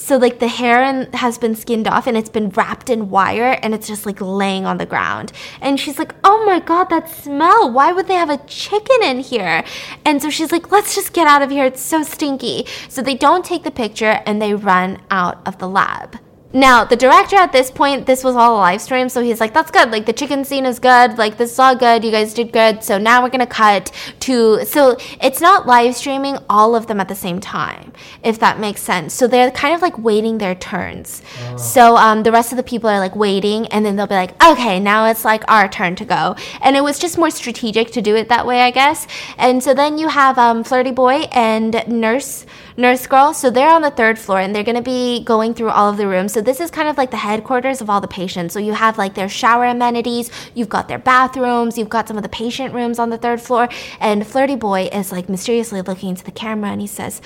so 0.00 0.16
like 0.16 0.38
the 0.38 0.48
hair 0.48 1.08
has 1.12 1.36
been 1.36 1.54
skinned 1.54 1.86
off 1.86 2.06
and 2.06 2.16
it's 2.16 2.30
been 2.30 2.48
wrapped 2.50 2.88
in 2.88 3.10
wire 3.10 3.58
and 3.62 3.74
it's 3.74 3.86
just 3.86 4.06
like 4.06 4.18
laying 4.20 4.64
on 4.64 4.78
the 4.78 4.86
ground. 4.86 5.30
And 5.60 5.78
she's 5.78 5.98
like, 5.98 6.14
"Oh 6.24 6.42
my 6.46 6.58
god, 6.58 6.84
that 6.84 7.08
smell. 7.08 7.70
Why 7.70 7.92
would 7.92 8.08
they 8.08 8.14
have 8.14 8.30
a 8.30 8.38
chicken 8.46 9.02
in 9.02 9.20
here?" 9.20 9.62
And 10.06 10.22
so 10.22 10.30
she's 10.30 10.52
like, 10.52 10.72
"Let's 10.72 10.94
just 10.94 11.12
get 11.12 11.26
out 11.26 11.42
of 11.42 11.50
here. 11.50 11.66
It's 11.66 11.82
so 11.82 12.02
stinky." 12.02 12.66
So 12.88 13.02
they 13.02 13.14
don't 13.14 13.44
take 13.44 13.62
the 13.62 13.70
picture 13.70 14.22
and 14.26 14.40
they 14.40 14.54
run 14.54 15.00
out 15.10 15.46
of 15.46 15.58
the 15.58 15.68
lab. 15.68 16.18
Now, 16.52 16.84
the 16.84 16.96
director 16.96 17.36
at 17.36 17.52
this 17.52 17.70
point, 17.70 18.06
this 18.06 18.24
was 18.24 18.34
all 18.34 18.56
a 18.56 18.58
live 18.58 18.80
stream, 18.80 19.08
so 19.08 19.22
he's 19.22 19.38
like, 19.38 19.54
that's 19.54 19.70
good. 19.70 19.92
Like, 19.92 20.06
the 20.06 20.12
chicken 20.12 20.44
scene 20.44 20.66
is 20.66 20.80
good. 20.80 21.16
Like, 21.16 21.36
this 21.36 21.52
is 21.52 21.58
all 21.60 21.76
good. 21.76 22.02
You 22.02 22.10
guys 22.10 22.34
did 22.34 22.52
good. 22.52 22.82
So 22.82 22.98
now 22.98 23.22
we're 23.22 23.28
going 23.28 23.38
to 23.40 23.46
cut 23.46 23.92
to. 24.20 24.64
So 24.64 24.96
it's 25.20 25.40
not 25.40 25.66
live 25.66 25.94
streaming 25.94 26.38
all 26.48 26.74
of 26.74 26.88
them 26.88 26.98
at 26.98 27.06
the 27.06 27.14
same 27.14 27.38
time, 27.38 27.92
if 28.24 28.40
that 28.40 28.58
makes 28.58 28.80
sense. 28.82 29.14
So 29.14 29.28
they're 29.28 29.52
kind 29.52 29.74
of 29.74 29.80
like 29.80 29.96
waiting 29.96 30.38
their 30.38 30.56
turns. 30.56 31.22
Oh. 31.42 31.56
So 31.56 31.96
um, 31.96 32.24
the 32.24 32.32
rest 32.32 32.52
of 32.52 32.56
the 32.56 32.64
people 32.64 32.90
are 32.90 32.98
like 32.98 33.14
waiting, 33.14 33.68
and 33.68 33.86
then 33.86 33.94
they'll 33.94 34.08
be 34.08 34.14
like, 34.14 34.42
okay, 34.44 34.80
now 34.80 35.06
it's 35.06 35.24
like 35.24 35.44
our 35.48 35.68
turn 35.68 35.94
to 35.96 36.04
go. 36.04 36.34
And 36.62 36.76
it 36.76 36.82
was 36.82 36.98
just 36.98 37.16
more 37.16 37.30
strategic 37.30 37.92
to 37.92 38.02
do 38.02 38.16
it 38.16 38.28
that 38.28 38.44
way, 38.44 38.62
I 38.62 38.72
guess. 38.72 39.06
And 39.38 39.62
so 39.62 39.72
then 39.72 39.98
you 39.98 40.08
have 40.08 40.36
um, 40.36 40.64
Flirty 40.64 40.90
Boy 40.90 41.28
and 41.30 41.84
Nurse 41.86 42.44
nurse 42.76 43.06
girl. 43.06 43.34
So 43.34 43.50
they're 43.50 43.70
on 43.70 43.82
the 43.82 43.90
third 43.90 44.18
floor 44.18 44.40
and 44.40 44.54
they're 44.54 44.64
going 44.64 44.76
to 44.76 44.82
be 44.82 45.22
going 45.24 45.54
through 45.54 45.70
all 45.70 45.90
of 45.90 45.96
the 45.96 46.06
rooms. 46.06 46.32
So 46.32 46.40
this 46.40 46.60
is 46.60 46.70
kind 46.70 46.88
of 46.88 46.96
like 46.96 47.10
the 47.10 47.16
headquarters 47.16 47.80
of 47.80 47.90
all 47.90 48.00
the 48.00 48.08
patients. 48.08 48.54
So 48.54 48.60
you 48.60 48.72
have 48.72 48.98
like 48.98 49.14
their 49.14 49.28
shower 49.28 49.66
amenities, 49.66 50.30
you've 50.54 50.68
got 50.68 50.88
their 50.88 50.98
bathrooms, 50.98 51.76
you've 51.78 51.88
got 51.88 52.08
some 52.08 52.16
of 52.16 52.22
the 52.22 52.28
patient 52.28 52.74
rooms 52.74 52.98
on 52.98 53.10
the 53.10 53.18
third 53.18 53.40
floor. 53.40 53.68
And 54.00 54.26
Flirty 54.26 54.56
Boy 54.56 54.88
is 54.92 55.12
like 55.12 55.28
mysteriously 55.28 55.82
looking 55.82 56.10
into 56.10 56.24
the 56.24 56.32
camera 56.32 56.70
and 56.70 56.80
he 56.80 56.86
says, 56.86 57.20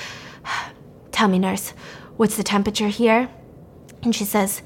Tell 1.12 1.28
me, 1.28 1.38
nurse, 1.38 1.70
what's 2.16 2.36
the 2.36 2.42
temperature 2.42 2.88
here? 2.88 3.28
And 4.02 4.14
she 4.14 4.24
says, 4.24 4.62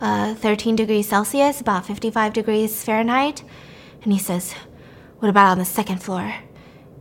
uh, 0.00 0.34
13 0.34 0.76
degrees 0.76 1.08
Celsius, 1.08 1.60
about 1.60 1.86
55 1.86 2.32
degrees 2.32 2.84
Fahrenheit. 2.84 3.42
And 4.02 4.12
he 4.12 4.18
says, 4.18 4.52
What 5.20 5.28
about 5.28 5.52
on 5.52 5.58
the 5.58 5.64
second 5.64 6.02
floor? 6.02 6.34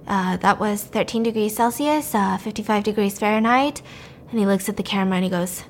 Uh, 0.07 0.37
that 0.37 0.59
was 0.59 0.83
13 0.83 1.23
degrees 1.23 1.55
Celsius, 1.55 2.13
uh, 2.13 2.37
55 2.37 2.83
degrees 2.83 3.17
Fahrenheit. 3.19 3.81
And 4.29 4.39
he 4.39 4.45
looks 4.45 4.67
at 4.67 4.77
the 4.77 4.83
camera 4.83 5.17
and 5.17 5.23
he 5.23 5.29
goes, 5.29 5.63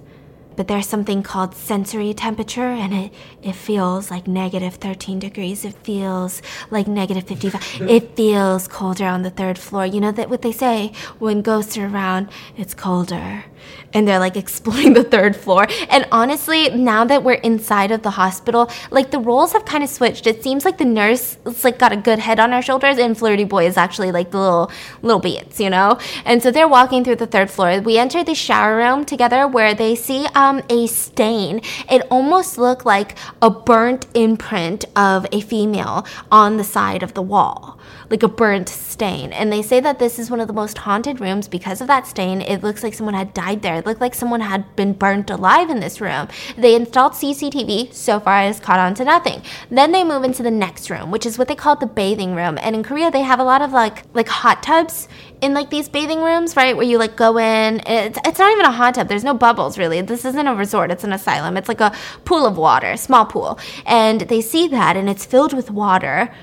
but 0.56 0.68
there's 0.68 0.88
something 0.88 1.24
called 1.24 1.56
sensory 1.56 2.14
temperature 2.14 2.62
and 2.68 2.94
it 2.94 3.14
it 3.42 3.54
feels 3.54 4.12
like 4.12 4.28
negative 4.28 4.76
13 4.76 5.20
degrees. 5.20 5.66
It 5.66 5.74
feels 5.84 6.42
like 6.70 6.88
negative 6.88 7.24
55 7.28 7.82
it 7.90 8.16
feels 8.16 8.68
colder 8.68 9.06
on 9.06 9.24
the 9.24 9.30
third 9.30 9.58
floor. 9.58 9.86
You 9.86 10.00
know 10.00 10.12
that 10.12 10.30
what 10.30 10.42
they 10.42 10.52
say 10.52 10.92
when 11.20 11.42
ghosts 11.42 11.78
are 11.78 11.88
around 11.88 12.30
it's 12.58 12.74
colder 12.74 13.46
and 13.94 14.08
they're 14.08 14.20
like 14.20 14.36
exploring 14.44 14.94
the 14.94 15.04
third 15.04 15.36
floor. 15.36 15.68
And 15.90 16.08
honestly 16.12 16.70
now 16.70 17.06
that 17.06 17.24
we're 17.24 17.34
inside 17.34 17.92
of 17.92 18.04
the 18.04 18.12
hospital 18.12 18.70
like 18.92 19.12
the 19.12 19.20
roles 19.20 19.54
have 19.54 19.66
kind 19.66 19.84
of 19.84 19.90
switched. 19.90 20.28
It 20.28 20.44
seems 20.44 20.66
like 20.66 20.78
the 20.78 20.86
nurse 20.86 21.38
like 21.64 21.80
got 21.80 21.92
a 21.92 21.98
good 21.98 22.20
head 22.20 22.40
on 22.40 22.52
her 22.52 22.62
shoulders 22.62 22.98
and 22.98 23.18
flirty 23.18 23.44
boy 23.44 23.66
is 23.66 23.78
actually 23.78 24.12
like 24.12 24.32
the 24.32 24.40
little 24.40 24.72
little 25.02 25.20
beats 25.20 25.60
you 25.60 25.70
know? 25.70 25.98
And 26.26 26.42
so 26.42 26.52
they're 26.52 26.68
walking 26.68 27.04
through 27.04 27.18
the 27.18 27.28
third 27.28 27.50
floor. 27.50 27.80
We 27.82 27.98
enter 27.98 28.24
the 28.24 28.36
shower 28.36 28.78
room 28.78 29.06
together 29.06 29.48
where 29.48 29.74
they 29.74 29.96
see 29.96 30.28
um, 30.36 30.62
a 30.70 30.88
stain. 30.88 31.62
It 31.90 32.06
almost 32.10 32.58
looked 32.58 32.86
like 32.86 33.16
a 33.42 33.50
burnt 33.50 34.08
imprint 34.14 34.86
of 34.96 35.26
a 35.32 35.42
female 35.42 36.06
on 36.32 36.58
the 36.58 36.64
side 36.64 37.04
of 37.04 37.14
the 37.14 37.22
wall 37.22 37.80
like 38.10 38.24
a 38.24 38.28
burnt 38.28 38.70
stain. 38.70 39.34
And 39.34 39.52
they 39.52 39.62
say 39.62 39.80
that 39.80 39.98
this 39.98 40.20
is 40.20 40.30
one 40.30 40.40
of 40.40 40.48
the 40.48 40.54
most 40.54 40.78
haunted 40.78 41.20
rooms 41.20 41.48
because 41.48 41.82
of 41.82 41.88
that 41.88 42.06
stain. 42.06 42.42
It 42.42 42.62
looks 42.62 42.84
like 42.84 42.94
someone 42.94 43.16
had 43.16 43.34
died 43.34 43.53
there. 43.62 43.76
It 43.76 43.86
looked 43.86 44.02
like 44.02 44.16
someone 44.16 44.42
had 44.42 44.76
been 44.76 44.94
burnt 44.94 45.30
alive 45.30 45.70
in 45.70 45.80
this 45.80 46.02
room. 46.02 46.28
They 46.58 46.76
installed 46.76 47.14
CCTV. 47.14 47.94
So 47.94 48.20
far, 48.20 48.42
it 48.42 48.48
has 48.48 48.60
caught 48.60 48.80
on 48.80 48.96
to 48.96 49.04
nothing. 49.06 49.42
Then 49.70 49.92
they 49.92 50.04
move 50.04 50.24
into 50.24 50.44
the 50.44 50.52
next 50.52 50.90
room, 50.90 51.12
which 51.12 51.26
is 51.26 51.38
what 51.38 51.48
they 51.48 51.56
call 51.56 51.76
the 51.76 51.86
bathing 51.86 52.36
room. 52.36 52.58
And 52.62 52.76
in 52.76 52.84
Korea, 52.84 53.12
they 53.12 53.22
have 53.22 53.40
a 53.40 53.44
lot 53.44 53.62
of 53.62 53.72
like 53.72 54.04
like 54.14 54.28
hot 54.28 54.64
tubs 54.64 55.08
in 55.42 55.54
like 55.54 55.70
these 55.70 55.90
bathing 55.90 56.22
rooms, 56.22 56.56
right? 56.56 56.76
Where 56.76 56.86
you 56.86 56.98
like 56.98 57.16
go 57.16 57.38
in. 57.38 57.82
It's, 57.86 58.18
it's 58.26 58.40
not 58.40 58.52
even 58.52 58.66
a 58.66 58.72
hot 58.72 58.96
tub. 58.96 59.08
There's 59.08 59.24
no 59.24 59.34
bubbles 59.34 59.78
really. 59.78 60.02
This 60.02 60.26
isn't 60.26 60.48
a 60.48 60.56
resort. 60.56 60.92
It's 60.92 61.04
an 61.04 61.14
asylum. 61.14 61.58
It's 61.58 61.68
like 61.68 61.82
a 61.82 61.96
pool 62.26 62.46
of 62.46 62.58
water, 62.58 62.98
small 62.98 63.26
pool. 63.26 63.60
And 63.86 64.22
they 64.22 64.42
see 64.42 64.68
that 64.70 64.98
and 64.98 65.10
it's 65.10 65.26
filled 65.26 65.54
with 65.54 65.70
water 65.70 66.34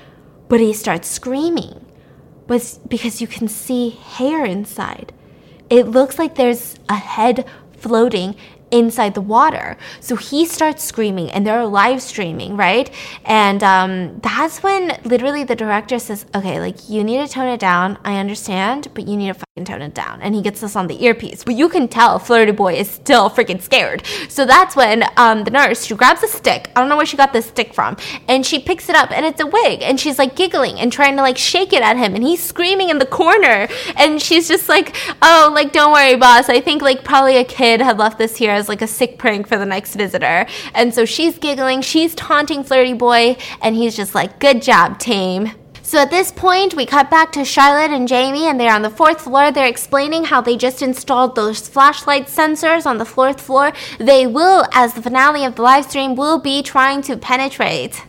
but 0.51 0.59
he 0.59 0.73
starts 0.73 1.07
screaming. 1.07 1.85
But 2.45 2.79
because 2.89 3.21
you 3.21 3.27
can 3.27 3.47
see 3.47 3.91
hair 3.91 4.43
inside. 4.43 5.13
It 5.71 5.87
looks 5.87 6.19
like 6.19 6.35
there's 6.35 6.75
a 6.89 6.95
head 6.95 7.45
floating 7.77 8.35
inside 8.71 9.13
the 9.13 9.21
water. 9.21 9.77
So 9.99 10.15
he 10.15 10.45
starts 10.45 10.83
screaming, 10.83 11.31
and 11.31 11.45
they're 11.45 11.65
live 11.65 12.01
streaming, 12.01 12.57
right? 12.57 12.89
And 13.25 13.63
um, 13.63 14.19
that's 14.19 14.63
when 14.63 14.99
literally 15.03 15.43
the 15.43 15.55
director 15.55 15.99
says, 15.99 16.25
Okay, 16.35 16.59
like 16.59 16.89
you 16.89 17.03
need 17.03 17.25
to 17.25 17.31
tone 17.31 17.47
it 17.47 17.59
down. 17.59 17.97
I 18.03 18.17
understand, 18.17 18.89
but 18.93 19.07
you 19.07 19.17
need 19.17 19.33
to 19.33 19.39
fucking 19.55 19.65
tone 19.65 19.81
it 19.81 19.93
down. 19.93 20.21
And 20.21 20.33
he 20.33 20.41
gets 20.41 20.61
this 20.61 20.77
on 20.77 20.87
the 20.87 21.03
earpiece. 21.03 21.43
But 21.43 21.55
you 21.55 21.67
can 21.67 21.89
tell 21.89 22.19
Flirty 22.19 22.53
Boy 22.53 22.75
is 22.75 22.89
still 22.89 23.29
freaking 23.29 23.61
scared. 23.61 24.01
So 24.29 24.45
that's 24.45 24.77
when 24.77 25.03
um, 25.17 25.43
the 25.43 25.51
nurse, 25.51 25.83
she 25.85 25.93
grabs 25.93 26.23
a 26.23 26.27
stick. 26.27 26.71
I 26.73 26.79
don't 26.79 26.87
know 26.87 26.95
where 26.95 27.05
she 27.05 27.17
got 27.17 27.33
this 27.33 27.47
stick 27.47 27.73
from. 27.73 27.97
And 28.29 28.45
she 28.45 28.59
picks 28.59 28.87
it 28.87 28.95
up, 28.95 29.11
and 29.11 29.25
it's 29.25 29.41
a 29.41 29.45
wig. 29.45 29.81
And 29.81 29.99
she's 29.99 30.17
like 30.17 30.37
giggling 30.37 30.79
and 30.79 30.89
trying 30.89 31.17
to 31.17 31.21
like 31.21 31.37
shake 31.37 31.73
it 31.73 31.81
at 31.81 31.97
him. 31.97 32.15
And 32.15 32.23
he's 32.23 32.41
screaming 32.41 32.89
in 32.89 32.99
the 32.99 33.05
corner. 33.05 33.67
And 33.97 34.21
she's 34.21 34.47
just 34.47 34.69
like, 34.69 34.95
Oh, 35.21 35.51
like, 35.53 35.73
don't 35.73 35.91
worry, 35.91 36.15
boss. 36.15 36.47
I 36.47 36.61
think 36.61 36.81
like 36.81 37.03
probably 37.03 37.35
a 37.35 37.43
kid 37.43 37.81
had 37.81 37.97
left 37.97 38.17
this 38.17 38.37
here 38.37 38.51
as 38.51 38.69
like 38.69 38.81
a 38.81 38.87
sick 38.87 39.17
prank 39.17 39.47
for 39.47 39.57
the 39.57 39.65
next 39.65 39.95
visitor. 39.95 40.45
And 40.73 40.93
so 40.93 41.03
she's 41.03 41.37
giggling, 41.37 41.81
she's 41.81 42.15
taunting 42.15 42.63
Flirty 42.63 42.93
Boy, 42.93 43.35
and 43.61 43.75
he's 43.75 43.97
just 43.97 44.15
like, 44.15 44.39
good 44.39 44.61
job, 44.61 44.97
team. 44.97 45.51
So 45.83 45.97
at 45.97 46.11
this 46.11 46.31
point, 46.31 46.75
we 46.75 46.85
cut 46.85 47.09
back 47.09 47.31
to 47.33 47.43
Charlotte 47.43 47.91
and 47.91 48.07
Jamie, 48.07 48.47
and 48.47 48.59
they're 48.59 48.73
on 48.73 48.81
the 48.81 48.89
fourth 48.89 49.21
floor. 49.21 49.51
They're 49.51 49.65
explaining 49.65 50.25
how 50.25 50.39
they 50.39 50.55
just 50.55 50.81
installed 50.81 51.35
those 51.35 51.67
flashlight 51.67 52.27
sensors 52.27 52.85
on 52.85 52.97
the 52.97 53.05
fourth 53.05 53.41
floor. 53.41 53.73
They 53.99 54.27
will, 54.27 54.65
as 54.73 54.93
the 54.93 55.01
finale 55.01 55.43
of 55.43 55.55
the 55.55 55.63
live 55.63 55.85
stream, 55.85 56.15
will 56.15 56.39
be 56.39 56.61
trying 56.61 57.01
to 57.03 57.17
penetrate 57.17 58.03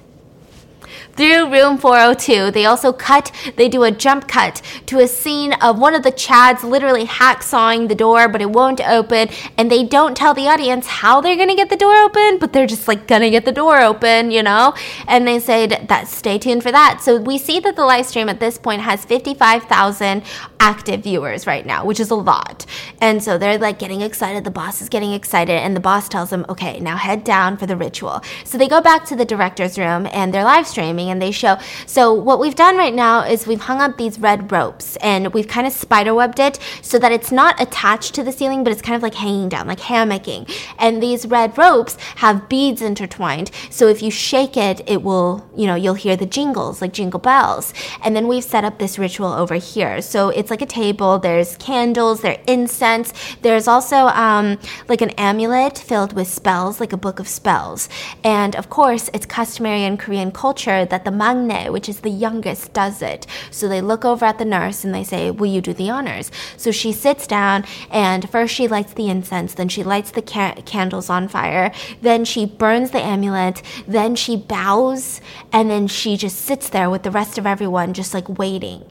through 1.22 1.52
room 1.52 1.78
402. 1.78 2.50
They 2.50 2.64
also 2.66 2.92
cut, 2.92 3.30
they 3.54 3.68
do 3.68 3.84
a 3.84 3.92
jump 3.92 4.26
cut 4.26 4.60
to 4.86 4.98
a 4.98 5.06
scene 5.06 5.52
of 5.62 5.78
one 5.78 5.94
of 5.94 6.02
the 6.02 6.10
Chads 6.10 6.64
literally 6.64 7.04
hacksawing 7.04 7.88
the 7.88 7.94
door, 7.94 8.28
but 8.28 8.42
it 8.42 8.50
won't 8.50 8.80
open. 8.80 9.28
And 9.56 9.70
they 9.70 9.84
don't 9.84 10.16
tell 10.16 10.34
the 10.34 10.48
audience 10.48 10.88
how 10.88 11.20
they're 11.20 11.36
gonna 11.36 11.54
get 11.54 11.70
the 11.70 11.76
door 11.76 11.94
open, 11.94 12.40
but 12.40 12.52
they're 12.52 12.66
just 12.66 12.88
like 12.88 13.06
gonna 13.06 13.30
get 13.30 13.44
the 13.44 13.52
door 13.52 13.80
open, 13.80 14.32
you 14.32 14.42
know? 14.42 14.74
And 15.06 15.28
they 15.28 15.38
said 15.38 15.86
that 15.88 16.08
stay 16.08 16.38
tuned 16.38 16.64
for 16.64 16.72
that. 16.72 17.00
So 17.02 17.20
we 17.20 17.38
see 17.38 17.60
that 17.60 17.76
the 17.76 17.84
live 17.84 18.06
stream 18.06 18.28
at 18.28 18.40
this 18.40 18.58
point 18.58 18.82
has 18.82 19.04
55,000 19.04 20.24
active 20.58 21.04
viewers 21.04 21.46
right 21.46 21.64
now, 21.64 21.84
which 21.84 22.00
is 22.00 22.10
a 22.10 22.16
lot. 22.16 22.66
And 23.00 23.22
so 23.22 23.38
they're 23.38 23.58
like 23.58 23.78
getting 23.78 24.00
excited. 24.00 24.42
The 24.42 24.50
boss 24.50 24.82
is 24.82 24.88
getting 24.88 25.12
excited, 25.12 25.54
and 25.54 25.76
the 25.76 25.80
boss 25.80 26.08
tells 26.08 26.30
them, 26.30 26.44
okay, 26.48 26.80
now 26.80 26.96
head 26.96 27.22
down 27.22 27.56
for 27.56 27.66
the 27.66 27.76
ritual. 27.76 28.22
So 28.44 28.58
they 28.58 28.66
go 28.66 28.80
back 28.80 29.04
to 29.06 29.14
the 29.14 29.24
director's 29.24 29.78
room 29.78 30.08
and 30.12 30.34
they're 30.34 30.42
live 30.42 30.66
streaming 30.66 31.11
and 31.12 31.22
they 31.22 31.30
show. 31.30 31.58
So 31.86 32.12
what 32.12 32.40
we've 32.40 32.56
done 32.56 32.76
right 32.76 32.94
now 32.94 33.24
is 33.24 33.46
we've 33.46 33.60
hung 33.60 33.80
up 33.80 33.96
these 33.96 34.18
red 34.18 34.50
ropes 34.50 34.96
and 34.96 35.32
we've 35.32 35.46
kind 35.46 35.66
of 35.66 35.72
spiderwebbed 35.72 36.40
it 36.40 36.58
so 36.80 36.98
that 36.98 37.12
it's 37.12 37.30
not 37.30 37.60
attached 37.60 38.14
to 38.14 38.24
the 38.24 38.32
ceiling, 38.32 38.64
but 38.64 38.72
it's 38.72 38.82
kind 38.82 38.96
of 38.96 39.02
like 39.02 39.14
hanging 39.14 39.48
down, 39.48 39.68
like 39.68 39.78
hammocking. 39.78 40.50
And 40.78 41.02
these 41.02 41.26
red 41.26 41.56
ropes 41.56 41.96
have 42.16 42.48
beads 42.48 42.82
intertwined. 42.82 43.50
So 43.70 43.86
if 43.86 44.02
you 44.02 44.10
shake 44.10 44.56
it, 44.56 44.80
it 44.88 45.02
will, 45.02 45.46
you 45.56 45.66
know, 45.66 45.74
you'll 45.74 45.94
hear 45.94 46.16
the 46.16 46.26
jingles, 46.26 46.80
like 46.80 46.92
jingle 46.92 47.20
bells. 47.20 47.72
And 48.02 48.16
then 48.16 48.26
we've 48.26 48.42
set 48.42 48.64
up 48.64 48.78
this 48.78 48.98
ritual 48.98 49.32
over 49.32 49.54
here. 49.54 50.00
So 50.02 50.30
it's 50.30 50.50
like 50.50 50.62
a 50.62 50.66
table. 50.66 51.18
There's 51.18 51.56
candles, 51.58 52.22
there's 52.22 52.38
incense. 52.46 53.12
There's 53.42 53.68
also 53.68 54.06
um, 54.08 54.58
like 54.88 55.02
an 55.02 55.10
amulet 55.10 55.78
filled 55.78 56.14
with 56.14 56.28
spells, 56.28 56.80
like 56.80 56.92
a 56.92 56.96
book 56.96 57.18
of 57.18 57.28
spells. 57.28 57.88
And 58.24 58.56
of 58.56 58.70
course, 58.70 59.10
it's 59.12 59.26
customary 59.26 59.84
in 59.84 59.96
Korean 59.96 60.32
culture 60.32 60.84
that 60.92 61.06
the 61.06 61.10
maknae, 61.10 61.72
which 61.72 61.88
is 61.88 62.00
the 62.00 62.10
youngest, 62.10 62.74
does 62.74 63.00
it. 63.00 63.26
So 63.50 63.66
they 63.66 63.80
look 63.80 64.04
over 64.04 64.26
at 64.26 64.38
the 64.38 64.44
nurse 64.44 64.84
and 64.84 64.94
they 64.94 65.04
say, 65.04 65.30
Will 65.30 65.46
you 65.46 65.62
do 65.62 65.72
the 65.72 65.88
honors? 65.88 66.30
So 66.58 66.70
she 66.70 66.92
sits 66.92 67.26
down 67.26 67.64
and 67.90 68.28
first 68.28 68.54
she 68.54 68.68
lights 68.68 68.92
the 68.92 69.08
incense, 69.08 69.54
then 69.54 69.70
she 69.70 69.82
lights 69.82 70.10
the 70.10 70.20
ca- 70.20 70.60
candles 70.66 71.08
on 71.08 71.28
fire, 71.28 71.72
then 72.02 72.26
she 72.26 72.44
burns 72.44 72.90
the 72.90 73.00
amulet, 73.00 73.62
then 73.88 74.14
she 74.14 74.36
bows, 74.36 75.22
and 75.50 75.70
then 75.70 75.86
she 75.86 76.18
just 76.18 76.36
sits 76.36 76.68
there 76.68 76.90
with 76.90 77.04
the 77.04 77.10
rest 77.10 77.38
of 77.38 77.46
everyone 77.46 77.94
just 77.94 78.12
like 78.12 78.28
waiting. 78.38 78.84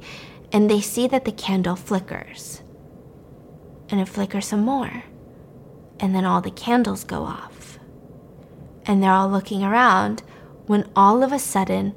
And 0.52 0.72
they 0.72 0.82
see 0.82 1.08
that 1.08 1.26
the 1.26 1.32
candle 1.32 1.76
flickers. 1.76 2.64
And 3.90 4.02
it 4.02 4.10
flickers 4.10 4.48
some 4.48 4.62
more. 4.62 5.04
And 6.00 6.16
then 6.16 6.26
all 6.26 6.42
the 6.42 6.50
candles 6.50 7.04
go 7.04 7.22
off. 7.26 7.78
And 8.88 9.04
they're 9.04 9.12
all 9.12 9.30
looking 9.30 9.64
around 9.64 10.24
when 10.72 10.90
all 10.96 11.22
of 11.22 11.34
a 11.34 11.38
sudden, 11.38 11.94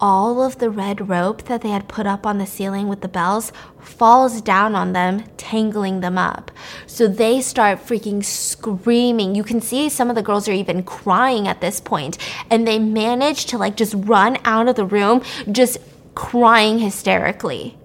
all 0.00 0.42
of 0.42 0.58
the 0.58 0.70
red 0.70 1.08
rope 1.08 1.44
that 1.44 1.60
they 1.60 1.68
had 1.68 1.86
put 1.86 2.04
up 2.04 2.26
on 2.26 2.38
the 2.38 2.46
ceiling 2.46 2.88
with 2.88 3.00
the 3.00 3.06
bells 3.08 3.52
falls 3.78 4.40
down 4.40 4.74
on 4.74 4.92
them, 4.92 5.22
tangling 5.36 6.00
them 6.00 6.18
up. 6.18 6.50
So 6.88 7.06
they 7.06 7.40
start 7.40 7.78
freaking 7.78 8.24
screaming. 8.24 9.36
You 9.36 9.44
can 9.44 9.60
see 9.60 9.88
some 9.88 10.10
of 10.10 10.16
the 10.16 10.22
girls 10.22 10.48
are 10.48 10.52
even 10.52 10.82
crying 10.82 11.46
at 11.46 11.60
this 11.60 11.78
point, 11.78 12.18
and 12.50 12.66
they 12.66 12.80
manage 12.80 13.46
to 13.46 13.56
like 13.56 13.76
just 13.76 13.94
run 13.96 14.38
out 14.44 14.66
of 14.66 14.74
the 14.74 14.84
room, 14.84 15.22
just 15.52 15.78
crying 16.16 16.80
hysterically. 16.80 17.77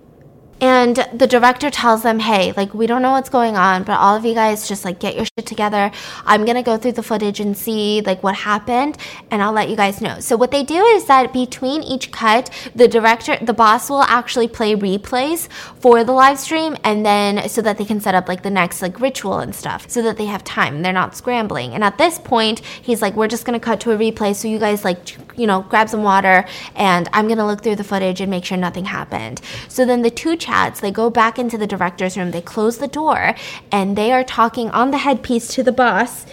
And 0.64 1.06
the 1.12 1.28
director 1.28 1.70
tells 1.70 2.04
them, 2.04 2.20
hey, 2.20 2.54
like, 2.56 2.74
we 2.74 2.88
don't 2.88 3.02
know 3.02 3.12
what's 3.12 3.28
going 3.28 3.58
on, 3.58 3.84
but 3.84 4.00
all 4.00 4.16
of 4.16 4.24
you 4.24 4.34
guys 4.34 4.66
just 4.66 4.86
like 4.86 4.98
get 4.98 5.14
your 5.14 5.26
shit 5.26 5.46
together. 5.46 5.92
I'm 6.26 6.46
going 6.46 6.56
to 6.56 6.64
go 6.64 6.78
through 6.78 6.94
the 6.94 7.04
footage 7.04 7.42
and 7.42 7.58
see 7.58 8.00
like 8.00 8.24
what 8.24 8.36
happened, 8.36 8.98
and 9.30 9.44
I'll 9.44 9.52
let 9.52 9.68
you 9.68 9.76
guys 9.76 10.00
know. 10.00 10.22
So, 10.22 10.38
what 10.38 10.52
they 10.52 10.64
do 10.64 10.82
is 10.82 11.04
that 11.08 11.34
between 11.34 11.84
each 11.84 12.14
cut, 12.14 12.50
the 12.74 12.88
director, 12.88 13.36
the 13.42 13.54
boss 13.54 13.90
will 13.90 14.04
actually 14.04 14.48
play 14.48 14.74
replays 14.74 15.50
for 15.82 16.06
the 16.06 16.14
live 16.14 16.40
stream, 16.40 16.78
and 16.86 17.06
then 17.06 17.50
so 17.50 17.62
that 17.62 17.78
they 17.78 17.84
can 17.84 18.00
set 18.00 18.16
up 18.16 18.30
like 18.30 18.44
the 18.44 18.50
next 18.50 18.82
like 18.82 19.02
ritual 19.02 19.40
and 19.40 19.54
stuff 19.54 19.90
so 19.90 20.02
that 20.02 20.16
they 20.16 20.28
have 20.28 20.46
time. 20.46 20.82
They're 20.82 20.94
not 20.94 21.18
scrambling. 21.18 21.74
And 21.74 21.84
at 21.84 21.98
this 21.98 22.20
point, 22.20 22.60
he's 22.60 23.02
like, 23.02 23.16
we're 23.16 23.28
just 23.28 23.44
going 23.44 23.60
to 23.60 23.66
cut 23.66 23.82
to 23.82 23.92
a 23.92 23.98
replay. 23.98 24.34
So, 24.34 24.48
you 24.48 24.60
guys 24.60 24.86
like, 24.86 25.38
you 25.38 25.46
know, 25.46 25.64
grab 25.64 25.90
some 25.90 26.04
water, 26.04 26.46
and 26.74 27.10
I'm 27.12 27.28
going 27.28 27.40
to 27.40 27.46
look 27.46 27.64
through 27.64 27.76
the 27.76 27.84
footage 27.84 28.22
and 28.22 28.32
make 28.32 28.46
sure 28.46 28.58
nothing 28.58 28.86
happened. 28.86 29.42
So, 29.68 29.86
then 29.86 30.04
the 30.04 30.10
two 30.10 30.38
they 30.82 30.92
go 30.92 31.10
back 31.10 31.40
into 31.40 31.58
the 31.58 31.68
director's 31.68 32.18
room, 32.18 32.32
they 32.32 32.42
close 32.42 32.78
the 32.78 32.88
door, 32.88 33.36
and 33.72 33.98
they 33.98 34.12
are 34.12 34.24
talking 34.24 34.70
on 34.70 34.92
the 34.92 35.00
headpiece 35.00 35.48
to 35.48 35.64
the 35.64 35.72
boss 35.72 36.26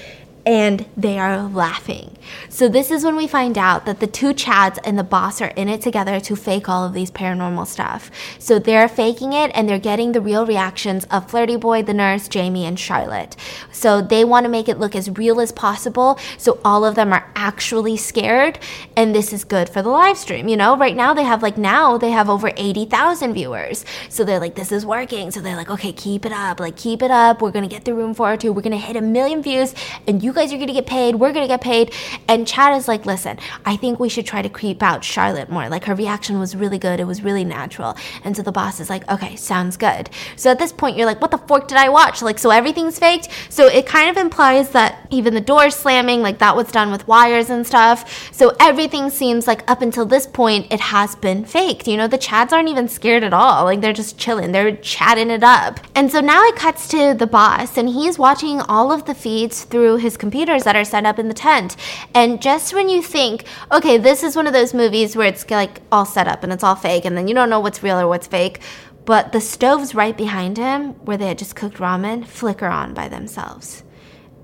and 0.47 0.87
they 0.97 1.19
are 1.19 1.43
laughing. 1.43 2.17
So, 2.49 2.69
this 2.69 2.91
is 2.91 3.05
when 3.05 3.17
we 3.17 3.27
find 3.27 3.59
out 3.59 3.87
that 3.87 4.01
the 4.01 4.07
two 4.07 4.33
Chads 4.33 4.79
and 4.85 4.99
the 4.99 5.05
boss 5.05 5.41
are 5.41 5.49
in 5.49 5.69
it 5.69 5.81
together 5.81 6.21
to 6.21 6.37
fake 6.37 6.69
all 6.69 6.85
of 6.85 6.93
these 6.93 7.11
paranormal 7.11 7.67
stuff. 7.67 8.11
So, 8.39 8.59
they're 8.59 8.89
faking 8.89 9.33
it 9.33 9.51
and 9.55 9.69
they're 9.69 9.79
getting 9.79 10.13
the 10.13 10.21
real 10.21 10.47
reactions 10.47 11.05
of 11.07 11.31
Flirty 11.31 11.57
Boy, 11.57 11.83
the 11.83 11.95
nurse, 11.95 12.29
Jamie, 12.29 12.67
and 12.67 12.79
Charlotte. 12.79 13.37
So, 13.73 14.01
they 14.01 14.25
want 14.25 14.45
to 14.45 14.51
make 14.51 14.69
it 14.69 14.79
look 14.79 14.95
as 14.95 15.11
real 15.11 15.41
as 15.41 15.53
possible. 15.53 16.19
So, 16.39 16.61
all 16.65 16.85
of 16.85 16.95
them 16.95 17.13
are 17.13 17.31
actually 17.35 17.97
scared. 17.97 18.59
And 18.97 19.15
this 19.15 19.33
is 19.33 19.45
good 19.45 19.69
for 19.69 19.83
the 19.83 19.89
live 19.89 20.19
stream. 20.19 20.49
You 20.49 20.57
know, 20.57 20.77
right 20.77 20.97
now 20.97 21.15
they 21.15 21.25
have 21.25 21.43
like, 21.43 21.59
now 21.59 21.99
they 21.99 22.11
have 22.11 22.29
over 22.29 22.53
80,000 22.57 23.35
viewers. 23.35 23.85
So, 24.09 24.25
they're 24.25 24.41
like, 24.41 24.55
this 24.55 24.73
is 24.73 24.87
working. 24.87 25.31
So, 25.31 25.41
they're 25.41 25.57
like, 25.57 25.71
okay, 25.71 25.93
keep 25.93 26.25
it 26.25 26.33
up. 26.33 26.61
Like, 26.61 26.77
keep 26.77 27.03
it 27.03 27.11
up. 27.11 27.43
We're 27.43 27.51
going 27.51 27.69
to 27.69 27.75
get 27.75 27.85
the 27.85 27.95
room 27.95 28.15
402. 28.15 28.53
We're 28.53 28.63
going 28.63 28.73
to 28.73 28.79
hit 28.79 28.97
a 28.97 29.01
million 29.01 29.43
views. 29.43 29.75
And 30.07 30.23
you 30.23 30.30
You 30.31 30.35
guys 30.35 30.53
are 30.53 30.59
gonna 30.59 30.73
get 30.73 30.87
paid. 30.87 31.17
We're 31.17 31.33
gonna 31.33 31.49
get 31.49 31.61
paid. 31.61 31.93
And 32.29 32.47
Chad 32.47 32.77
is 32.77 32.87
like, 32.87 33.05
listen, 33.05 33.37
I 33.65 33.75
think 33.75 33.99
we 33.99 34.09
should 34.09 34.27
try 34.27 34.43
to 34.43 34.49
creep 34.49 34.81
out 34.81 35.03
Charlotte 35.03 35.51
more. 35.51 35.69
Like 35.69 35.87
her 35.87 35.95
reaction 35.97 36.39
was 36.39 36.55
really 36.55 36.79
good. 36.79 37.01
It 37.01 37.05
was 37.05 37.25
really 37.25 37.45
natural. 37.45 37.97
And 38.23 38.37
so 38.37 38.43
the 38.43 38.53
boss 38.53 38.79
is 38.79 38.89
like, 38.89 39.11
okay, 39.11 39.35
sounds 39.35 39.77
good. 39.77 40.09
So 40.37 40.49
at 40.49 40.61
this 40.61 40.71
point, 40.73 40.97
you're 40.97 41.05
like, 41.05 41.21
what 41.21 41.33
the 41.33 41.39
fork 41.39 41.67
did 41.67 41.79
I 41.79 41.89
watch? 41.89 42.23
Like, 42.23 42.39
so 42.39 42.51
everything's 42.51 42.97
faked. 42.97 43.29
So 43.49 43.67
it 43.67 43.87
kind 43.87 44.09
of 44.09 44.17
implies 44.17 44.69
that 44.69 45.05
even 45.11 45.35
the 45.35 45.41
door 45.41 45.69
slamming, 45.69 46.23
like 46.23 46.39
that 46.39 46.55
was 46.55 46.71
done 46.71 46.93
with 46.93 47.09
wires 47.09 47.51
and 47.51 47.67
stuff. 47.67 48.33
So 48.33 48.55
everything 48.61 49.11
seems 49.11 49.49
like 49.49 49.69
up 49.69 49.83
until 49.83 50.07
this 50.07 50.29
point, 50.29 50.69
it 50.71 50.79
has 50.79 51.17
been 51.17 51.45
faked. 51.45 51.89
You 51.89 51.97
know, 51.97 52.07
the 52.07 52.19
Chads 52.19 52.53
aren't 52.53 52.69
even 52.69 52.87
scared 52.87 53.25
at 53.25 53.33
all. 53.33 53.65
Like 53.65 53.81
they're 53.81 53.93
just 53.93 54.17
chilling. 54.17 54.53
They're 54.53 54.77
chatting 54.77 55.31
it 55.31 55.43
up. 55.43 55.81
And 55.97 56.09
so 56.09 56.21
now 56.21 56.45
it 56.45 56.55
cuts 56.55 56.87
to 56.91 57.15
the 57.15 57.27
boss 57.27 57.77
and 57.77 57.89
he's 57.89 58.17
watching 58.17 58.61
all 58.61 58.93
of 58.93 59.07
the 59.07 59.15
feeds 59.15 59.65
through 59.65 59.97
his 59.97 60.20
computers 60.21 60.63
that 60.63 60.77
are 60.77 60.85
set 60.85 61.05
up 61.05 61.19
in 61.19 61.27
the 61.27 61.35
tent. 61.35 61.77
And 62.15 62.41
just 62.41 62.73
when 62.73 62.89
you 62.89 63.03
think, 63.03 63.45
okay, 63.73 63.99
this 63.99 64.23
is 64.23 64.37
one 64.37 64.47
of 64.47 64.53
those 64.53 64.73
movies 64.73 65.17
where 65.17 65.27
it's 65.27 65.51
like 65.51 65.81
all 65.91 66.05
set 66.05 66.29
up 66.29 66.45
and 66.45 66.53
it's 66.53 66.63
all 66.63 66.77
fake 66.77 67.05
and 67.05 67.17
then 67.17 67.27
you 67.27 67.35
don't 67.35 67.51
know 67.51 67.59
what's 67.59 67.83
real 67.83 67.99
or 67.99 68.07
what's 68.07 68.29
fake, 68.29 68.61
but 69.05 69.33
the 69.33 69.41
stoves 69.41 69.95
right 69.95 70.17
behind 70.17 70.57
him, 70.57 70.93
where 71.05 71.17
they 71.17 71.27
had 71.27 71.39
just 71.39 71.57
cooked 71.57 71.79
ramen, 71.79 72.25
flicker 72.25 72.69
on 72.69 72.95
by 72.95 73.09
themselves. 73.09 73.83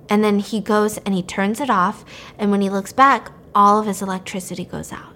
And 0.08 0.24
then 0.24 0.38
he 0.38 0.60
goes 0.60 0.98
and 0.98 1.14
he 1.14 1.22
turns 1.22 1.60
it 1.60 1.70
off, 1.70 2.04
and 2.38 2.50
when 2.50 2.62
he 2.62 2.70
looks 2.70 2.92
back, 2.92 3.30
all 3.54 3.78
of 3.78 3.86
his 3.86 4.02
electricity 4.02 4.64
goes 4.64 4.92
out. 4.92 5.15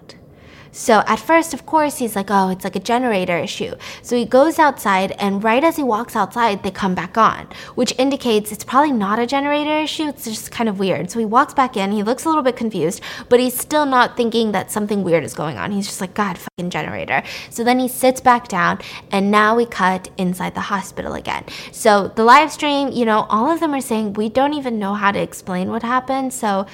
So 0.71 1.03
at 1.05 1.19
first, 1.19 1.53
of 1.53 1.65
course, 1.65 1.97
he's 1.97 2.15
like, 2.15 2.27
oh, 2.29 2.49
it's 2.49 2.63
like 2.63 2.75
a 2.75 2.79
generator 2.79 3.37
issue. 3.37 3.75
So 4.01 4.15
he 4.15 4.25
goes 4.25 4.57
outside, 4.57 5.11
and 5.13 5.43
right 5.43 5.63
as 5.63 5.75
he 5.75 5.83
walks 5.83 6.15
outside, 6.15 6.63
they 6.63 6.71
come 6.71 6.95
back 6.95 7.17
on, 7.17 7.47
which 7.75 7.93
indicates 7.97 8.51
it's 8.51 8.63
probably 8.63 8.91
not 8.91 9.19
a 9.19 9.25
generator 9.25 9.77
issue. 9.77 10.07
It's 10.07 10.25
just 10.25 10.51
kind 10.51 10.69
of 10.69 10.79
weird. 10.79 11.11
So 11.11 11.19
he 11.19 11.25
walks 11.25 11.53
back 11.53 11.75
in. 11.75 11.91
He 11.91 12.03
looks 12.03 12.25
a 12.25 12.29
little 12.29 12.43
bit 12.43 12.55
confused, 12.55 13.01
but 13.29 13.39
he's 13.39 13.57
still 13.57 13.85
not 13.85 14.15
thinking 14.15 14.51
that 14.53 14.71
something 14.71 15.03
weird 15.03 15.23
is 15.23 15.33
going 15.33 15.57
on. 15.57 15.71
He's 15.71 15.87
just 15.87 16.01
like, 16.01 16.13
God, 16.13 16.37
fucking 16.37 16.69
generator. 16.69 17.23
So 17.49 17.63
then 17.63 17.79
he 17.79 17.87
sits 17.87 18.21
back 18.21 18.47
down, 18.47 18.79
and 19.11 19.29
now 19.31 19.55
we 19.55 19.65
cut 19.65 20.09
inside 20.17 20.55
the 20.55 20.61
hospital 20.61 21.13
again. 21.13 21.43
So 21.71 22.09
the 22.15 22.23
live 22.23 22.51
stream, 22.51 22.91
you 22.91 23.05
know, 23.05 23.25
all 23.29 23.49
of 23.49 23.59
them 23.59 23.73
are 23.73 23.81
saying, 23.81 24.13
we 24.13 24.29
don't 24.29 24.53
even 24.53 24.79
know 24.79 24.93
how 24.93 25.11
to 25.11 25.19
explain 25.19 25.69
what 25.69 25.83
happened. 25.83 26.33
So, 26.33 26.65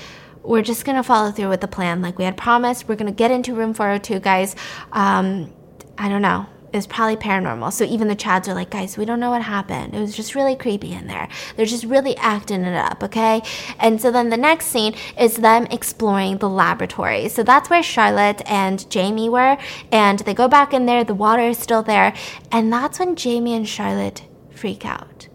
we're 0.47 0.61
just 0.61 0.85
gonna 0.85 1.03
follow 1.03 1.31
through 1.31 1.49
with 1.49 1.61
the 1.61 1.67
plan 1.67 2.01
like 2.01 2.17
we 2.17 2.23
had 2.23 2.37
promised. 2.37 2.87
We're 2.87 2.95
gonna 2.95 3.11
get 3.11 3.31
into 3.31 3.53
room 3.53 3.73
402, 3.73 4.19
guys. 4.21 4.55
Um, 4.93 5.53
I 5.97 6.07
don't 6.07 6.21
know. 6.21 6.45
It's 6.73 6.87
probably 6.87 7.15
paranormal. 7.15 7.71
So 7.73 7.83
even 7.85 8.07
the 8.07 8.15
Chads 8.15 8.47
are 8.47 8.53
like, 8.53 8.69
guys, 8.69 8.97
we 8.97 9.05
don't 9.05 9.19
know 9.19 9.31
what 9.31 9.41
happened. 9.41 9.95
It 9.95 9.99
was 9.99 10.15
just 10.15 10.35
really 10.35 10.55
creepy 10.55 10.91
in 10.91 11.07
there. 11.07 11.27
They're 11.55 11.65
just 11.65 11.85
really 11.85 12.15
acting 12.17 12.63
it 12.63 12.75
up, 12.75 13.03
okay? 13.03 13.41
And 13.79 14.01
so 14.01 14.11
then 14.11 14.29
the 14.29 14.37
next 14.37 14.67
scene 14.67 14.93
is 15.17 15.37
them 15.37 15.65
exploring 15.71 16.37
the 16.37 16.49
laboratory. 16.49 17.29
So 17.29 17.41
that's 17.43 17.69
where 17.69 17.81
Charlotte 17.81 18.41
and 18.45 18.89
Jamie 18.89 19.29
were. 19.29 19.57
And 19.91 20.19
they 20.19 20.33
go 20.33 20.47
back 20.47 20.73
in 20.73 20.85
there, 20.85 21.03
the 21.03 21.13
water 21.13 21.43
is 21.43 21.57
still 21.57 21.83
there. 21.83 22.13
And 22.51 22.71
that's 22.71 22.99
when 22.99 23.15
Jamie 23.15 23.55
and 23.55 23.67
Charlotte 23.67 24.23
freak 24.51 24.85
out. 24.85 25.29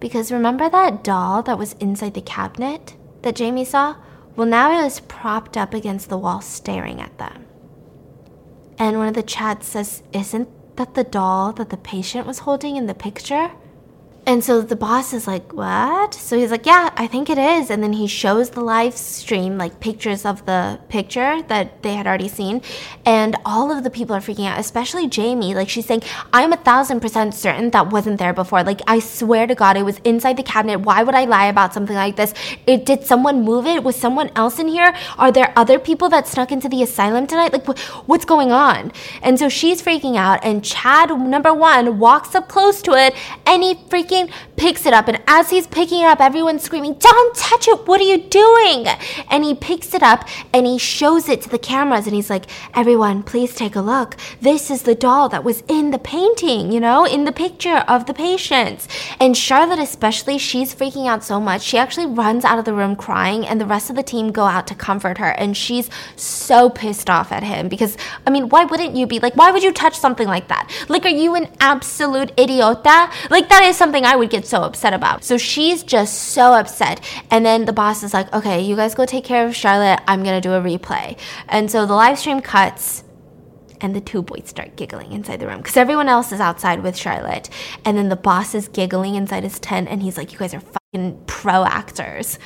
Because 0.00 0.30
remember 0.30 0.68
that 0.68 1.02
doll 1.02 1.42
that 1.44 1.58
was 1.58 1.72
inside 1.74 2.14
the 2.14 2.20
cabinet 2.20 2.95
that 3.26 3.36
Jamie 3.36 3.64
saw? 3.64 3.96
Well, 4.36 4.46
now 4.46 4.78
it 4.78 4.84
was 4.84 5.00
propped 5.00 5.56
up 5.56 5.74
against 5.74 6.08
the 6.08 6.16
wall 6.16 6.40
staring 6.40 7.00
at 7.00 7.18
them. 7.18 7.44
And 8.78 8.98
one 8.98 9.08
of 9.08 9.14
the 9.14 9.22
Chads 9.22 9.64
says, 9.64 10.02
Isn't 10.12 10.48
that 10.76 10.94
the 10.94 11.04
doll 11.04 11.52
that 11.54 11.70
the 11.70 11.76
patient 11.76 12.26
was 12.26 12.40
holding 12.40 12.76
in 12.76 12.86
the 12.86 12.94
picture? 12.94 13.50
And 14.28 14.42
so 14.42 14.60
the 14.60 14.74
boss 14.74 15.12
is 15.12 15.28
like, 15.28 15.52
What? 15.52 16.12
So 16.12 16.36
he's 16.36 16.50
like, 16.50 16.66
Yeah, 16.66 16.90
I 16.96 17.06
think 17.06 17.30
it 17.30 17.38
is. 17.38 17.70
And 17.70 17.80
then 17.80 17.92
he 17.92 18.08
shows 18.08 18.50
the 18.50 18.60
live 18.60 18.96
stream, 18.96 19.56
like 19.56 19.78
pictures 19.78 20.24
of 20.24 20.44
the 20.46 20.80
picture 20.88 21.42
that 21.42 21.82
they 21.84 21.94
had 21.94 22.08
already 22.08 22.26
seen. 22.26 22.60
And 23.04 23.36
all 23.44 23.70
of 23.70 23.84
the 23.84 23.90
people 23.90 24.16
are 24.16 24.20
freaking 24.20 24.48
out, 24.48 24.58
especially 24.58 25.06
Jamie. 25.06 25.54
Like, 25.54 25.68
she's 25.68 25.86
saying, 25.86 26.02
I'm 26.32 26.52
a 26.52 26.56
thousand 26.56 26.98
percent 26.98 27.34
certain 27.34 27.70
that 27.70 27.90
wasn't 27.90 28.18
there 28.18 28.32
before. 28.32 28.64
Like, 28.64 28.80
I 28.88 28.98
swear 28.98 29.46
to 29.46 29.54
God, 29.54 29.76
it 29.76 29.84
was 29.84 29.98
inside 29.98 30.36
the 30.36 30.42
cabinet. 30.42 30.80
Why 30.80 31.04
would 31.04 31.14
I 31.14 31.24
lie 31.26 31.46
about 31.46 31.72
something 31.72 31.94
like 31.94 32.16
this? 32.16 32.34
It, 32.66 32.84
did 32.84 33.04
someone 33.04 33.42
move 33.42 33.64
it? 33.66 33.84
Was 33.84 33.94
someone 33.94 34.32
else 34.34 34.58
in 34.58 34.66
here? 34.66 34.92
Are 35.18 35.30
there 35.30 35.52
other 35.54 35.78
people 35.78 36.08
that 36.08 36.26
snuck 36.26 36.50
into 36.50 36.68
the 36.68 36.82
asylum 36.82 37.28
tonight? 37.28 37.52
Like, 37.52 37.64
wh- 37.64 38.08
what's 38.08 38.24
going 38.24 38.50
on? 38.50 38.90
And 39.22 39.38
so 39.38 39.48
she's 39.48 39.80
freaking 39.80 40.16
out. 40.16 40.44
And 40.44 40.64
Chad, 40.64 41.10
number 41.16 41.54
one, 41.54 42.00
walks 42.00 42.34
up 42.34 42.48
close 42.48 42.82
to 42.82 42.92
it 42.94 43.14
and 43.46 43.62
he 43.62 43.76
freaking 43.76 44.15
picks 44.56 44.86
it 44.86 44.92
up. 44.92 45.08
And 45.08 45.20
as 45.26 45.50
he's 45.50 45.66
picking 45.66 46.00
it 46.00 46.06
up, 46.06 46.20
everyone's 46.20 46.62
screaming, 46.62 46.94
Don't 46.94 47.36
touch 47.36 47.68
it! 47.68 47.86
What 47.86 48.00
are 48.00 48.04
you 48.04 48.18
doing? 48.18 48.86
And 49.30 49.44
he 49.44 49.54
picks 49.54 49.94
it 49.94 50.02
up 50.02 50.26
and 50.52 50.66
he 50.66 50.78
shows 50.78 51.28
it 51.28 51.42
to 51.42 51.48
the 51.48 51.58
cameras 51.58 52.06
and 52.06 52.14
he's 52.14 52.30
like, 52.30 52.46
Everyone, 52.74 53.22
please 53.22 53.54
take 53.54 53.76
a 53.76 53.80
look. 53.80 54.16
This 54.40 54.70
is 54.70 54.82
the 54.82 54.94
doll 54.94 55.28
that 55.28 55.44
was 55.44 55.62
in 55.68 55.90
the 55.90 55.98
painting, 55.98 56.72
you 56.72 56.80
know, 56.80 57.04
in 57.04 57.24
the 57.24 57.32
picture 57.32 57.84
of 57.88 58.06
the 58.06 58.14
patients. 58.14 58.88
And 59.20 59.36
Charlotte, 59.36 59.78
especially, 59.78 60.38
she's 60.38 60.74
freaking 60.74 61.06
out 61.06 61.24
so 61.24 61.40
much. 61.40 61.62
She 61.62 61.78
actually 61.78 62.06
runs 62.06 62.44
out 62.44 62.58
of 62.58 62.64
the 62.64 62.72
room 62.72 62.96
crying, 62.96 63.46
and 63.46 63.60
the 63.60 63.66
rest 63.66 63.90
of 63.90 63.96
the 63.96 64.02
team 64.02 64.32
go 64.32 64.44
out 64.44 64.66
to 64.68 64.74
comfort 64.74 65.18
her. 65.18 65.30
And 65.30 65.56
she's 65.56 65.90
so 66.16 66.70
pissed 66.70 67.10
off 67.10 67.32
at 67.32 67.42
him 67.42 67.68
because, 67.68 67.96
I 68.26 68.30
mean, 68.30 68.48
why 68.48 68.64
wouldn't 68.64 68.96
you 68.96 69.06
be 69.06 69.18
like, 69.18 69.36
why 69.36 69.50
would 69.50 69.62
you 69.62 69.72
touch 69.72 69.98
something 69.98 70.26
like 70.26 70.48
that? 70.48 70.70
Like, 70.88 71.04
are 71.04 71.08
you 71.08 71.34
an 71.34 71.48
absolute 71.60 72.34
idiota? 72.36 73.10
Like, 73.30 73.48
that 73.48 73.64
is 73.64 73.76
something 73.76 74.04
I 74.06 74.16
would 74.16 74.30
get 74.30 74.46
so 74.46 74.62
upset 74.62 74.94
about. 74.94 75.24
So 75.24 75.36
she's 75.36 75.82
just 75.82 76.30
so 76.30 76.54
upset. 76.54 77.00
And 77.30 77.44
then 77.44 77.64
the 77.64 77.72
boss 77.72 78.02
is 78.02 78.14
like, 78.14 78.32
okay, 78.32 78.60
you 78.62 78.76
guys 78.76 78.94
go 78.94 79.04
take 79.04 79.24
care 79.24 79.46
of 79.46 79.54
Charlotte. 79.54 80.00
I'm 80.08 80.22
going 80.22 80.40
to 80.40 80.46
do 80.46 80.54
a 80.54 80.60
replay. 80.60 81.18
And 81.48 81.70
so 81.70 81.86
the 81.86 81.94
live 81.94 82.18
stream 82.18 82.40
cuts 82.40 83.04
and 83.80 83.94
the 83.94 84.00
two 84.00 84.22
boys 84.22 84.44
start 84.46 84.76
giggling 84.76 85.12
inside 85.12 85.40
the 85.40 85.46
room 85.46 85.58
because 85.58 85.76
everyone 85.76 86.08
else 86.08 86.32
is 86.32 86.40
outside 86.40 86.82
with 86.82 86.96
Charlotte. 86.96 87.50
And 87.84 87.96
then 87.96 88.08
the 88.08 88.16
boss 88.16 88.54
is 88.54 88.68
giggling 88.68 89.14
inside 89.14 89.42
his 89.42 89.58
tent 89.58 89.88
and 89.88 90.02
he's 90.02 90.16
like, 90.16 90.32
you 90.32 90.38
guys 90.38 90.54
are 90.54 90.60
fucking 90.60 91.22
pro 91.26 91.64
actors. 91.64 92.38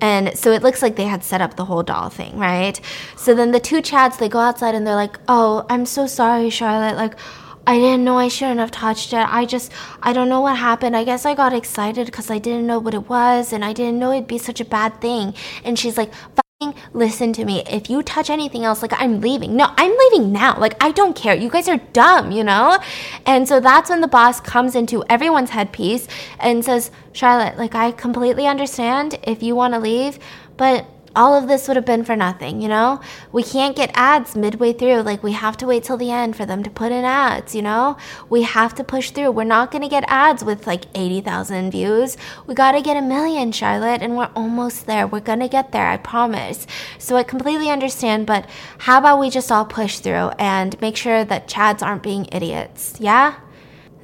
And 0.00 0.36
so 0.36 0.52
it 0.52 0.62
looks 0.62 0.82
like 0.82 0.96
they 0.96 1.04
had 1.04 1.22
set 1.22 1.40
up 1.40 1.56
the 1.56 1.64
whole 1.64 1.82
doll 1.82 2.10
thing, 2.10 2.38
right? 2.38 2.78
So 3.16 3.34
then 3.34 3.52
the 3.52 3.60
two 3.60 3.80
chads, 3.80 4.18
they 4.18 4.28
go 4.28 4.38
outside 4.38 4.74
and 4.74 4.86
they're 4.86 4.94
like, 4.94 5.18
oh, 5.28 5.64
I'm 5.70 5.86
so 5.86 6.06
sorry, 6.06 6.50
Charlotte. 6.50 6.96
Like, 6.96 7.18
I 7.66 7.78
didn't 7.78 8.04
know 8.04 8.18
I 8.18 8.28
shouldn't 8.28 8.60
have 8.60 8.70
touched 8.70 9.12
it. 9.12 9.26
I 9.26 9.46
just, 9.46 9.72
I 10.02 10.12
don't 10.12 10.28
know 10.28 10.40
what 10.40 10.58
happened. 10.58 10.96
I 10.96 11.04
guess 11.04 11.24
I 11.24 11.34
got 11.34 11.52
excited 11.52 12.06
because 12.06 12.30
I 12.30 12.38
didn't 12.38 12.66
know 12.66 12.78
what 12.78 12.94
it 12.94 13.08
was 13.08 13.52
and 13.52 13.64
I 13.64 13.72
didn't 13.72 13.98
know 13.98 14.12
it'd 14.12 14.26
be 14.26 14.38
such 14.38 14.60
a 14.60 14.64
bad 14.64 15.00
thing. 15.00 15.34
And 15.64 15.78
she's 15.78 15.96
like, 15.96 16.12
Fucking 16.60 16.80
listen 16.92 17.32
to 17.32 17.44
me. 17.44 17.62
If 17.68 17.88
you 17.88 18.02
touch 18.02 18.28
anything 18.30 18.64
else, 18.64 18.82
like 18.82 18.92
I'm 18.94 19.20
leaving. 19.20 19.56
No, 19.56 19.72
I'm 19.76 19.96
leaving 19.96 20.30
now. 20.30 20.58
Like 20.58 20.82
I 20.82 20.92
don't 20.92 21.16
care. 21.16 21.34
You 21.34 21.48
guys 21.48 21.68
are 21.68 21.80
dumb, 21.92 22.30
you 22.30 22.44
know? 22.44 22.78
And 23.26 23.48
so 23.48 23.60
that's 23.60 23.90
when 23.90 24.02
the 24.02 24.08
boss 24.08 24.40
comes 24.40 24.74
into 24.74 25.04
everyone's 25.08 25.50
headpiece 25.50 26.06
and 26.38 26.64
says, 26.64 26.90
Charlotte, 27.12 27.56
like 27.56 27.74
I 27.74 27.92
completely 27.92 28.46
understand 28.46 29.18
if 29.22 29.42
you 29.42 29.54
want 29.54 29.74
to 29.74 29.80
leave, 29.80 30.18
but 30.56 30.86
all 31.16 31.34
of 31.34 31.48
this 31.48 31.68
would 31.68 31.76
have 31.76 31.84
been 31.84 32.04
for 32.04 32.16
nothing, 32.16 32.60
you 32.60 32.68
know? 32.68 33.00
We 33.32 33.42
can't 33.42 33.76
get 33.76 33.90
ads 33.94 34.34
midway 34.34 34.72
through. 34.72 35.02
Like, 35.02 35.22
we 35.22 35.32
have 35.32 35.56
to 35.58 35.66
wait 35.66 35.84
till 35.84 35.96
the 35.96 36.10
end 36.10 36.36
for 36.36 36.44
them 36.44 36.62
to 36.62 36.70
put 36.70 36.92
in 36.92 37.04
ads, 37.04 37.54
you 37.54 37.62
know? 37.62 37.96
We 38.28 38.42
have 38.42 38.74
to 38.76 38.84
push 38.84 39.10
through. 39.10 39.30
We're 39.30 39.44
not 39.44 39.70
going 39.70 39.82
to 39.82 39.88
get 39.88 40.04
ads 40.08 40.44
with 40.44 40.66
like 40.66 40.84
80,000 40.94 41.70
views. 41.70 42.16
We 42.46 42.54
got 42.54 42.72
to 42.72 42.82
get 42.82 42.96
a 42.96 43.02
million, 43.02 43.52
Charlotte, 43.52 44.02
and 44.02 44.16
we're 44.16 44.30
almost 44.34 44.86
there. 44.86 45.06
We're 45.06 45.20
going 45.20 45.40
to 45.40 45.48
get 45.48 45.72
there, 45.72 45.86
I 45.86 45.96
promise. 45.96 46.66
So 46.98 47.16
I 47.16 47.22
completely 47.22 47.70
understand, 47.70 48.26
but 48.26 48.48
how 48.78 48.98
about 48.98 49.20
we 49.20 49.30
just 49.30 49.52
all 49.52 49.64
push 49.64 49.98
through 49.98 50.30
and 50.38 50.80
make 50.80 50.96
sure 50.96 51.24
that 51.24 51.48
Chads 51.48 51.82
aren't 51.82 52.02
being 52.02 52.26
idiots, 52.32 52.96
yeah? 53.00 53.36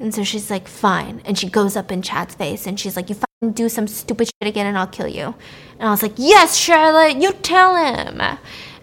And 0.01 0.15
so 0.15 0.23
she's 0.23 0.49
like, 0.49 0.67
fine. 0.67 1.21
And 1.25 1.37
she 1.37 1.47
goes 1.47 1.77
up 1.77 1.91
in 1.91 2.01
Chad's 2.01 2.33
face 2.33 2.65
and 2.65 2.79
she's 2.79 2.95
like, 2.95 3.07
you 3.09 3.15
fucking 3.15 3.53
do 3.53 3.69
some 3.69 3.87
stupid 3.87 4.27
shit 4.27 4.49
again 4.49 4.65
and 4.65 4.75
I'll 4.75 4.87
kill 4.87 5.07
you. 5.07 5.35
And 5.81 5.87
I 5.87 5.91
was 5.93 6.03
like, 6.03 6.13
yes, 6.17 6.55
Charlotte, 6.57 7.17
you 7.19 7.31
tell 7.31 7.75
him. 7.75 8.21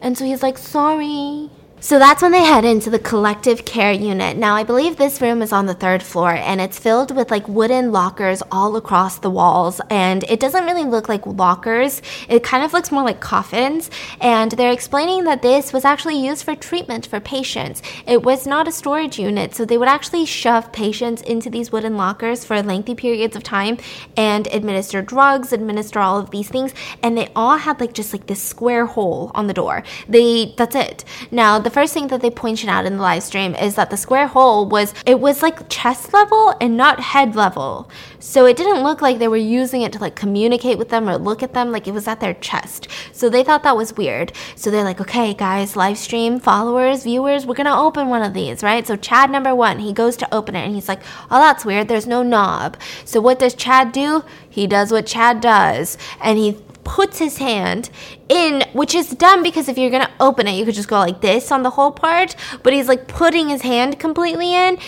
And 0.02 0.18
so 0.18 0.24
he's 0.24 0.42
like, 0.42 0.58
sorry. 0.58 1.48
So 1.80 2.00
that's 2.00 2.22
when 2.22 2.32
they 2.32 2.42
head 2.42 2.64
into 2.64 2.90
the 2.90 2.98
collective 2.98 3.64
care 3.64 3.92
unit. 3.92 4.36
Now, 4.36 4.56
I 4.56 4.64
believe 4.64 4.96
this 4.96 5.20
room 5.20 5.42
is 5.42 5.52
on 5.52 5.66
the 5.66 5.74
third 5.74 6.02
floor 6.02 6.32
and 6.32 6.60
it's 6.60 6.76
filled 6.76 7.14
with 7.14 7.30
like 7.30 7.46
wooden 7.46 7.92
lockers 7.92 8.42
all 8.50 8.74
across 8.74 9.20
the 9.20 9.30
walls. 9.30 9.80
And 9.88 10.24
it 10.24 10.40
doesn't 10.40 10.64
really 10.64 10.82
look 10.82 11.08
like 11.08 11.24
lockers, 11.24 12.02
it 12.28 12.42
kind 12.42 12.64
of 12.64 12.72
looks 12.72 12.90
more 12.90 13.04
like 13.04 13.20
coffins. 13.20 13.92
And 14.20 14.50
they're 14.50 14.72
explaining 14.72 15.22
that 15.24 15.40
this 15.42 15.72
was 15.72 15.84
actually 15.84 16.18
used 16.18 16.44
for 16.44 16.56
treatment 16.56 17.06
for 17.06 17.20
patients. 17.20 17.80
It 18.08 18.24
was 18.24 18.44
not 18.44 18.66
a 18.66 18.72
storage 18.72 19.16
unit, 19.16 19.54
so 19.54 19.64
they 19.64 19.78
would 19.78 19.88
actually 19.88 20.26
shove 20.26 20.72
patients 20.72 21.22
into 21.22 21.48
these 21.48 21.70
wooden 21.70 21.96
lockers 21.96 22.44
for 22.44 22.60
lengthy 22.60 22.96
periods 22.96 23.36
of 23.36 23.44
time 23.44 23.78
and 24.16 24.48
administer 24.48 25.00
drugs, 25.00 25.52
administer 25.52 26.00
all 26.00 26.18
of 26.18 26.32
these 26.32 26.48
things. 26.48 26.74
And 27.04 27.16
they 27.16 27.30
all 27.36 27.56
had 27.56 27.78
like 27.78 27.94
just 27.94 28.12
like 28.12 28.26
this 28.26 28.42
square 28.42 28.86
hole 28.86 29.30
on 29.36 29.46
the 29.46 29.54
door. 29.54 29.84
They, 30.08 30.54
that's 30.56 30.74
it. 30.74 31.04
Now, 31.30 31.67
the 31.68 31.74
first 31.74 31.92
thing 31.92 32.06
that 32.06 32.22
they 32.22 32.30
pointed 32.30 32.70
out 32.70 32.86
in 32.86 32.96
the 32.96 33.02
live 33.02 33.22
stream 33.22 33.54
is 33.54 33.74
that 33.74 33.90
the 33.90 33.96
square 33.98 34.26
hole 34.26 34.66
was 34.66 34.94
it 35.04 35.20
was 35.20 35.42
like 35.42 35.68
chest 35.68 36.14
level 36.14 36.54
and 36.62 36.78
not 36.78 36.98
head 36.98 37.36
level. 37.36 37.90
So 38.20 38.46
it 38.46 38.56
didn't 38.56 38.82
look 38.82 39.02
like 39.02 39.18
they 39.18 39.28
were 39.28 39.36
using 39.36 39.82
it 39.82 39.92
to 39.92 39.98
like 39.98 40.16
communicate 40.16 40.78
with 40.78 40.88
them 40.88 41.10
or 41.10 41.18
look 41.18 41.42
at 41.42 41.52
them 41.52 41.70
like 41.70 41.86
it 41.86 41.92
was 41.92 42.08
at 42.08 42.20
their 42.20 42.32
chest. 42.32 42.88
So 43.12 43.28
they 43.28 43.44
thought 43.44 43.64
that 43.64 43.76
was 43.76 43.98
weird. 43.98 44.32
So 44.56 44.70
they're 44.70 44.82
like, 44.82 44.98
"Okay, 44.98 45.34
guys, 45.34 45.76
live 45.76 45.98
stream 45.98 46.40
followers, 46.40 47.02
viewers, 47.02 47.44
we're 47.44 47.54
to 47.56 47.76
open 47.76 48.08
one 48.08 48.22
of 48.22 48.32
these, 48.32 48.62
right?" 48.62 48.86
So 48.86 48.96
Chad 48.96 49.30
number 49.30 49.54
1, 49.54 49.80
he 49.80 49.92
goes 49.92 50.16
to 50.16 50.34
open 50.34 50.56
it 50.56 50.64
and 50.64 50.74
he's 50.74 50.88
like, 50.88 51.02
"Oh, 51.30 51.38
that's 51.38 51.66
weird. 51.66 51.88
There's 51.88 52.06
no 52.06 52.22
knob." 52.22 52.78
So 53.04 53.20
what 53.20 53.38
does 53.38 53.52
Chad 53.52 53.92
do? 53.92 54.24
He 54.48 54.66
does 54.66 54.90
what 54.90 55.04
Chad 55.04 55.42
does 55.42 55.98
and 56.22 56.38
he 56.38 56.56
puts 56.88 57.18
his 57.18 57.36
hand 57.36 57.90
in, 58.30 58.64
which 58.72 58.94
is 58.94 59.10
dumb 59.10 59.42
because 59.42 59.68
if 59.68 59.76
you're 59.76 59.90
gonna 59.90 60.10
open 60.20 60.48
it, 60.48 60.52
you 60.52 60.64
could 60.64 60.74
just 60.74 60.88
go 60.88 60.98
like 60.98 61.20
this 61.20 61.52
on 61.52 61.62
the 61.62 61.68
whole 61.68 61.92
part. 61.92 62.34
But 62.62 62.72
he's 62.72 62.88
like 62.88 63.06
putting 63.06 63.50
his 63.50 63.60
hand 63.60 63.98
completely 64.00 64.54
in. 64.54 64.78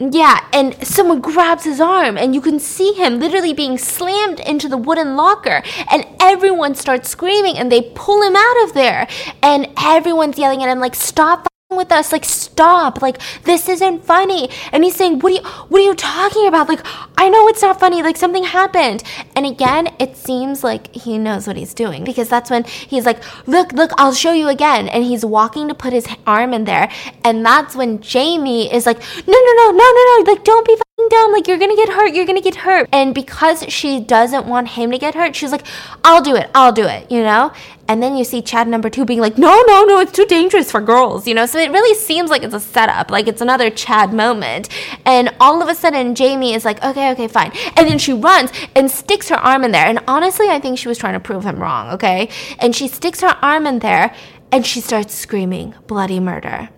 Yeah, 0.00 0.40
and 0.54 0.74
someone 0.86 1.20
grabs 1.20 1.64
his 1.64 1.80
arm, 1.80 2.16
and 2.16 2.34
you 2.34 2.40
can 2.40 2.58
see 2.58 2.94
him 2.94 3.20
literally 3.20 3.52
being 3.52 3.76
slammed 3.76 4.40
into 4.40 4.68
the 4.68 4.78
wooden 4.78 5.16
locker. 5.16 5.62
And 5.92 6.06
everyone 6.18 6.74
starts 6.74 7.10
screaming, 7.10 7.58
and 7.58 7.70
they 7.70 7.82
pull 7.94 8.22
him 8.22 8.34
out 8.34 8.64
of 8.64 8.72
there. 8.72 9.06
And 9.42 9.68
everyone's 9.76 10.38
yelling 10.38 10.62
at 10.62 10.70
him, 10.70 10.80
like, 10.80 10.94
stop 10.94 11.46
with 11.78 11.90
us 11.90 12.12
like 12.12 12.24
stop 12.24 13.00
like 13.00 13.18
this 13.44 13.68
isn't 13.68 14.04
funny. 14.04 14.50
And 14.72 14.84
he's 14.84 14.96
saying 14.96 15.20
what 15.20 15.32
are 15.32 15.36
you 15.36 15.42
what 15.42 15.80
are 15.80 15.84
you 15.84 15.94
talking 15.94 16.46
about? 16.46 16.68
Like 16.68 16.80
i 17.16 17.28
know 17.28 17.48
it's 17.48 17.62
not 17.62 17.80
funny 17.80 18.02
like 18.02 18.18
something 18.18 18.44
happened. 18.44 19.02
And 19.34 19.46
again 19.46 19.88
it 19.98 20.16
seems 20.16 20.62
like 20.62 20.94
he 20.94 21.16
knows 21.16 21.46
what 21.46 21.56
he's 21.56 21.72
doing 21.72 22.04
because 22.04 22.28
that's 22.28 22.50
when 22.50 22.64
he's 22.64 23.06
like 23.06 23.22
look 23.48 23.72
look 23.72 23.92
i'll 23.96 24.12
show 24.12 24.32
you 24.32 24.48
again. 24.48 24.88
And 24.88 25.04
he's 25.04 25.24
walking 25.24 25.68
to 25.68 25.74
put 25.74 25.94
his 25.94 26.06
arm 26.26 26.52
in 26.52 26.64
there. 26.64 26.90
And 27.24 27.46
that's 27.46 27.74
when 27.74 28.02
jamie 28.02 28.70
is 28.70 28.84
like 28.84 28.98
no 28.98 29.38
no 29.46 29.52
no 29.60 29.70
no 29.70 29.92
no 29.96 30.22
no 30.24 30.32
like 30.32 30.44
don't 30.44 30.66
be 30.66 30.76
dumb. 31.10 31.32
Like 31.32 31.48
you're 31.48 31.58
gonna 31.58 31.76
get 31.76 31.88
hurt 31.88 32.12
you're 32.12 32.26
gonna 32.26 32.42
get 32.42 32.56
hurt. 32.56 32.88
And 32.92 33.14
because 33.14 33.64
she 33.68 34.00
doesn't 34.00 34.46
want 34.46 34.68
him 34.68 34.90
to 34.90 34.98
get 34.98 35.14
hurt 35.14 35.36
she's 35.36 35.52
like 35.52 35.64
i'll 36.04 36.22
do 36.22 36.34
it 36.34 36.50
i'll 36.54 36.72
do 36.72 36.84
it 36.84 37.10
you 37.10 37.22
know 37.22 37.52
and 37.88 38.02
then 38.02 38.16
you 38.16 38.24
see 38.24 38.42
Chad 38.42 38.68
number 38.68 38.90
two 38.90 39.04
being 39.04 39.20
like, 39.20 39.38
no, 39.38 39.62
no, 39.66 39.84
no, 39.84 39.98
it's 39.98 40.12
too 40.12 40.26
dangerous 40.26 40.70
for 40.70 40.80
girls, 40.80 41.26
you 41.26 41.34
know? 41.34 41.46
So 41.46 41.58
it 41.58 41.70
really 41.70 41.94
seems 41.94 42.30
like 42.30 42.42
it's 42.42 42.54
a 42.54 42.60
setup, 42.60 43.10
like 43.10 43.26
it's 43.26 43.40
another 43.40 43.70
Chad 43.70 44.12
moment. 44.12 44.68
And 45.06 45.34
all 45.40 45.62
of 45.62 45.68
a 45.68 45.74
sudden, 45.74 46.14
Jamie 46.14 46.52
is 46.52 46.64
like, 46.64 46.82
okay, 46.84 47.10
okay, 47.12 47.28
fine. 47.28 47.50
And 47.76 47.88
then 47.88 47.98
she 47.98 48.12
runs 48.12 48.52
and 48.76 48.90
sticks 48.90 49.30
her 49.30 49.36
arm 49.36 49.64
in 49.64 49.72
there. 49.72 49.86
And 49.86 50.00
honestly, 50.06 50.48
I 50.48 50.60
think 50.60 50.78
she 50.78 50.88
was 50.88 50.98
trying 50.98 51.14
to 51.14 51.20
prove 51.20 51.44
him 51.44 51.58
wrong, 51.60 51.90
okay? 51.94 52.28
And 52.58 52.76
she 52.76 52.88
sticks 52.88 53.22
her 53.22 53.36
arm 53.42 53.66
in 53.66 53.78
there 53.78 54.14
and 54.52 54.66
she 54.66 54.80
starts 54.80 55.14
screaming, 55.14 55.74
bloody 55.86 56.20
murder. 56.20 56.68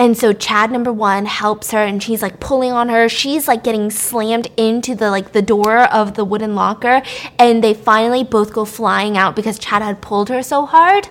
And 0.00 0.16
so 0.16 0.32
Chad 0.32 0.72
number 0.72 0.90
one 0.90 1.26
helps 1.26 1.72
her 1.72 1.84
and 1.84 2.02
she's 2.02 2.22
like 2.22 2.40
pulling 2.40 2.72
on 2.72 2.88
her. 2.88 3.06
She's 3.06 3.46
like 3.46 3.62
getting 3.62 3.90
slammed 3.90 4.50
into 4.56 4.94
the 4.94 5.10
like 5.10 5.32
the 5.32 5.42
door 5.42 5.80
of 5.92 6.14
the 6.14 6.24
wooden 6.24 6.54
locker. 6.54 7.02
And 7.38 7.62
they 7.62 7.74
finally 7.74 8.24
both 8.24 8.54
go 8.54 8.64
flying 8.64 9.18
out 9.18 9.36
because 9.36 9.58
Chad 9.58 9.82
had 9.82 10.00
pulled 10.00 10.30
her 10.30 10.42
so 10.42 10.64
hard. 10.64 11.10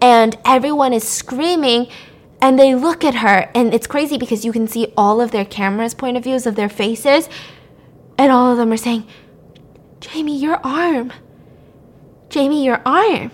And 0.00 0.36
everyone 0.44 0.92
is 0.92 1.06
screaming 1.06 1.86
and 2.42 2.58
they 2.58 2.74
look 2.74 3.04
at 3.04 3.14
her. 3.14 3.52
And 3.54 3.72
it's 3.72 3.86
crazy 3.86 4.18
because 4.18 4.44
you 4.44 4.50
can 4.50 4.66
see 4.66 4.92
all 4.96 5.20
of 5.20 5.30
their 5.30 5.44
cameras' 5.44 5.94
point 5.94 6.16
of 6.16 6.24
views 6.24 6.44
of 6.44 6.56
their 6.56 6.68
faces. 6.68 7.28
And 8.18 8.32
all 8.32 8.50
of 8.50 8.58
them 8.58 8.72
are 8.72 8.76
saying, 8.76 9.06
Jamie, 10.00 10.36
your 10.36 10.56
arm. 10.66 11.12
Jamie, 12.30 12.64
your 12.64 12.82
arm 12.84 13.30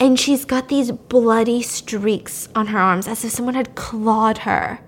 and 0.00 0.18
she's 0.18 0.44
got 0.44 0.68
these 0.68 0.90
bloody 0.90 1.62
streaks 1.62 2.48
on 2.54 2.68
her 2.68 2.78
arms 2.78 3.06
as 3.06 3.24
if 3.24 3.32
someone 3.32 3.54
had 3.54 3.74
clawed 3.74 4.38
her. 4.38 4.80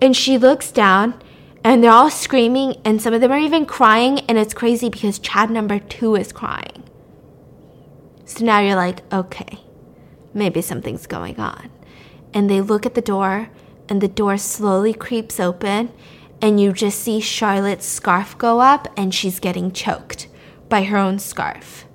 And 0.00 0.16
she 0.16 0.38
looks 0.38 0.70
down 0.70 1.20
and 1.64 1.82
they're 1.82 1.90
all 1.90 2.10
screaming 2.10 2.80
and 2.84 3.02
some 3.02 3.12
of 3.12 3.20
them 3.20 3.32
are 3.32 3.38
even 3.38 3.66
crying 3.66 4.20
and 4.20 4.38
it's 4.38 4.54
crazy 4.54 4.88
because 4.88 5.18
Chad 5.18 5.50
number 5.50 5.78
2 5.78 6.14
is 6.16 6.32
crying. 6.32 6.84
So 8.24 8.44
now 8.44 8.60
you're 8.60 8.76
like, 8.76 9.10
okay, 9.12 9.60
maybe 10.34 10.60
something's 10.62 11.06
going 11.06 11.40
on. 11.40 11.70
And 12.32 12.50
they 12.50 12.60
look 12.60 12.86
at 12.86 12.94
the 12.94 13.00
door 13.00 13.50
and 13.88 14.00
the 14.00 14.08
door 14.08 14.36
slowly 14.36 14.92
creeps 14.92 15.40
open 15.40 15.92
and 16.42 16.60
you 16.60 16.72
just 16.72 17.00
see 17.00 17.20
Charlotte's 17.20 17.86
scarf 17.86 18.36
go 18.36 18.60
up 18.60 18.88
and 18.96 19.14
she's 19.14 19.40
getting 19.40 19.72
choked 19.72 20.28
by 20.68 20.84
her 20.84 20.96
own 20.96 21.18
scarf. 21.18 21.85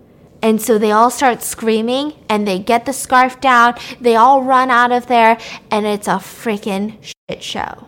And 0.41 0.61
so 0.61 0.77
they 0.77 0.91
all 0.91 1.09
start 1.09 1.43
screaming 1.43 2.13
and 2.27 2.47
they 2.47 2.59
get 2.59 2.85
the 2.85 2.93
scarf 2.93 3.39
down. 3.39 3.75
They 3.99 4.15
all 4.15 4.43
run 4.43 4.71
out 4.71 4.91
of 4.91 5.07
there 5.07 5.37
and 5.69 5.85
it's 5.85 6.07
a 6.07 6.17
freaking 6.17 6.97
shit 7.01 7.43
show. 7.43 7.87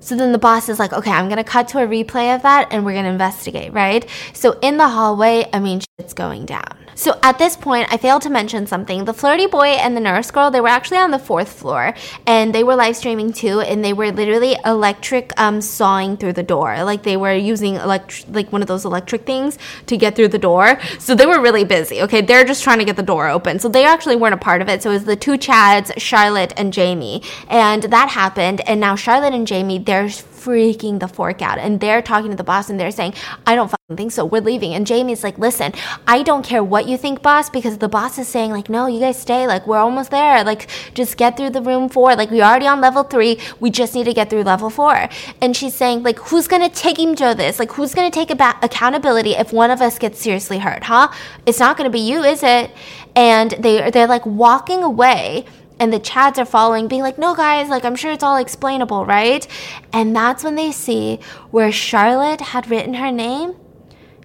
So 0.00 0.16
then 0.16 0.32
the 0.32 0.38
boss 0.38 0.68
is 0.68 0.78
like, 0.78 0.92
okay, 0.92 1.10
I'm 1.10 1.28
gonna 1.28 1.44
cut 1.44 1.68
to 1.68 1.78
a 1.78 1.86
replay 1.86 2.34
of 2.34 2.42
that 2.42 2.68
and 2.72 2.84
we're 2.84 2.94
gonna 2.94 3.10
investigate, 3.10 3.72
right? 3.72 4.06
So 4.32 4.58
in 4.60 4.78
the 4.78 4.88
hallway, 4.88 5.48
I 5.52 5.60
mean, 5.60 5.80
shit's 5.80 6.14
going 6.14 6.46
down. 6.46 6.80
So 6.94 7.18
at 7.22 7.38
this 7.38 7.56
point, 7.56 7.90
I 7.90 7.96
failed 7.96 8.20
to 8.22 8.30
mention 8.30 8.66
something. 8.66 9.06
The 9.06 9.14
flirty 9.14 9.46
boy 9.46 9.68
and 9.68 9.96
the 9.96 10.00
nurse 10.00 10.30
girl, 10.30 10.50
they 10.50 10.60
were 10.60 10.68
actually 10.68 10.98
on 10.98 11.10
the 11.10 11.18
fourth 11.18 11.50
floor 11.50 11.94
and 12.26 12.54
they 12.54 12.62
were 12.62 12.74
live 12.76 12.94
streaming 12.94 13.32
too. 13.32 13.60
And 13.60 13.82
they 13.82 13.94
were 13.94 14.12
literally 14.12 14.56
electric 14.66 15.32
um, 15.40 15.62
sawing 15.62 16.18
through 16.18 16.34
the 16.34 16.42
door. 16.42 16.84
Like 16.84 17.02
they 17.02 17.16
were 17.16 17.34
using 17.34 17.76
elect- 17.76 18.28
like 18.28 18.52
one 18.52 18.60
of 18.60 18.68
those 18.68 18.84
electric 18.84 19.24
things 19.24 19.56
to 19.86 19.96
get 19.96 20.14
through 20.14 20.28
the 20.28 20.38
door. 20.38 20.78
So 20.98 21.14
they 21.14 21.24
were 21.24 21.40
really 21.40 21.64
busy. 21.64 22.02
Okay. 22.02 22.20
They're 22.20 22.44
just 22.44 22.62
trying 22.62 22.80
to 22.80 22.84
get 22.84 22.96
the 22.96 23.02
door 23.02 23.28
open. 23.28 23.58
So 23.58 23.68
they 23.68 23.86
actually 23.86 24.16
weren't 24.16 24.34
a 24.34 24.38
part 24.38 24.60
of 24.60 24.68
it. 24.68 24.82
So 24.82 24.90
it 24.90 24.94
was 24.94 25.04
the 25.04 25.16
two 25.16 25.38
Chads, 25.38 25.92
Charlotte 25.98 26.52
and 26.58 26.70
Jamie. 26.70 27.22
And 27.48 27.84
that 27.84 28.10
happened. 28.10 28.60
And 28.68 28.78
now 28.78 28.94
Charlotte 28.94 29.32
and 29.32 29.46
Jamie, 29.46 29.78
they're 29.90 30.04
freaking 30.04 31.00
the 31.00 31.08
fork 31.08 31.42
out. 31.42 31.58
And 31.58 31.80
they're 31.80 32.00
talking 32.00 32.30
to 32.30 32.36
the 32.36 32.44
boss 32.44 32.70
and 32.70 32.78
they're 32.78 32.92
saying, 32.92 33.14
I 33.44 33.56
don't 33.56 33.68
fucking 33.68 33.96
think 33.96 34.12
so. 34.12 34.24
We're 34.24 34.40
leaving. 34.40 34.72
And 34.72 34.86
Jamie's 34.86 35.24
like, 35.24 35.36
listen, 35.36 35.72
I 36.06 36.22
don't 36.22 36.44
care 36.44 36.62
what 36.62 36.86
you 36.86 36.96
think, 36.96 37.22
boss, 37.22 37.50
because 37.50 37.78
the 37.78 37.88
boss 37.88 38.16
is 38.16 38.28
saying, 38.28 38.52
like, 38.52 38.70
no, 38.70 38.86
you 38.86 39.00
guys 39.00 39.20
stay. 39.20 39.48
Like, 39.48 39.66
we're 39.66 39.78
almost 39.78 40.12
there. 40.12 40.44
Like, 40.44 40.68
just 40.94 41.16
get 41.16 41.36
through 41.36 41.50
the 41.50 41.60
room 41.60 41.88
four. 41.88 42.14
Like, 42.14 42.30
we're 42.30 42.44
already 42.44 42.68
on 42.68 42.80
level 42.80 43.02
three. 43.02 43.40
We 43.58 43.70
just 43.70 43.96
need 43.96 44.04
to 44.04 44.14
get 44.14 44.30
through 44.30 44.44
level 44.44 44.70
four. 44.70 45.08
And 45.42 45.56
she's 45.56 45.74
saying, 45.74 46.04
like, 46.04 46.20
who's 46.20 46.46
going 46.46 46.62
to 46.62 46.74
take 46.74 46.98
him 46.98 47.16
to 47.16 47.34
this? 47.36 47.58
Like, 47.58 47.72
who's 47.72 47.92
going 47.92 48.08
to 48.08 48.14
take 48.14 48.30
about 48.30 48.62
accountability 48.62 49.32
if 49.32 49.52
one 49.52 49.72
of 49.72 49.80
us 49.80 49.98
gets 49.98 50.20
seriously 50.20 50.58
hurt, 50.58 50.84
huh? 50.84 51.08
It's 51.46 51.58
not 51.58 51.76
going 51.76 51.90
to 51.90 51.92
be 51.92 52.00
you, 52.00 52.22
is 52.22 52.44
it? 52.44 52.70
And 53.16 53.50
they, 53.58 53.90
they're 53.90 54.06
like 54.06 54.24
walking 54.24 54.84
away 54.84 55.46
and 55.79 55.91
the 55.91 55.99
chads 55.99 56.37
are 56.37 56.45
following, 56.45 56.87
being 56.87 57.01
like, 57.01 57.17
no, 57.17 57.35
guys, 57.35 57.69
like, 57.69 57.83
I'm 57.83 57.95
sure 57.95 58.11
it's 58.11 58.23
all 58.23 58.37
explainable, 58.37 59.05
right? 59.05 59.45
And 59.91 60.15
that's 60.15 60.43
when 60.43 60.55
they 60.55 60.71
see 60.71 61.19
where 61.51 61.71
Charlotte 61.71 62.41
had 62.41 62.69
written 62.69 62.95
her 62.95 63.11
name. 63.11 63.55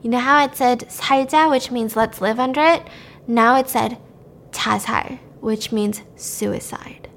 You 0.02 0.10
know 0.10 0.18
how 0.18 0.44
it 0.44 0.54
said 0.54 0.80
살자, 0.88 1.50
which 1.50 1.70
means 1.70 1.96
let's 1.96 2.20
live 2.20 2.38
under 2.38 2.60
it? 2.60 2.86
Now 3.26 3.56
it 3.56 3.68
said 3.68 3.98
자살, 4.50 5.18
which 5.40 5.72
means 5.72 6.02
suicide. 6.16 7.08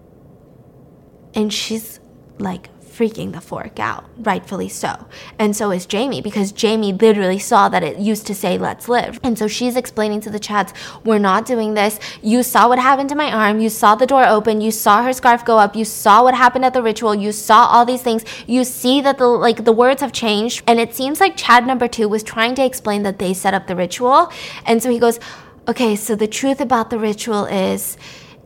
And 1.33 1.53
she's 1.53 1.99
like 2.39 2.69
freaking 2.98 3.32
the 3.32 3.40
fork 3.40 3.78
out, 3.78 4.04
rightfully 4.18 4.68
so. 4.68 5.06
And 5.38 5.54
so 5.54 5.70
is 5.70 5.86
Jamie, 5.86 6.20
because 6.20 6.50
Jamie 6.50 6.92
literally 6.92 7.38
saw 7.38 7.68
that 7.68 7.84
it 7.84 7.98
used 7.98 8.26
to 8.26 8.34
say, 8.34 8.58
let's 8.58 8.88
live. 8.88 9.20
And 9.22 9.38
so 9.38 9.46
she's 9.46 9.76
explaining 9.76 10.20
to 10.22 10.30
the 10.30 10.40
chads, 10.40 10.74
we're 11.04 11.20
not 11.20 11.46
doing 11.46 11.74
this. 11.74 12.00
You 12.22 12.42
saw 12.42 12.68
what 12.68 12.80
happened 12.80 13.08
to 13.10 13.14
my 13.14 13.32
arm. 13.32 13.60
You 13.60 13.68
saw 13.68 13.94
the 13.94 14.06
door 14.06 14.26
open. 14.26 14.60
You 14.60 14.72
saw 14.72 15.04
her 15.04 15.12
scarf 15.12 15.44
go 15.44 15.58
up. 15.58 15.76
You 15.76 15.84
saw 15.84 16.24
what 16.24 16.34
happened 16.34 16.64
at 16.64 16.74
the 16.74 16.82
ritual. 16.82 17.14
You 17.14 17.30
saw 17.30 17.66
all 17.66 17.84
these 17.84 18.02
things. 18.02 18.24
You 18.48 18.64
see 18.64 19.00
that 19.02 19.18
the, 19.18 19.28
like, 19.28 19.64
the 19.64 19.72
words 19.72 20.00
have 20.00 20.12
changed. 20.12 20.64
And 20.66 20.80
it 20.80 20.92
seems 20.92 21.20
like 21.20 21.36
Chad 21.36 21.66
number 21.68 21.86
two 21.86 22.08
was 22.08 22.24
trying 22.24 22.56
to 22.56 22.64
explain 22.64 23.04
that 23.04 23.20
they 23.20 23.32
set 23.32 23.54
up 23.54 23.68
the 23.68 23.76
ritual. 23.76 24.32
And 24.66 24.82
so 24.82 24.90
he 24.90 24.98
goes, 24.98 25.20
okay, 25.68 25.94
so 25.94 26.16
the 26.16 26.26
truth 26.26 26.60
about 26.60 26.90
the 26.90 26.98
ritual 26.98 27.44
is, 27.44 27.96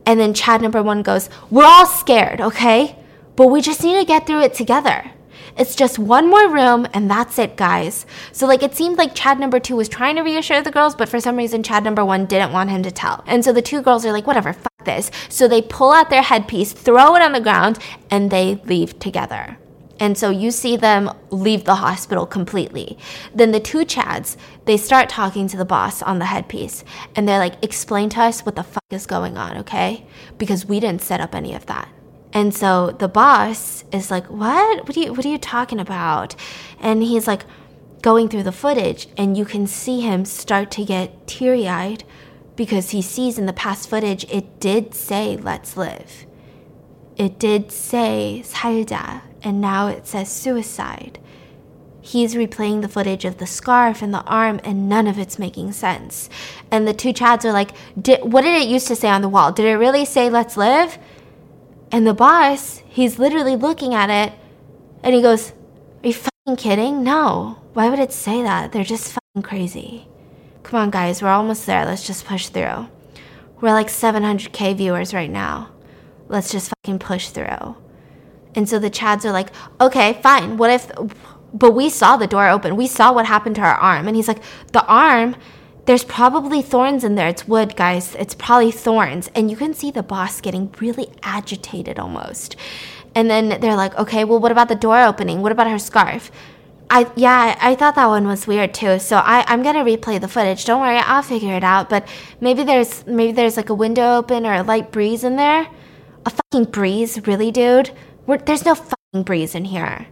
and 0.05 0.19
then 0.19 0.35
Chad 0.35 0.61
number 0.61 0.83
one 0.83 1.01
goes, 1.01 1.29
we're 1.49 1.65
all 1.65 1.87
scared, 1.87 2.39
okay? 2.39 2.99
But 3.35 3.47
we 3.47 3.61
just 3.61 3.83
need 3.83 3.99
to 3.99 4.05
get 4.05 4.27
through 4.27 4.41
it 4.41 4.53
together. 4.53 5.11
It's 5.57 5.75
just 5.75 5.99
one 5.99 6.29
more 6.29 6.49
room 6.49 6.87
and 6.93 7.09
that's 7.09 7.37
it, 7.37 7.57
guys. 7.57 8.05
So, 8.31 8.47
like, 8.47 8.63
it 8.63 8.75
seemed 8.75 8.97
like 8.97 9.13
Chad 9.13 9.39
number 9.39 9.59
two 9.59 9.75
was 9.75 9.87
trying 9.87 10.15
to 10.15 10.23
reassure 10.23 10.61
the 10.61 10.71
girls, 10.71 10.95
but 10.95 11.09
for 11.09 11.19
some 11.19 11.35
reason, 11.35 11.61
Chad 11.61 11.83
number 11.83 12.03
one 12.03 12.25
didn't 12.25 12.53
want 12.53 12.71
him 12.71 12.81
to 12.83 12.91
tell. 12.91 13.23
And 13.27 13.45
so 13.45 13.53
the 13.53 13.61
two 13.61 13.81
girls 13.81 14.05
are 14.05 14.11
like, 14.11 14.25
whatever, 14.25 14.53
fuck 14.53 14.85
this. 14.85 15.11
So 15.29 15.47
they 15.47 15.61
pull 15.61 15.91
out 15.91 16.09
their 16.09 16.23
headpiece, 16.23 16.73
throw 16.73 17.15
it 17.15 17.21
on 17.21 17.33
the 17.33 17.39
ground, 17.39 17.77
and 18.09 18.31
they 18.31 18.61
leave 18.65 18.97
together. 18.99 19.57
And 19.99 20.17
so 20.17 20.31
you 20.31 20.49
see 20.49 20.75
them 20.75 21.11
leave 21.29 21.65
the 21.65 21.75
hospital 21.75 22.25
completely. 22.25 22.97
Then 23.33 23.51
the 23.51 23.59
two 23.59 23.85
Chads, 23.85 24.35
they 24.65 24.75
start 24.75 25.07
talking 25.07 25.47
to 25.47 25.57
the 25.57 25.65
boss 25.65 26.01
on 26.01 26.17
the 26.17 26.25
headpiece. 26.25 26.83
And 27.15 27.27
they're 27.27 27.37
like, 27.37 27.63
explain 27.63 28.09
to 28.09 28.21
us 28.21 28.43
what 28.43 28.55
the 28.55 28.63
fuck 28.63 28.83
is 28.89 29.05
going 29.05 29.37
on, 29.37 29.57
okay? 29.57 30.05
Because 30.39 30.65
we 30.65 30.79
didn't 30.79 31.03
set 31.03 31.21
up 31.21 31.35
any 31.35 31.53
of 31.53 31.67
that. 31.67 31.89
And 32.33 32.53
so 32.53 32.91
the 32.91 33.07
boss 33.07 33.85
is 33.91 34.09
like, 34.09 34.25
"What? 34.27 34.87
What 34.87 34.97
are 34.97 34.99
you 34.99 35.13
what 35.13 35.25
are 35.25 35.29
you 35.29 35.37
talking 35.37 35.79
about?" 35.79 36.35
And 36.79 37.03
he's 37.03 37.27
like 37.27 37.45
going 38.01 38.27
through 38.27 38.43
the 38.43 38.51
footage 38.51 39.07
and 39.15 39.37
you 39.37 39.45
can 39.45 39.65
see 39.65 40.01
him 40.01 40.25
start 40.25 40.69
to 40.69 40.83
get 40.83 41.25
teary-eyed 41.25 42.03
because 42.57 42.89
he 42.89 43.01
sees 43.01 43.37
in 43.37 43.45
the 43.45 43.53
past 43.53 43.89
footage 43.89 44.25
it 44.25 44.59
did 44.59 44.93
say 44.93 45.37
let's 45.37 45.77
live. 45.77 46.25
It 47.15 47.39
did 47.39 47.71
say 47.71 48.43
살자 48.45 49.21
and 49.43 49.61
now 49.61 49.87
it 49.87 50.07
says 50.07 50.29
suicide. 50.29 51.19
He's 52.01 52.35
replaying 52.35 52.81
the 52.81 52.89
footage 52.89 53.23
of 53.23 53.37
the 53.37 53.47
scarf 53.47 54.01
and 54.01 54.13
the 54.13 54.23
arm, 54.23 54.59
and 54.65 54.89
none 54.89 55.07
of 55.07 55.17
it's 55.17 55.39
making 55.39 55.71
sense. 55.71 56.29
And 56.69 56.85
the 56.85 56.93
two 56.93 57.13
Chads 57.13 57.45
are 57.45 57.53
like, 57.53 57.71
What 58.23 58.41
did 58.41 58.61
it 58.61 58.67
used 58.67 58.89
to 58.89 58.95
say 58.97 59.07
on 59.07 59.21
the 59.21 59.29
wall? 59.29 59.53
Did 59.53 59.65
it 59.65 59.75
really 59.75 60.03
say, 60.03 60.29
let's 60.29 60.57
live? 60.57 60.97
And 61.93 62.07
the 62.07 62.13
boss, 62.15 62.81
he's 62.89 63.19
literally 63.19 63.55
looking 63.55 63.93
at 63.93 64.09
it, 64.09 64.33
and 65.03 65.13
he 65.13 65.21
goes, 65.21 65.51
Are 66.03 66.07
you 66.07 66.13
fucking 66.13 66.55
kidding? 66.57 67.03
No. 67.03 67.59
Why 67.73 67.87
would 67.87 67.99
it 67.99 68.11
say 68.11 68.41
that? 68.41 68.71
They're 68.71 68.83
just 68.83 69.13
fucking 69.13 69.43
crazy. 69.43 70.07
Come 70.63 70.79
on, 70.79 70.89
guys, 70.89 71.21
we're 71.21 71.29
almost 71.29 71.67
there. 71.67 71.85
Let's 71.85 72.07
just 72.07 72.25
push 72.25 72.47
through. 72.47 72.87
We're 73.61 73.73
like 73.73 73.89
700k 73.89 74.75
viewers 74.75 75.13
right 75.13 75.29
now. 75.29 75.69
Let's 76.29 76.51
just 76.51 76.73
fucking 76.83 76.97
push 76.97 77.29
through. 77.29 77.77
And 78.55 78.67
so 78.67 78.79
the 78.79 78.89
Chads 78.89 79.23
are 79.23 79.31
like, 79.31 79.49
okay, 79.79 80.19
fine. 80.23 80.57
What 80.57 80.71
if, 80.71 80.91
but 81.53 81.75
we 81.75 81.89
saw 81.89 82.17
the 82.17 82.25
door 82.25 82.49
open. 82.49 82.75
We 82.75 82.87
saw 82.87 83.13
what 83.13 83.27
happened 83.27 83.55
to 83.57 83.61
our 83.61 83.75
arm. 83.75 84.07
And 84.07 84.15
he's 84.15 84.27
like, 84.27 84.41
the 84.71 84.83
arm, 84.87 85.35
there's 85.85 86.03
probably 86.03 86.61
thorns 86.61 87.03
in 87.03 87.15
there. 87.15 87.27
It's 87.27 87.47
wood, 87.47 87.75
guys. 87.75 88.15
It's 88.15 88.35
probably 88.35 88.71
thorns. 88.71 89.29
And 89.35 89.51
you 89.51 89.57
can 89.57 89.73
see 89.73 89.91
the 89.91 90.03
boss 90.03 90.39
getting 90.39 90.73
really 90.79 91.09
agitated 91.23 91.99
almost. 91.99 92.55
And 93.15 93.29
then 93.29 93.59
they're 93.59 93.75
like, 93.75 93.95
okay, 93.97 94.23
well, 94.23 94.39
what 94.39 94.51
about 94.51 94.69
the 94.69 94.75
door 94.75 95.03
opening? 95.03 95.41
What 95.41 95.51
about 95.51 95.69
her 95.69 95.79
scarf? 95.79 96.31
I 96.89 97.11
yeah, 97.15 97.57
I 97.61 97.75
thought 97.75 97.95
that 97.95 98.07
one 98.07 98.27
was 98.27 98.45
weird 98.45 98.73
too. 98.73 98.99
So 98.99 99.17
I 99.17 99.43
I'm 99.47 99.63
gonna 99.63 99.83
replay 99.83 100.19
the 100.19 100.27
footage. 100.27 100.65
Don't 100.65 100.81
worry, 100.81 100.97
I'll 100.97 101.23
figure 101.23 101.55
it 101.55 101.63
out. 101.63 101.89
But 101.89 102.07
maybe 102.39 102.63
there's 102.63 103.05
maybe 103.07 103.31
there's 103.31 103.57
like 103.57 103.69
a 103.69 103.73
window 103.73 104.17
open 104.17 104.45
or 104.45 104.53
a 104.53 104.63
light 104.63 104.91
breeze 104.91 105.23
in 105.23 105.35
there. 105.37 105.67
A 106.25 106.29
fucking 106.29 106.71
breeze, 106.71 107.25
really, 107.25 107.51
dude? 107.51 107.91
We're, 108.25 108.37
there's 108.37 108.65
no 108.65 108.75
fucking 108.75 109.23
breeze 109.23 109.55
in 109.55 109.65
here. 109.65 110.07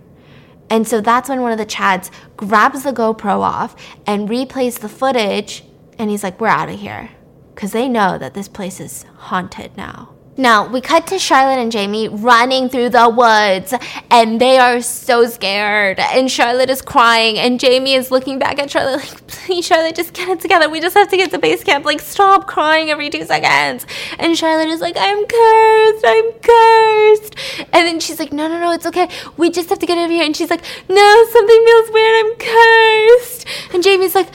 And 0.72 0.88
so 0.88 1.02
that's 1.02 1.28
when 1.28 1.42
one 1.42 1.52
of 1.52 1.58
the 1.58 1.66
Chads 1.66 2.10
grabs 2.38 2.84
the 2.84 2.94
GoPro 2.94 3.42
off 3.42 3.76
and 4.08 4.30
replays 4.30 4.80
the 4.80 4.88
footage, 4.88 5.66
and 6.00 6.10
he's 6.10 6.24
like, 6.24 6.40
"We're 6.40 6.48
out 6.48 6.70
of 6.70 6.80
here," 6.80 7.10
because 7.54 7.74
they 7.74 7.90
know 7.90 8.18
that 8.18 8.34
this 8.36 8.48
place 8.48 8.80
is 8.80 9.06
haunted 9.18 9.76
now. 9.76 10.11
Now, 10.38 10.66
we 10.66 10.80
cut 10.80 11.08
to 11.08 11.20
Charlotte 11.20 11.62
and 11.62 11.74
Jamie 11.74 12.08
running 12.08 12.70
through 12.70 12.90
the 12.90 13.10
woods, 13.10 13.74
and 14.10 14.40
they 14.40 14.58
are 14.58 14.80
so 14.80 15.26
scared. 15.26 16.00
And 16.00 16.32
Charlotte 16.32 16.70
is 16.70 16.82
crying, 16.82 17.38
and 17.38 17.60
Jamie 17.60 17.96
is 17.96 18.12
looking 18.12 18.40
back 18.40 18.58
at 18.58 18.72
Charlotte 18.72 19.00
like, 19.00 19.28
please, 19.28 19.66
Charlotte, 19.66 19.94
just 19.94 20.14
get 20.14 20.30
it 20.30 20.40
together. 20.40 20.70
We 20.70 20.80
just 20.80 20.96
have 20.96 21.10
to 21.10 21.18
get 21.18 21.32
to 21.32 21.40
base 21.40 21.66
camp. 21.66 21.84
Like, 21.84 22.00
stop 22.00 22.48
crying 22.48 22.90
every 22.90 23.10
two 23.10 23.26
seconds. 23.26 23.86
And 24.20 24.38
Charlotte 24.38 24.70
is 24.70 24.80
like, 24.80 24.96
I'm 24.98 25.26
cursed. 25.26 26.06
I'm 26.08 26.32
cursed. 26.42 27.36
And 27.74 27.88
then 27.88 28.00
she's 28.00 28.18
like, 28.18 28.32
no, 28.32 28.48
no, 28.48 28.58
no, 28.58 28.72
it's 28.72 28.86
okay. 28.86 29.10
We 29.36 29.50
just 29.50 29.68
have 29.68 29.80
to 29.80 29.86
get 29.86 29.98
out 29.98 30.06
of 30.06 30.12
here. 30.12 30.24
And 30.24 30.36
she's 30.36 30.50
like, 30.50 30.64
no, 30.88 31.26
something 31.30 31.66
feels 31.66 31.92
weird. 31.92 32.26
I'm 32.26 32.36
cursed. 32.38 33.46
And 33.74 33.84
Jamie's 33.84 34.16
like, 34.16 34.30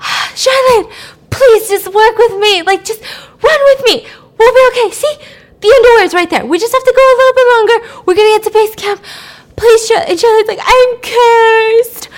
ah, 0.00 0.32
Charlotte, 0.34 0.90
please 1.28 1.68
just 1.68 1.92
work 1.92 2.16
with 2.16 2.40
me. 2.40 2.62
Like, 2.62 2.82
just 2.86 3.02
run 3.42 3.60
with 3.76 3.84
me 3.84 4.06
We'll 4.38 4.52
be 4.54 4.78
okay. 4.78 4.90
See? 4.94 5.16
The 5.60 5.68
underwear 5.68 6.04
is 6.04 6.14
right 6.14 6.28
there. 6.28 6.44
We 6.44 6.58
just 6.58 6.72
have 6.72 6.84
to 6.84 6.92
go 6.94 7.02
a 7.02 7.16
little 7.16 7.34
bit 7.34 7.46
longer. 7.56 8.04
We're 8.06 8.14
gonna 8.14 8.36
get 8.36 8.42
to 8.42 8.50
base 8.50 8.74
camp. 8.74 9.02
Please, 9.56 9.86
Charlotte. 9.86 10.10
And 10.10 10.20
Charlotte's 10.20 10.48
like, 10.48 10.58
I'm 10.62 10.96
cursed. 11.00 12.08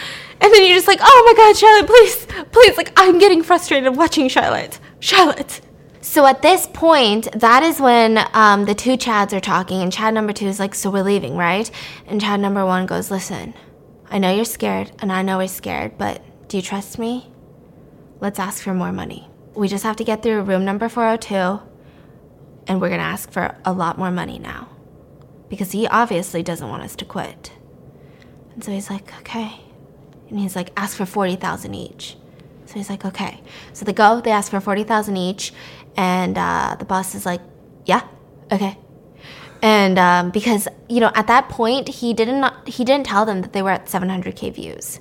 And 0.40 0.52
then 0.52 0.66
you're 0.66 0.76
just 0.76 0.88
like, 0.88 0.98
oh 1.00 1.22
my 1.26 1.34
god, 1.36 1.56
Charlotte, 1.56 1.86
please, 1.86 2.26
please. 2.50 2.76
Like, 2.76 2.92
I'm 2.96 3.18
getting 3.18 3.42
frustrated 3.42 3.96
watching 3.96 4.28
Charlotte. 4.28 4.80
Charlotte. 5.00 5.60
So 6.00 6.26
at 6.26 6.42
this 6.42 6.66
point, 6.66 7.28
that 7.32 7.62
is 7.62 7.80
when 7.80 8.18
um, 8.32 8.64
the 8.64 8.74
two 8.74 8.96
Chads 8.96 9.32
are 9.32 9.40
talking, 9.40 9.82
and 9.82 9.92
Chad 9.92 10.14
number 10.14 10.32
two 10.32 10.46
is 10.46 10.58
like, 10.58 10.74
So 10.74 10.90
we're 10.90 11.02
leaving, 11.02 11.36
right? 11.36 11.70
And 12.06 12.20
Chad 12.20 12.40
number 12.40 12.64
one 12.64 12.86
goes, 12.86 13.10
Listen, 13.10 13.54
I 14.10 14.18
know 14.18 14.34
you're 14.34 14.44
scared, 14.44 14.92
and 15.00 15.12
I 15.12 15.22
know 15.22 15.38
we're 15.38 15.48
scared, 15.48 15.98
but 15.98 16.22
do 16.48 16.56
you 16.56 16.62
trust 16.62 16.98
me? 16.98 17.30
Let's 18.20 18.38
ask 18.38 18.62
for 18.62 18.72
more 18.72 18.92
money. 18.92 19.28
We 19.54 19.68
just 19.68 19.84
have 19.84 19.96
to 19.96 20.04
get 20.04 20.22
through 20.22 20.42
room 20.42 20.64
number 20.64 20.88
402 20.88 21.60
and 22.66 22.80
we're 22.80 22.88
going 22.88 23.00
to 23.00 23.06
ask 23.06 23.30
for 23.30 23.56
a 23.64 23.72
lot 23.72 23.98
more 23.98 24.10
money 24.10 24.38
now 24.38 24.68
because 25.48 25.72
he 25.72 25.86
obviously 25.86 26.42
doesn't 26.42 26.68
want 26.68 26.82
us 26.82 26.96
to 26.96 27.04
quit. 27.04 27.52
And 28.54 28.64
so 28.64 28.72
he's 28.72 28.90
like, 28.90 29.12
okay. 29.20 29.60
And 30.28 30.40
he's 30.40 30.56
like, 30.56 30.70
ask 30.76 30.96
for 30.96 31.06
40,000 31.06 31.74
each. 31.74 32.16
So 32.64 32.74
he's 32.74 32.90
like, 32.90 33.04
okay. 33.04 33.40
So 33.72 33.84
they 33.84 33.92
go, 33.92 34.20
they 34.20 34.32
ask 34.32 34.50
for 34.50 34.60
40,000 34.60 35.16
each. 35.16 35.52
And 35.96 36.36
uh, 36.36 36.76
the 36.78 36.84
boss 36.84 37.14
is 37.14 37.24
like, 37.24 37.40
yeah, 37.84 38.06
okay. 38.50 38.76
And 39.62 39.98
um, 39.98 40.30
because, 40.30 40.68
you 40.88 41.00
know, 41.00 41.12
at 41.14 41.28
that 41.28 41.48
point, 41.48 41.88
he 41.88 42.12
didn't, 42.12 42.44
he 42.68 42.84
didn't 42.84 43.06
tell 43.06 43.24
them 43.24 43.42
that 43.42 43.52
they 43.52 43.62
were 43.62 43.70
at 43.70 43.86
700K 43.86 44.52
views. 44.54 45.00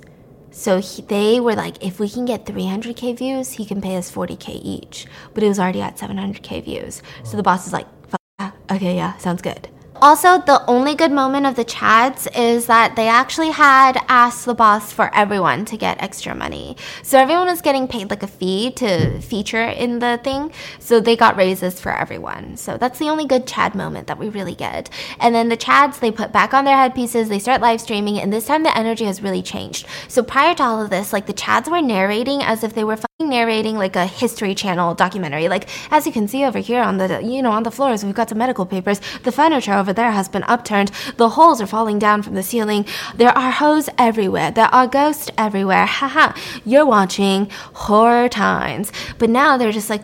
So 0.56 0.80
he, 0.80 1.02
they 1.02 1.38
were 1.38 1.54
like, 1.54 1.84
if 1.84 2.00
we 2.00 2.08
can 2.08 2.24
get 2.24 2.46
300k 2.46 3.18
views, 3.18 3.52
he 3.52 3.66
can 3.66 3.82
pay 3.82 3.96
us 3.96 4.10
40k 4.10 4.58
each. 4.64 5.06
But 5.34 5.42
it 5.42 5.48
was 5.48 5.58
already 5.58 5.82
at 5.82 5.98
700k 5.98 6.64
views. 6.64 7.02
So 7.24 7.36
the 7.36 7.42
boss 7.42 7.66
is 7.66 7.74
like, 7.74 7.86
fuck 8.08 8.54
okay, 8.70 8.96
yeah, 8.96 9.18
sounds 9.18 9.42
good. 9.42 9.68
Also, 10.02 10.38
the 10.38 10.62
only 10.68 10.94
good 10.94 11.10
moment 11.10 11.46
of 11.46 11.56
the 11.56 11.64
Chads 11.64 12.28
is 12.36 12.66
that 12.66 12.96
they 12.96 13.08
actually 13.08 13.50
had 13.50 13.98
asked 14.08 14.44
the 14.44 14.54
boss 14.54 14.92
for 14.92 15.14
everyone 15.14 15.64
to 15.66 15.76
get 15.76 16.02
extra 16.02 16.34
money. 16.34 16.76
So 17.02 17.18
everyone 17.18 17.46
was 17.46 17.62
getting 17.62 17.88
paid 17.88 18.10
like 18.10 18.22
a 18.22 18.26
fee 18.26 18.70
to 18.72 19.20
feature 19.20 19.64
in 19.64 19.98
the 19.98 20.20
thing. 20.22 20.52
So 20.78 21.00
they 21.00 21.16
got 21.16 21.36
raises 21.36 21.80
for 21.80 21.92
everyone. 21.92 22.56
So 22.56 22.76
that's 22.76 22.98
the 22.98 23.08
only 23.08 23.26
good 23.26 23.46
Chad 23.46 23.74
moment 23.74 24.06
that 24.08 24.18
we 24.18 24.28
really 24.28 24.54
get. 24.54 24.90
And 25.18 25.34
then 25.34 25.48
the 25.48 25.56
Chads, 25.56 25.98
they 25.98 26.10
put 26.10 26.32
back 26.32 26.52
on 26.52 26.64
their 26.64 26.76
headpieces, 26.76 27.28
they 27.28 27.38
start 27.38 27.60
live 27.60 27.80
streaming, 27.80 28.18
and 28.18 28.32
this 28.32 28.46
time 28.46 28.62
the 28.62 28.76
energy 28.76 29.04
has 29.06 29.22
really 29.22 29.42
changed. 29.42 29.86
So 30.08 30.22
prior 30.22 30.54
to 30.56 30.62
all 30.62 30.82
of 30.82 30.90
this, 30.90 31.12
like 31.12 31.26
the 31.26 31.32
Chads 31.32 31.70
were 31.70 31.82
narrating 31.82 32.42
as 32.42 32.62
if 32.62 32.74
they 32.74 32.84
were 32.84 32.96
narrating 33.18 33.78
like 33.78 33.96
a 33.96 34.04
history 34.04 34.54
channel 34.54 34.94
documentary. 34.94 35.48
Like 35.48 35.70
as 35.90 36.04
you 36.04 36.12
can 36.12 36.28
see 36.28 36.44
over 36.44 36.58
here 36.58 36.82
on 36.82 36.98
the 36.98 37.22
you 37.22 37.40
know 37.40 37.50
on 37.50 37.62
the 37.62 37.70
floors 37.70 38.04
we've 38.04 38.14
got 38.14 38.28
some 38.28 38.36
medical 38.36 38.66
papers. 38.66 39.00
The 39.22 39.32
furniture 39.32 39.72
over 39.72 39.94
there 39.94 40.10
has 40.10 40.28
been 40.28 40.42
upturned. 40.42 40.90
The 41.16 41.30
holes 41.30 41.62
are 41.62 41.66
falling 41.66 41.98
down 41.98 42.20
from 42.22 42.34
the 42.34 42.42
ceiling. 42.42 42.84
There 43.14 43.30
are 43.30 43.50
hoes 43.50 43.88
everywhere. 43.96 44.50
There 44.50 44.66
are 44.66 44.86
ghosts 44.86 45.30
everywhere. 45.38 45.86
Haha 45.86 46.34
you're 46.66 46.84
watching 46.84 47.48
horror 47.72 48.28
times. 48.28 48.92
But 49.16 49.30
now 49.30 49.56
they're 49.56 49.72
just 49.72 49.88
like 49.88 50.02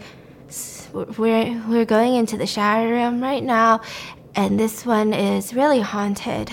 we're 0.95 1.63
we're 1.69 1.85
going 1.85 2.15
into 2.15 2.39
the 2.39 2.47
shower 2.47 2.89
room 2.89 3.23
right 3.23 3.43
now 3.43 3.83
and 4.35 4.59
this 4.59 4.87
one 4.87 5.12
is 5.12 5.55
really 5.55 5.80
haunted. 5.80 6.51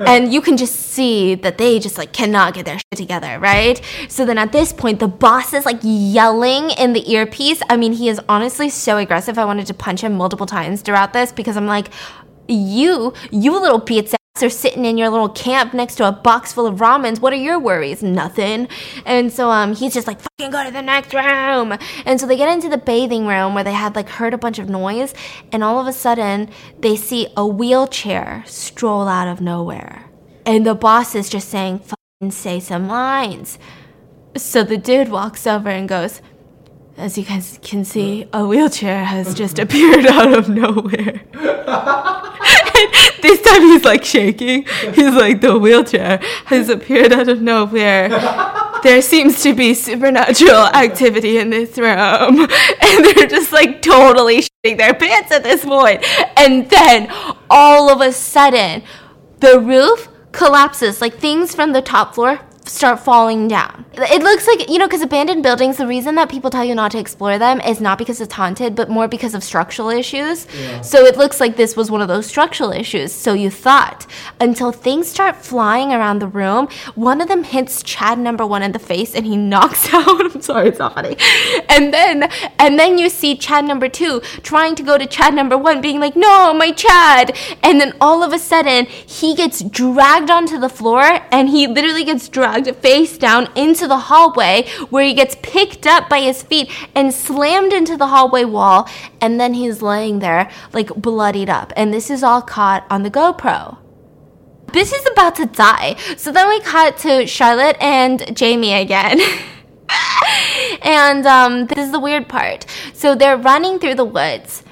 and 0.00 0.32
you 0.32 0.40
can 0.40 0.56
just 0.56 0.74
see 0.74 1.34
that 1.34 1.58
they 1.58 1.78
just 1.78 1.98
like 1.98 2.12
cannot 2.12 2.54
get 2.54 2.64
their 2.66 2.78
shit 2.78 2.96
together, 2.96 3.38
right? 3.38 3.80
So 4.08 4.24
then 4.24 4.38
at 4.38 4.52
this 4.52 4.72
point, 4.72 4.98
the 4.98 5.08
boss 5.08 5.52
is 5.52 5.64
like 5.64 5.78
yelling 5.82 6.70
in 6.70 6.92
the 6.92 7.10
earpiece. 7.10 7.60
I 7.68 7.76
mean, 7.76 7.92
he 7.92 8.08
is 8.08 8.20
honestly 8.28 8.70
so 8.70 8.96
aggressive. 8.96 9.38
I 9.38 9.44
wanted 9.44 9.66
to 9.66 9.74
punch 9.74 10.02
him 10.02 10.14
multiple 10.14 10.46
times 10.46 10.82
throughout 10.82 11.12
this 11.12 11.32
because 11.32 11.56
I'm 11.56 11.66
like, 11.66 11.88
you, 12.48 13.14
you 13.30 13.60
little 13.60 13.80
pizza 13.80 14.16
are 14.42 14.48
sitting 14.48 14.86
in 14.86 14.96
your 14.96 15.10
little 15.10 15.28
camp 15.28 15.74
next 15.74 15.96
to 15.96 16.08
a 16.08 16.12
box 16.12 16.52
full 16.52 16.66
of 16.66 16.78
ramens. 16.78 17.20
What 17.20 17.32
are 17.32 17.36
your 17.36 17.58
worries? 17.58 18.02
Nothing. 18.02 18.68
And 19.04 19.30
so 19.30 19.50
um 19.50 19.74
he's 19.74 19.92
just 19.92 20.06
like 20.06 20.20
fucking 20.20 20.50
go 20.50 20.64
to 20.64 20.70
the 20.70 20.80
next 20.80 21.12
room. 21.12 21.76
And 22.06 22.18
so 22.18 22.26
they 22.26 22.36
get 22.36 22.50
into 22.50 22.68
the 22.68 22.78
bathing 22.78 23.26
room 23.26 23.54
where 23.54 23.64
they 23.64 23.72
had 23.74 23.94
like 23.94 24.08
heard 24.08 24.32
a 24.32 24.38
bunch 24.38 24.58
of 24.58 24.70
noise 24.70 25.14
and 25.52 25.62
all 25.62 25.78
of 25.78 25.86
a 25.86 25.92
sudden 25.92 26.48
they 26.78 26.96
see 26.96 27.28
a 27.36 27.46
wheelchair 27.46 28.42
stroll 28.46 29.08
out 29.08 29.28
of 29.28 29.40
nowhere. 29.40 30.06
And 30.46 30.64
the 30.64 30.74
boss 30.74 31.14
is 31.14 31.28
just 31.28 31.48
saying 31.48 31.80
fucking 31.80 32.30
say 32.30 32.60
some 32.60 32.88
lines. 32.88 33.58
So 34.36 34.62
the 34.62 34.78
dude 34.78 35.10
walks 35.10 35.46
over 35.46 35.68
and 35.68 35.88
goes, 35.88 36.22
as 37.00 37.16
you 37.16 37.24
guys 37.24 37.58
can 37.62 37.84
see, 37.84 38.28
a 38.32 38.46
wheelchair 38.46 39.04
has 39.04 39.34
just 39.34 39.58
appeared 39.58 40.06
out 40.18 40.34
of 40.34 40.50
nowhere. 40.50 41.22
this 43.22 43.40
time 43.40 43.62
he's 43.62 43.84
like 43.84 44.04
shaking. 44.04 44.64
He's 44.92 45.14
like, 45.14 45.40
the 45.40 45.58
wheelchair 45.58 46.18
has 46.44 46.68
appeared 46.68 47.12
out 47.12 47.28
of 47.28 47.40
nowhere. 47.40 48.10
There 48.82 49.00
seems 49.00 49.42
to 49.42 49.54
be 49.54 49.72
supernatural 49.72 50.66
activity 50.66 51.38
in 51.38 51.50
this 51.50 51.78
room. 51.78 52.46
And 52.82 53.04
they're 53.04 53.26
just 53.26 53.52
like 53.52 53.82
totally 53.82 54.42
shitting 54.42 54.76
their 54.76 54.94
pants 54.94 55.32
at 55.32 55.42
this 55.42 55.64
point. 55.64 56.04
And 56.36 56.68
then 56.68 57.10
all 57.48 57.90
of 57.90 58.00
a 58.00 58.12
sudden, 58.12 58.82
the 59.40 59.58
roof 59.58 60.08
collapses. 60.32 61.00
Like 61.00 61.14
things 61.14 61.54
from 61.54 61.72
the 61.72 61.82
top 61.82 62.14
floor 62.14 62.40
start 62.70 63.00
falling 63.00 63.48
down. 63.48 63.84
It 63.94 64.22
looks 64.22 64.46
like, 64.46 64.70
you 64.70 64.78
know, 64.78 64.86
because 64.86 65.02
abandoned 65.02 65.42
buildings, 65.42 65.76
the 65.76 65.86
reason 65.86 66.14
that 66.14 66.30
people 66.30 66.50
tell 66.50 66.64
you 66.64 66.74
not 66.74 66.92
to 66.92 66.98
explore 66.98 67.38
them 67.38 67.60
is 67.60 67.80
not 67.80 67.98
because 67.98 68.20
it's 68.20 68.32
haunted, 68.34 68.74
but 68.74 68.88
more 68.88 69.08
because 69.08 69.34
of 69.34 69.42
structural 69.42 69.90
issues. 69.90 70.46
Yeah. 70.54 70.80
So 70.80 71.04
it 71.04 71.16
looks 71.16 71.40
like 71.40 71.56
this 71.56 71.76
was 71.76 71.90
one 71.90 72.00
of 72.00 72.08
those 72.08 72.26
structural 72.26 72.70
issues. 72.70 73.12
So 73.12 73.32
you 73.34 73.50
thought 73.50 74.06
until 74.40 74.72
things 74.72 75.08
start 75.08 75.36
flying 75.36 75.92
around 75.92 76.20
the 76.20 76.28
room, 76.28 76.68
one 76.94 77.20
of 77.20 77.28
them 77.28 77.44
hits 77.44 77.82
Chad 77.82 78.18
number 78.18 78.46
one 78.46 78.62
in 78.62 78.72
the 78.72 78.78
face 78.78 79.14
and 79.14 79.26
he 79.26 79.36
knocks 79.50 79.92
out. 79.92 80.08
I'm 80.08 80.40
sorry, 80.40 80.68
it's 80.68 80.78
not 80.78 80.94
funny. 80.94 81.16
And 81.68 81.92
then, 81.92 82.30
and 82.58 82.78
then 82.78 82.98
you 82.98 83.08
see 83.08 83.36
Chad 83.36 83.64
number 83.64 83.88
two 83.88 84.20
trying 84.42 84.76
to 84.76 84.82
go 84.82 84.96
to 84.96 85.06
Chad 85.06 85.34
number 85.34 85.58
one, 85.58 85.80
being 85.80 85.98
like, 85.98 86.14
no, 86.14 86.54
my 86.54 86.70
Chad. 86.72 87.36
And 87.62 87.80
then 87.80 87.94
all 88.00 88.22
of 88.22 88.32
a 88.32 88.38
sudden, 88.38 88.86
he 88.86 89.34
gets 89.34 89.62
dragged 89.62 90.30
onto 90.30 90.58
the 90.58 90.68
floor 90.68 91.20
and 91.32 91.48
he 91.48 91.66
literally 91.66 92.04
gets 92.04 92.28
dragged 92.28 92.59
face 92.64 93.18
down 93.18 93.48
into 93.56 93.86
the 93.86 93.98
hallway 93.98 94.68
where 94.90 95.04
he 95.04 95.14
gets 95.14 95.36
picked 95.42 95.86
up 95.86 96.08
by 96.08 96.20
his 96.20 96.42
feet 96.42 96.70
and 96.94 97.12
slammed 97.12 97.72
into 97.72 97.96
the 97.96 98.08
hallway 98.08 98.44
wall. 98.44 98.88
And 99.20 99.40
then 99.40 99.54
he's 99.54 99.82
laying 99.82 100.18
there 100.18 100.50
like 100.72 100.88
bloodied 100.94 101.50
up. 101.50 101.72
And 101.76 101.92
this 101.92 102.10
is 102.10 102.22
all 102.22 102.42
caught 102.42 102.86
on 102.90 103.02
the 103.02 103.10
GoPro. 103.10 103.78
This 104.72 104.92
is 104.92 105.06
about 105.10 105.36
to 105.36 105.46
die. 105.46 105.96
So 106.16 106.30
then 106.30 106.48
we 106.48 106.60
cut 106.60 106.96
to 106.98 107.26
Charlotte 107.26 107.76
and 107.80 108.36
Jamie 108.36 108.74
again. 108.74 109.20
and 110.82 111.26
um, 111.26 111.66
this 111.66 111.86
is 111.86 111.92
the 111.92 112.00
weird 112.00 112.28
part. 112.28 112.66
So 112.92 113.14
they're 113.14 113.36
running 113.36 113.78
through 113.78 113.96
the 113.96 114.04
woods, 114.04 114.62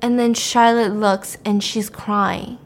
and 0.00 0.18
then 0.18 0.34
Charlotte 0.34 0.92
looks 0.92 1.38
and 1.44 1.62
she's 1.62 1.88
crying. 1.88 2.58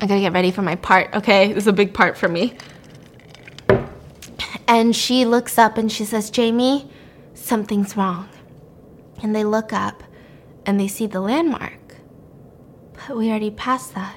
I 0.00 0.06
gotta 0.06 0.20
get 0.20 0.32
ready 0.32 0.50
for 0.50 0.62
my 0.62 0.74
part, 0.74 1.14
okay? 1.14 1.52
This 1.52 1.64
is 1.64 1.68
a 1.68 1.72
big 1.72 1.94
part 1.94 2.18
for 2.18 2.28
me. 2.28 2.56
And 4.72 4.96
she 4.96 5.26
looks 5.26 5.58
up 5.58 5.76
and 5.76 5.92
she 5.92 6.06
says, 6.06 6.30
Jamie, 6.30 6.90
something's 7.34 7.94
wrong. 7.94 8.26
And 9.22 9.36
they 9.36 9.44
look 9.44 9.70
up 9.70 10.02
and 10.64 10.80
they 10.80 10.88
see 10.88 11.06
the 11.06 11.20
landmark. 11.20 11.96
But 12.94 13.18
we 13.18 13.28
already 13.28 13.50
passed 13.50 13.94
that. 13.94 14.14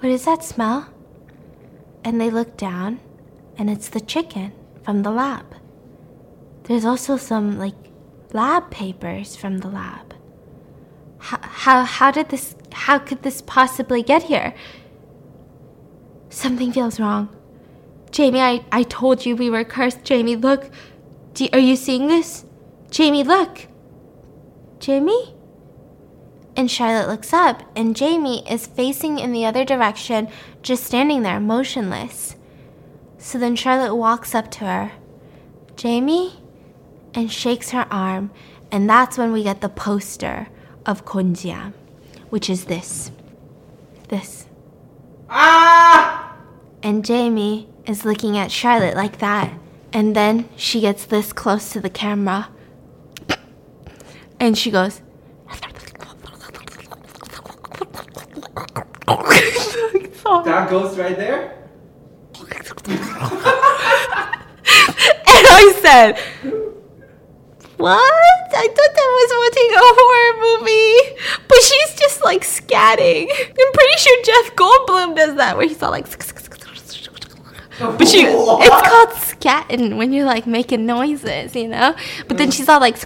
What 0.00 0.12
is 0.12 0.26
that 0.26 0.44
smell? 0.44 0.92
And 2.04 2.20
they 2.20 2.28
look 2.28 2.58
down 2.58 3.00
and 3.56 3.70
it's 3.70 3.88
the 3.88 4.02
chicken 4.02 4.52
from 4.82 5.04
the 5.04 5.10
lab. 5.10 5.54
There's 6.64 6.84
also 6.84 7.16
some 7.16 7.58
like 7.58 7.90
lab 8.34 8.70
papers 8.70 9.36
from 9.36 9.60
the 9.60 9.68
lab. 9.68 10.12
How, 11.16 11.38
how, 11.40 11.84
how 11.84 12.10
did 12.10 12.28
this, 12.28 12.54
how 12.72 12.98
could 12.98 13.22
this 13.22 13.40
possibly 13.40 14.02
get 14.02 14.24
here? 14.24 14.52
Something 16.28 16.72
feels 16.72 17.00
wrong. 17.00 17.34
Jamie, 18.10 18.40
I, 18.40 18.64
I 18.72 18.82
told 18.82 19.24
you 19.24 19.36
we 19.36 19.50
were 19.50 19.64
cursed. 19.64 20.04
Jamie, 20.04 20.36
look. 20.36 20.70
Do, 21.34 21.48
are 21.52 21.58
you 21.58 21.76
seeing 21.76 22.08
this? 22.08 22.44
Jamie, 22.90 23.22
look. 23.22 23.68
Jamie? 24.80 25.34
And 26.56 26.70
Charlotte 26.70 27.08
looks 27.08 27.32
up, 27.32 27.62
and 27.76 27.96
Jamie 27.96 28.44
is 28.50 28.66
facing 28.66 29.18
in 29.18 29.32
the 29.32 29.44
other 29.44 29.64
direction, 29.64 30.28
just 30.62 30.84
standing 30.84 31.22
there, 31.22 31.38
motionless. 31.38 32.36
So 33.18 33.38
then 33.38 33.54
Charlotte 33.54 33.94
walks 33.94 34.34
up 34.34 34.50
to 34.52 34.64
her. 34.64 34.92
Jamie? 35.76 36.40
And 37.14 37.30
shakes 37.30 37.70
her 37.70 37.86
arm, 37.90 38.30
and 38.70 38.88
that's 38.88 39.16
when 39.16 39.32
we 39.32 39.42
get 39.42 39.60
the 39.60 39.68
poster 39.68 40.48
of 40.84 41.04
Gonjiam, 41.04 41.72
which 42.28 42.50
is 42.50 42.64
this. 42.64 43.10
This. 44.08 44.46
Ah! 45.28 46.36
And 46.82 47.04
Jamie 47.04 47.69
is 47.90 48.04
looking 48.04 48.38
at 48.38 48.50
Charlotte 48.52 48.94
like 48.94 49.18
that. 49.18 49.52
And 49.92 50.14
then 50.14 50.48
she 50.56 50.80
gets 50.80 51.04
this 51.04 51.32
close 51.32 51.72
to 51.72 51.80
the 51.80 51.90
camera. 51.90 52.48
And 54.38 54.56
she 54.56 54.70
goes, 54.70 55.02
That 60.44 60.70
ghost 60.70 60.96
right 60.96 61.16
there? 61.16 61.56
And 65.32 65.46
I 65.48 65.72
said, 65.82 66.18
What? 67.76 68.00
I 68.52 68.66
thought 68.66 68.94
that 68.94 69.10
was 69.18 69.30
watching 69.40 69.70
a 69.74 69.82
horror 69.98 70.32
movie. 70.46 70.96
But 71.48 71.58
she's 71.62 71.94
just 71.98 72.24
like 72.24 72.42
scatting. 72.42 73.28
I'm 73.28 73.72
pretty 73.72 73.98
sure 73.98 74.22
Jeff 74.24 74.54
Goldblum 74.54 75.16
does 75.16 75.34
that 75.36 75.56
where 75.56 75.66
he's 75.66 75.82
all 75.82 75.90
like. 75.90 76.06
But 77.80 78.08
she, 78.08 78.20
it's 78.26 78.88
called 78.88 79.08
scatting 79.10 79.96
when 79.96 80.12
you're 80.12 80.26
like 80.26 80.46
making 80.46 80.84
noises, 80.84 81.56
you 81.56 81.68
know? 81.68 81.94
But 82.28 82.36
then 82.38 82.50
she's 82.50 82.68
all 82.68 82.80
like. 82.80 82.96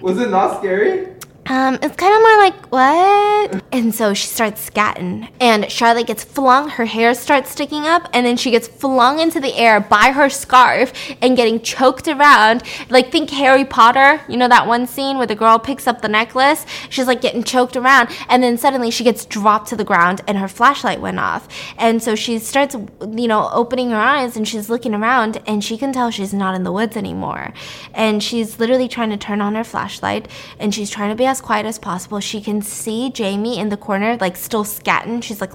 Was 0.00 0.20
it 0.20 0.30
not 0.30 0.58
scary? 0.58 1.08
Um, 1.48 1.78
it's 1.80 1.94
kind 1.94 2.12
of 2.12 2.22
more 2.22 2.36
like 2.38 2.66
what? 2.72 3.64
And 3.72 3.94
so 3.94 4.14
she 4.14 4.26
starts 4.26 4.68
scatting, 4.68 5.30
and 5.40 5.70
Charlotte 5.70 6.08
gets 6.08 6.24
flung. 6.24 6.68
Her 6.68 6.86
hair 6.86 7.14
starts 7.14 7.50
sticking 7.50 7.84
up, 7.84 8.08
and 8.12 8.26
then 8.26 8.36
she 8.36 8.50
gets 8.50 8.66
flung 8.66 9.20
into 9.20 9.38
the 9.38 9.54
air 9.54 9.78
by 9.78 10.10
her 10.10 10.28
scarf 10.28 10.92
and 11.22 11.36
getting 11.36 11.60
choked 11.60 12.08
around. 12.08 12.64
Like 12.90 13.12
think 13.12 13.30
Harry 13.30 13.64
Potter. 13.64 14.20
You 14.28 14.36
know 14.36 14.48
that 14.48 14.66
one 14.66 14.88
scene 14.88 15.18
where 15.18 15.26
the 15.26 15.36
girl 15.36 15.58
picks 15.58 15.86
up 15.86 16.02
the 16.02 16.08
necklace. 16.08 16.66
She's 16.90 17.06
like 17.06 17.20
getting 17.20 17.44
choked 17.44 17.76
around, 17.76 18.08
and 18.28 18.42
then 18.42 18.58
suddenly 18.58 18.90
she 18.90 19.04
gets 19.04 19.24
dropped 19.24 19.68
to 19.68 19.76
the 19.76 19.84
ground, 19.84 20.22
and 20.26 20.38
her 20.38 20.48
flashlight 20.48 21.00
went 21.00 21.20
off. 21.20 21.46
And 21.78 22.02
so 22.02 22.16
she 22.16 22.40
starts, 22.40 22.74
you 22.74 23.28
know, 23.28 23.48
opening 23.52 23.90
her 23.90 23.96
eyes, 23.96 24.36
and 24.36 24.48
she's 24.48 24.68
looking 24.68 24.94
around, 24.94 25.40
and 25.46 25.62
she 25.62 25.78
can 25.78 25.92
tell 25.92 26.10
she's 26.10 26.34
not 26.34 26.56
in 26.56 26.64
the 26.64 26.72
woods 26.72 26.96
anymore. 26.96 27.52
And 27.94 28.20
she's 28.20 28.58
literally 28.58 28.88
trying 28.88 29.10
to 29.10 29.16
turn 29.16 29.40
on 29.40 29.54
her 29.54 29.64
flashlight, 29.64 30.26
and 30.58 30.74
she's 30.74 30.90
trying 30.90 31.10
to 31.10 31.14
be 31.14 31.26
as 31.26 31.35
quiet 31.40 31.66
as 31.66 31.78
possible. 31.78 32.20
She 32.20 32.40
can 32.40 32.62
see 32.62 33.10
Jamie 33.10 33.58
in 33.58 33.68
the 33.68 33.76
corner, 33.76 34.16
like 34.16 34.36
still 34.36 34.64
scatting. 34.64 35.22
She's 35.22 35.40
like, 35.40 35.52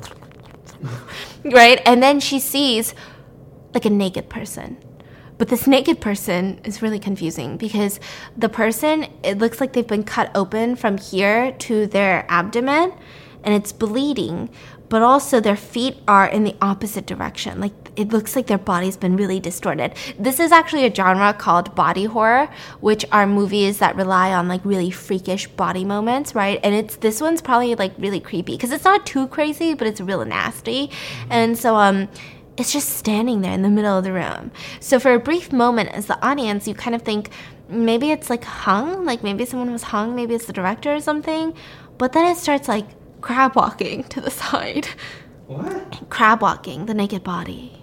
right? 1.44 1.82
And 1.86 2.02
then 2.02 2.20
she 2.20 2.40
sees 2.40 2.94
like 3.74 3.86
a 3.86 3.90
naked 3.90 4.30
person. 4.30 4.78
But 5.38 5.48
this 5.48 5.66
naked 5.66 6.00
person 6.00 6.62
is 6.64 6.84
really 6.84 7.00
confusing 7.00 7.58
because 7.58 8.00
the 8.38 8.50
person, 8.50 9.08
it 9.24 9.40
looks 9.40 9.60
like 9.60 9.74
they've 9.74 9.88
been 9.88 10.04
cut 10.04 10.30
open 10.36 10.76
from 10.76 10.98
here 10.98 11.54
to 11.54 11.88
their 11.88 12.26
abdomen 12.30 12.94
and 13.44 13.56
it's 13.56 13.72
bleeding, 13.72 14.52
but 14.88 15.02
also 15.02 15.40
their 15.40 15.56
feet 15.56 15.98
are 16.08 16.28
in 16.28 16.44
the 16.44 16.56
opposite 16.62 17.08
direction. 17.08 17.60
Like 17.60 17.81
it 17.96 18.10
looks 18.10 18.36
like 18.36 18.48
their 18.48 18.58
body's 18.58 18.96
been 18.98 19.18
really 19.18 19.39
distorted. 19.39 19.94
This 20.18 20.39
is 20.39 20.52
actually 20.52 20.86
a 20.86 20.94
genre 20.94 21.34
called 21.34 21.76
body 21.76 22.06
horror, 22.06 22.50
which 22.80 23.06
are 23.12 23.28
movies 23.28 23.80
that 23.80 23.96
rely 23.96 24.34
on 24.34 24.48
like 24.48 24.64
really 24.64 24.92
freakish 24.92 25.48
body 25.48 25.84
moments, 25.84 26.34
right? 26.34 26.60
And 26.64 26.74
it's 26.74 26.96
this 26.98 27.20
one's 27.20 27.42
probably 27.42 27.76
like 27.76 27.94
really 27.98 28.20
creepy 28.20 28.54
because 28.54 28.72
it's 28.72 28.86
not 28.86 29.06
too 29.06 29.28
crazy, 29.28 29.74
but 29.74 29.88
it's 29.88 30.00
real 30.00 30.24
nasty. 30.26 30.89
And 31.30 31.58
so 31.58 31.76
um 31.76 32.08
it's 32.58 32.72
just 32.72 32.89
standing 32.89 33.42
there 33.42 33.54
in 33.54 33.62
the 33.62 33.70
middle 33.70 33.98
of 33.98 34.04
the 34.04 34.14
room. 34.14 34.52
So 34.80 35.00
for 35.00 35.14
a 35.14 35.20
brief 35.20 35.52
moment 35.52 35.89
as 35.89 36.06
the 36.06 36.24
audience, 36.26 36.68
you 36.68 36.76
kind 36.76 36.96
of 36.96 37.02
think 37.02 37.30
maybe 37.70 38.12
it's 38.12 38.30
like 38.30 38.44
hung, 38.44 39.06
like 39.06 39.24
maybe 39.24 39.46
someone 39.46 39.72
was 39.72 39.84
hung, 39.84 40.16
maybe 40.16 40.36
it's 40.36 40.46
the 40.46 40.54
director 40.54 40.94
or 40.94 41.00
something. 41.02 41.54
But 41.98 42.14
then 42.14 42.26
it 42.26 42.38
starts 42.38 42.68
like 42.68 42.86
crab 43.22 43.56
walking 43.56 44.04
to 44.06 44.22
the 44.22 44.32
side. 44.42 44.88
What? 45.48 46.10
Crab 46.10 46.42
walking, 46.42 46.86
the 46.86 46.94
naked 46.94 47.24
body. 47.24 47.81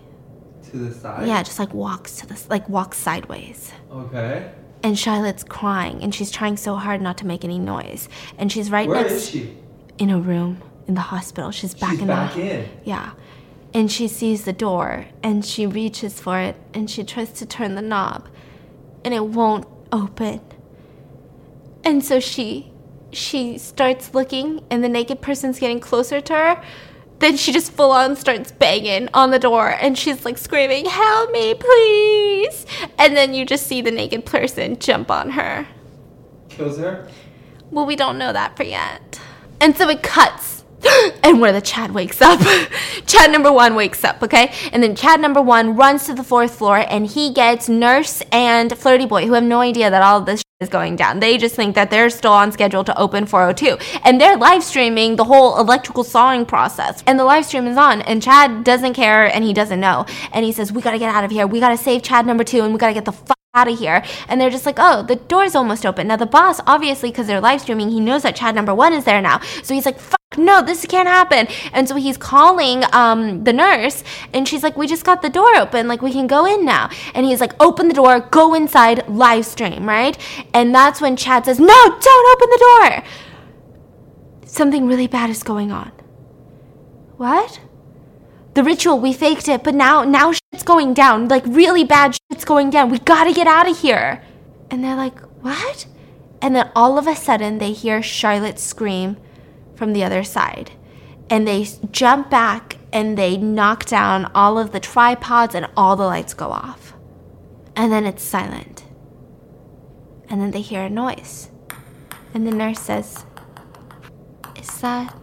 To 0.70 0.76
the 0.76 0.94
side? 0.94 1.26
Yeah, 1.26 1.42
just 1.42 1.58
like 1.58 1.72
walks 1.74 2.16
to 2.16 2.26
this, 2.26 2.48
like 2.48 2.68
walks 2.68 2.98
sideways. 2.98 3.72
Okay. 3.90 4.50
And 4.82 4.98
Charlotte's 4.98 5.42
crying, 5.44 6.02
and 6.02 6.14
she's 6.14 6.30
trying 6.30 6.56
so 6.56 6.76
hard 6.76 7.00
not 7.02 7.18
to 7.18 7.26
make 7.26 7.44
any 7.44 7.58
noise. 7.58 8.08
And 8.38 8.50
she's 8.52 8.70
right 8.70 8.88
Where 8.88 9.00
next 9.02 9.12
is 9.12 9.30
she? 9.30 9.56
in 9.98 10.10
a 10.10 10.18
room 10.20 10.62
in 10.86 10.94
the 10.94 11.00
hospital. 11.00 11.50
She's 11.50 11.74
back 11.74 11.92
She's 11.92 12.00
in 12.02 12.06
back 12.06 12.34
the 12.34 12.60
in. 12.62 12.68
yeah. 12.84 13.12
And 13.74 13.90
she 13.92 14.08
sees 14.08 14.44
the 14.44 14.52
door, 14.52 15.06
and 15.22 15.44
she 15.44 15.66
reaches 15.66 16.20
for 16.20 16.38
it, 16.38 16.56
and 16.72 16.88
she 16.90 17.02
tries 17.04 17.32
to 17.34 17.46
turn 17.46 17.74
the 17.74 17.82
knob, 17.82 18.28
and 19.04 19.12
it 19.12 19.24
won't 19.26 19.66
open. 19.92 20.40
And 21.84 22.04
so 22.04 22.20
she 22.20 22.72
she 23.10 23.56
starts 23.58 24.14
looking, 24.14 24.62
and 24.70 24.84
the 24.84 24.88
naked 24.88 25.20
person's 25.22 25.58
getting 25.58 25.80
closer 25.80 26.20
to 26.20 26.32
her. 26.34 26.62
Then 27.18 27.36
she 27.36 27.52
just 27.52 27.72
full 27.72 27.90
on 27.90 28.14
starts 28.16 28.52
banging 28.52 29.08
on 29.12 29.30
the 29.30 29.38
door 29.38 29.70
and 29.80 29.98
she's 29.98 30.24
like 30.24 30.38
screaming, 30.38 30.86
Help 30.86 31.32
me, 31.32 31.54
please! 31.54 32.66
And 32.98 33.16
then 33.16 33.34
you 33.34 33.44
just 33.44 33.66
see 33.66 33.80
the 33.80 33.90
naked 33.90 34.24
person 34.24 34.78
jump 34.78 35.10
on 35.10 35.30
her. 35.30 35.66
Kills 36.48 36.78
her? 36.78 37.08
Well, 37.70 37.86
we 37.86 37.96
don't 37.96 38.18
know 38.18 38.32
that 38.32 38.56
for 38.56 38.62
yet. 38.62 39.20
And 39.60 39.76
so 39.76 39.88
it 39.88 40.02
cuts. 40.02 40.64
And 41.24 41.40
where 41.40 41.52
the 41.52 41.60
Chad 41.60 41.92
wakes 41.92 42.22
up. 42.22 42.40
Chad 43.06 43.32
number 43.32 43.52
one 43.52 43.74
wakes 43.74 44.04
up, 44.04 44.22
okay? 44.22 44.52
And 44.72 44.82
then 44.82 44.94
Chad 44.94 45.20
number 45.20 45.42
one 45.42 45.76
runs 45.76 46.06
to 46.06 46.14
the 46.14 46.22
fourth 46.22 46.54
floor 46.54 46.78
and 46.88 47.06
he 47.06 47.32
gets 47.32 47.68
Nurse 47.68 48.22
and 48.32 48.76
Flirty 48.78 49.04
Boy, 49.04 49.26
who 49.26 49.32
have 49.34 49.44
no 49.44 49.60
idea 49.60 49.90
that 49.90 50.02
all 50.02 50.20
of 50.20 50.26
this 50.26 50.42
is 50.60 50.68
going 50.68 50.96
down. 50.96 51.20
They 51.20 51.38
just 51.38 51.54
think 51.54 51.76
that 51.76 51.88
they're 51.88 52.10
still 52.10 52.32
on 52.32 52.50
schedule 52.50 52.82
to 52.82 52.98
open 52.98 53.26
402. 53.26 53.78
And 54.02 54.20
they're 54.20 54.36
live 54.36 54.64
streaming 54.64 55.14
the 55.14 55.22
whole 55.22 55.60
electrical 55.60 56.02
sawing 56.02 56.44
process. 56.44 57.04
And 57.06 57.16
the 57.16 57.24
live 57.24 57.44
stream 57.44 57.68
is 57.68 57.76
on, 57.76 58.02
and 58.02 58.20
Chad 58.20 58.64
doesn't 58.64 58.94
care 58.94 59.32
and 59.32 59.44
he 59.44 59.52
doesn't 59.52 59.78
know. 59.78 60.04
And 60.32 60.44
he 60.44 60.50
says, 60.50 60.72
We 60.72 60.82
gotta 60.82 60.98
get 60.98 61.14
out 61.14 61.22
of 61.22 61.30
here. 61.30 61.46
We 61.46 61.60
gotta 61.60 61.76
save 61.76 62.02
Chad 62.02 62.26
number 62.26 62.42
two, 62.42 62.64
and 62.64 62.72
we 62.72 62.78
gotta 62.80 62.94
get 62.94 63.04
the 63.04 63.12
fuck 63.12 63.37
out 63.54 63.68
of 63.68 63.78
here. 63.78 64.04
And 64.28 64.40
they're 64.40 64.50
just 64.50 64.66
like, 64.66 64.76
oh, 64.78 65.02
the 65.02 65.16
door's 65.16 65.54
almost 65.54 65.86
open. 65.86 66.08
Now, 66.08 66.16
the 66.16 66.26
boss, 66.26 66.60
obviously, 66.66 67.10
because 67.10 67.26
they're 67.26 67.40
live 67.40 67.62
streaming, 67.62 67.90
he 67.90 67.98
knows 67.98 68.22
that 68.22 68.36
Chad 68.36 68.54
number 68.54 68.74
one 68.74 68.92
is 68.92 69.04
there 69.04 69.22
now. 69.22 69.40
So 69.62 69.72
he's 69.72 69.86
like, 69.86 69.98
fuck, 69.98 70.20
no, 70.36 70.62
this 70.62 70.84
can't 70.84 71.08
happen. 71.08 71.48
And 71.72 71.88
so 71.88 71.94
he's 71.96 72.18
calling 72.18 72.84
um, 72.92 73.44
the 73.44 73.52
nurse, 73.54 74.04
and 74.34 74.46
she's 74.46 74.62
like, 74.62 74.76
we 74.76 74.86
just 74.86 75.04
got 75.04 75.22
the 75.22 75.30
door 75.30 75.56
open. 75.56 75.88
Like, 75.88 76.02
we 76.02 76.12
can 76.12 76.26
go 76.26 76.44
in 76.44 76.66
now. 76.66 76.90
And 77.14 77.24
he's 77.24 77.40
like, 77.40 77.54
open 77.60 77.88
the 77.88 77.94
door, 77.94 78.20
go 78.20 78.52
inside, 78.52 79.08
live 79.08 79.46
stream, 79.46 79.88
right? 79.88 80.18
And 80.52 80.74
that's 80.74 81.00
when 81.00 81.16
Chad 81.16 81.46
says, 81.46 81.58
no, 81.58 81.66
don't 81.66 82.36
open 82.36 82.50
the 82.50 82.58
door. 82.58 83.04
Something 84.44 84.86
really 84.86 85.06
bad 85.06 85.30
is 85.30 85.42
going 85.42 85.72
on. 85.72 85.90
What? 87.16 87.60
The 88.58 88.64
ritual 88.64 88.98
we 88.98 89.12
faked 89.12 89.46
it 89.46 89.62
but 89.62 89.72
now 89.72 90.02
now 90.02 90.32
shit's 90.32 90.64
going 90.64 90.92
down. 90.92 91.28
Like 91.28 91.44
really 91.46 91.84
bad 91.84 92.18
shit's 92.18 92.44
going 92.44 92.70
down. 92.70 92.90
We 92.90 92.98
gotta 92.98 93.32
get 93.32 93.46
out 93.46 93.70
of 93.70 93.78
here. 93.78 94.20
And 94.68 94.82
they're 94.82 94.96
like 94.96 95.20
what? 95.44 95.86
And 96.42 96.56
then 96.56 96.68
all 96.74 96.98
of 96.98 97.06
a 97.06 97.14
sudden 97.14 97.58
they 97.58 97.72
hear 97.72 98.02
charlotte 98.02 98.58
scream 98.58 99.16
from 99.76 99.92
the 99.92 100.02
other 100.02 100.24
side. 100.24 100.72
And 101.30 101.46
they 101.46 101.68
jump 101.92 102.30
back 102.30 102.78
and 102.92 103.16
they 103.16 103.36
knock 103.36 103.84
down 103.84 104.28
all 104.34 104.58
of 104.58 104.72
the 104.72 104.80
tripods 104.80 105.54
and 105.54 105.68
all 105.76 105.94
the 105.94 106.06
lights 106.06 106.34
go 106.34 106.50
off. 106.50 106.94
And 107.76 107.92
then 107.92 108.06
it's 108.06 108.24
silent. 108.24 108.86
And 110.28 110.40
then 110.40 110.50
they 110.50 110.62
hear 110.62 110.82
a 110.82 110.90
noise. 110.90 111.48
And 112.34 112.44
the 112.44 112.50
nurse 112.50 112.80
says 112.80 113.24
is 114.56 114.80
that 114.80 115.14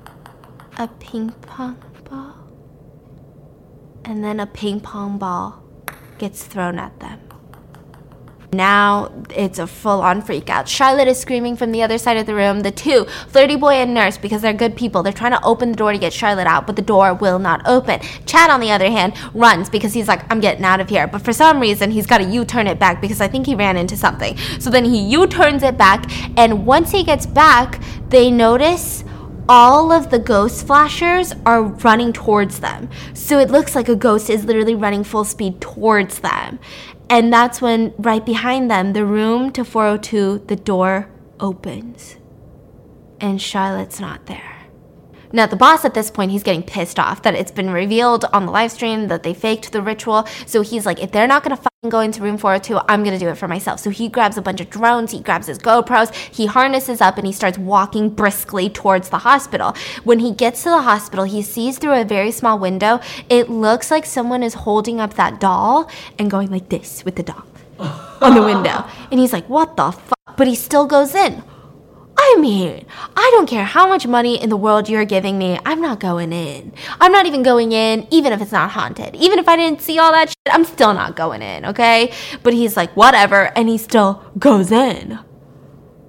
a 0.78 0.88
ping 0.88 1.32
pong 1.42 1.85
and 4.06 4.24
then 4.24 4.40
a 4.40 4.46
ping 4.46 4.80
pong 4.80 5.18
ball 5.18 5.64
gets 6.18 6.44
thrown 6.44 6.78
at 6.78 7.00
them. 7.00 7.20
Now 8.54 9.12
it's 9.36 9.60
a 9.60 9.68
full 9.68 10.02
on 10.02 10.22
freak 10.22 10.50
out. 10.50 10.70
Charlotte 10.70 11.10
is 11.10 11.20
screaming 11.20 11.58
from 11.58 11.74
the 11.74 11.82
other 11.82 11.98
side 11.98 12.16
of 12.16 12.26
the 12.26 12.36
room. 12.36 12.62
The 12.62 12.72
two, 12.72 13.06
Flirty 13.28 13.58
Boy 13.58 13.74
and 13.74 13.94
Nurse, 13.94 14.18
because 14.18 14.42
they're 14.42 14.54
good 14.54 14.78
people, 14.78 15.04
they're 15.04 15.12
trying 15.12 15.34
to 15.34 15.44
open 15.44 15.72
the 15.72 15.76
door 15.76 15.92
to 15.92 15.98
get 15.98 16.14
Charlotte 16.14 16.48
out, 16.48 16.66
but 16.66 16.78
the 16.78 16.82
door 16.82 17.14
will 17.16 17.40
not 17.40 17.68
open. 17.68 18.00
Chad, 18.26 18.50
on 18.50 18.62
the 18.62 18.72
other 18.72 18.90
hand, 18.90 19.14
runs 19.34 19.70
because 19.70 19.94
he's 19.94 20.08
like, 20.08 20.32
I'm 20.32 20.40
getting 20.40 20.64
out 20.64 20.80
of 20.80 20.88
here. 20.88 21.06
But 21.06 21.24
for 21.24 21.34
some 21.34 21.60
reason, 21.60 21.92
he's 21.92 22.06
got 22.06 22.20
to 22.20 22.24
U 22.24 22.46
turn 22.46 22.68
it 22.68 22.80
back 22.80 23.02
because 23.02 23.20
I 23.20 23.28
think 23.28 23.46
he 23.46 23.56
ran 23.56 23.76
into 23.76 23.98
something. 23.98 24.38
So 24.60 24.70
then 24.70 24.86
he 24.86 25.00
U 25.00 25.28
turns 25.28 25.64
it 25.64 25.78
back, 25.78 26.10
and 26.38 26.66
once 26.66 26.92
he 26.92 27.04
gets 27.04 27.26
back, 27.26 27.82
they 28.08 28.32
notice 28.32 29.04
all 29.48 29.92
of 29.92 30.10
the 30.10 30.20
ghost 30.20 30.66
flashers 30.66 31.34
are 31.46 31.64
running 31.64 32.14
towards 32.14 32.60
them. 32.60 32.90
So 33.14 33.40
it 33.40 33.52
looks 33.52 33.76
like 33.76 33.90
a 33.90 33.96
ghost 33.96 34.30
is 34.30 34.46
literally 34.46 34.76
running 34.76 35.04
full 35.04 35.26
speed 35.26 35.62
towards 35.62 36.20
them. 36.20 36.60
And 37.10 37.32
that's 37.32 37.62
when, 37.62 37.94
right 37.98 38.26
behind 38.26 38.72
them, 38.72 38.94
the 38.94 39.06
room 39.06 39.52
to 39.52 39.64
402, 39.64 40.46
the 40.48 40.56
door 40.56 41.10
opens. 41.40 42.18
And 43.22 43.42
Charlotte's 43.42 44.00
not 44.00 44.26
there. 44.26 44.56
Now, 45.32 45.46
the 45.46 45.56
boss 45.56 45.86
at 45.86 45.94
this 45.94 46.10
point, 46.10 46.32
he's 46.32 46.44
getting 46.44 46.64
pissed 46.64 46.98
off 46.98 47.22
that 47.24 47.36
it's 47.36 47.52
been 47.52 47.70
revealed 47.70 48.26
on 48.32 48.46
the 48.46 48.52
live 48.52 48.72
stream 48.72 49.08
that 49.10 49.24
they 49.24 49.34
faked 49.34 49.72
the 49.72 49.82
ritual. 49.82 50.28
So 50.46 50.62
he's 50.62 50.86
like, 50.86 51.02
if 51.02 51.12
they're 51.12 51.28
not 51.28 51.44
gonna 51.44 51.58
fucking 51.58 51.75
go 51.90 52.00
into 52.00 52.22
room 52.22 52.38
402, 52.38 52.80
I'm 52.88 53.04
gonna 53.04 53.20
do 53.20 53.30
it 53.30 53.36
for 53.36 53.48
myself. 53.48 53.80
So 53.80 53.90
he 53.90 54.10
grabs 54.10 54.38
a 54.38 54.42
bunch 54.42 54.62
of 54.62 54.70
drones, 54.70 55.12
he 55.12 55.20
grabs 55.20 55.48
his 55.48 55.58
GoPros, 55.58 56.14
he 56.14 56.46
harnesses 56.46 57.02
up, 57.02 57.18
and 57.18 57.26
he 57.26 57.34
starts 57.34 57.58
walking 57.58 58.10
briskly 58.10 58.70
towards 58.70 59.10
the 59.10 59.20
hospital. 59.20 59.76
When 60.04 60.20
he 60.20 60.32
gets 60.32 60.64
to 60.64 60.70
the 60.70 60.82
hospital, 60.82 61.26
he 61.26 61.42
sees 61.42 61.78
through 61.78 62.00
a 62.00 62.06
very 62.06 62.32
small 62.32 62.60
window. 62.60 63.00
It 63.30 63.50
looks 63.50 63.92
like 63.92 64.06
someone 64.06 64.44
is 64.44 64.54
holding 64.54 65.00
up 65.00 65.16
that 65.16 65.40
doll 65.40 65.90
and 66.20 66.30
going 66.30 66.52
like 66.52 66.70
this 66.70 67.04
with 67.06 67.16
the 67.16 67.24
doll 67.24 67.44
on 68.22 68.36
the 68.36 68.44
window. 68.44 68.86
And 69.12 69.20
he's 69.20 69.34
like, 69.34 69.48
what 69.50 69.76
the 69.78 69.92
fuck? 69.92 70.38
But 70.38 70.48
he 70.48 70.56
still 70.56 70.86
goes 70.86 71.16
in. 71.16 71.44
I 72.28 72.38
mean, 72.40 72.88
I 73.16 73.30
don't 73.36 73.48
care 73.48 73.66
how 73.66 73.88
much 73.88 74.08
money 74.08 74.42
in 74.42 74.50
the 74.50 74.58
world 74.58 74.90
you're 74.90 75.06
giving 75.06 75.38
me, 75.38 75.60
I'm 75.64 75.80
not 75.80 76.00
going 76.00 76.34
in. 76.34 76.74
I'm 77.00 77.12
not 77.12 77.28
even 77.28 77.44
going 77.44 77.72
in, 77.72 78.08
even 78.10 78.34
if 78.34 78.42
it's 78.42 78.52
not 78.52 78.72
haunted. 78.72 79.16
Even 79.16 79.38
if 79.38 79.48
I 79.48 79.56
didn't 79.56 79.84
see 79.84 80.00
all 80.00 80.12
that 80.12 80.30
shit, 80.30 80.38
I'm 80.50 80.66
still 80.66 80.96
not 80.96 81.16
going 81.16 81.44
in, 81.44 81.68
okay? 81.68 82.12
But 82.42 82.56
he's 82.56 82.76
like, 82.76 82.92
whatever, 82.98 83.52
and 83.56 83.70
he 83.70 83.78
still 83.78 84.24
goes 84.40 84.72
in. 84.72 85.20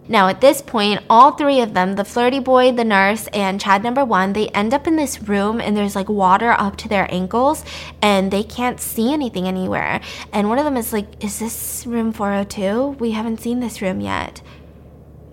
Now, 0.08 0.28
at 0.28 0.40
this 0.40 0.62
point, 0.62 1.02
all 1.10 1.32
three 1.32 1.60
of 1.60 1.74
them, 1.74 1.96
the 1.96 2.04
flirty 2.04 2.38
boy, 2.38 2.72
the 2.72 2.84
nurse, 2.84 3.26
and 3.34 3.60
Chad 3.60 3.82
number 3.82 4.04
one, 4.04 4.32
they 4.32 4.48
end 4.48 4.72
up 4.72 4.86
in 4.86 4.96
this 4.96 5.20
room 5.20 5.60
and 5.60 5.76
there's 5.76 5.96
like 5.96 6.08
water 6.08 6.52
up 6.52 6.76
to 6.76 6.88
their 6.88 7.12
ankles 7.12 7.62
and 8.00 8.30
they 8.30 8.42
can't 8.42 8.80
see 8.80 9.12
anything 9.12 9.46
anywhere. 9.46 10.00
And 10.32 10.48
one 10.48 10.58
of 10.58 10.64
them 10.64 10.78
is 10.78 10.94
like, 10.94 11.22
Is 11.22 11.40
this 11.40 11.84
room 11.86 12.12
402? 12.12 12.96
We 13.00 13.10
haven't 13.10 13.40
seen 13.40 13.60
this 13.60 13.82
room 13.82 14.00
yet. 14.00 14.40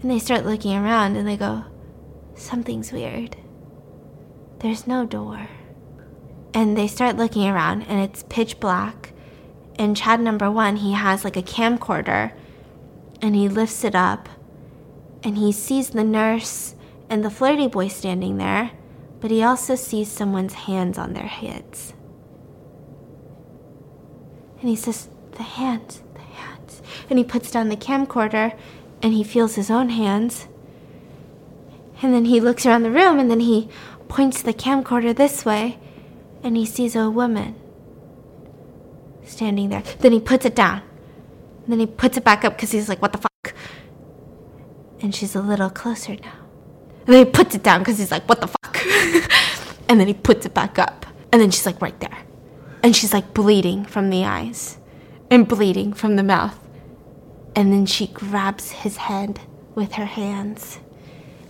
And 0.03 0.11
they 0.11 0.19
start 0.19 0.45
looking 0.45 0.75
around 0.75 1.15
and 1.15 1.25
they 1.25 1.37
go, 1.37 1.63
Something's 2.35 2.91
weird. 2.91 3.37
There's 4.59 4.85
no 4.85 5.05
door. 5.05 5.47
And 6.53 6.77
they 6.77 6.87
start 6.87 7.15
looking 7.15 7.47
around 7.47 7.83
and 7.83 8.01
it's 8.01 8.23
pitch 8.23 8.59
black. 8.59 9.13
And 9.79 9.95
Chad 9.95 10.19
number 10.19 10.51
one, 10.51 10.75
he 10.75 10.91
has 10.91 11.23
like 11.23 11.37
a 11.37 11.41
camcorder 11.41 12.33
and 13.21 13.33
he 13.33 13.47
lifts 13.47 13.85
it 13.85 13.95
up 13.95 14.27
and 15.23 15.37
he 15.37 15.53
sees 15.53 15.91
the 15.91 16.03
nurse 16.03 16.75
and 17.09 17.23
the 17.23 17.29
flirty 17.29 17.67
boy 17.67 17.87
standing 17.87 18.37
there, 18.37 18.71
but 19.21 19.31
he 19.31 19.41
also 19.41 19.75
sees 19.75 20.11
someone's 20.11 20.53
hands 20.53 20.97
on 20.97 21.13
their 21.13 21.27
heads. 21.27 21.93
And 24.59 24.69
he 24.69 24.75
says, 24.75 25.07
The 25.31 25.43
hands, 25.43 26.03
the 26.13 26.19
hands. 26.19 26.81
And 27.09 27.17
he 27.17 27.23
puts 27.23 27.51
down 27.51 27.69
the 27.69 27.77
camcorder 27.77 28.57
and 29.03 29.13
he 29.13 29.23
feels 29.23 29.55
his 29.55 29.69
own 29.69 29.89
hands. 29.89 30.47
And 32.01 32.13
then 32.13 32.25
he 32.25 32.39
looks 32.39 32.65
around 32.65 32.83
the 32.83 32.91
room 32.91 33.19
and 33.19 33.29
then 33.29 33.41
he 33.41 33.69
points 34.07 34.41
the 34.41 34.53
camcorder 34.53 35.15
this 35.15 35.45
way 35.45 35.77
and 36.41 36.57
he 36.57 36.65
sees 36.65 36.95
a 36.95 37.09
woman 37.09 37.55
standing 39.25 39.69
there. 39.69 39.83
Then 39.99 40.13
he 40.13 40.19
puts 40.19 40.45
it 40.45 40.55
down. 40.55 40.81
Then 41.67 41.79
he 41.79 41.85
puts 41.85 42.17
it 42.17 42.23
back 42.23 42.43
up 42.43 42.55
because 42.55 42.71
he's 42.71 42.89
like, 42.89 43.01
what 43.01 43.11
the 43.11 43.19
fuck? 43.19 43.53
And 45.01 45.13
she's 45.13 45.35
a 45.35 45.41
little 45.41 45.69
closer 45.69 46.15
now. 46.15 46.33
And 47.05 47.13
then 47.13 47.25
he 47.25 47.31
puts 47.31 47.55
it 47.55 47.63
down 47.63 47.79
because 47.79 47.97
he's 47.97 48.11
like, 48.11 48.27
what 48.27 48.39
the 48.41 48.47
fuck? 48.47 48.85
and 49.89 49.99
then 49.99 50.07
he 50.07 50.13
puts 50.13 50.45
it 50.45 50.53
back 50.53 50.79
up. 50.79 51.05
And 51.31 51.41
then 51.41 51.51
she's 51.51 51.65
like, 51.65 51.81
right 51.81 51.97
there. 51.99 52.17
And 52.81 52.95
she's 52.95 53.13
like 53.13 53.33
bleeding 53.33 53.85
from 53.85 54.09
the 54.09 54.25
eyes 54.25 54.77
and 55.29 55.47
bleeding 55.47 55.93
from 55.93 56.15
the 56.15 56.23
mouth. 56.23 56.57
And 57.55 57.71
then 57.71 57.85
she 57.85 58.07
grabs 58.07 58.71
his 58.71 58.97
head 58.97 59.39
with 59.75 59.93
her 59.93 60.05
hands 60.05 60.79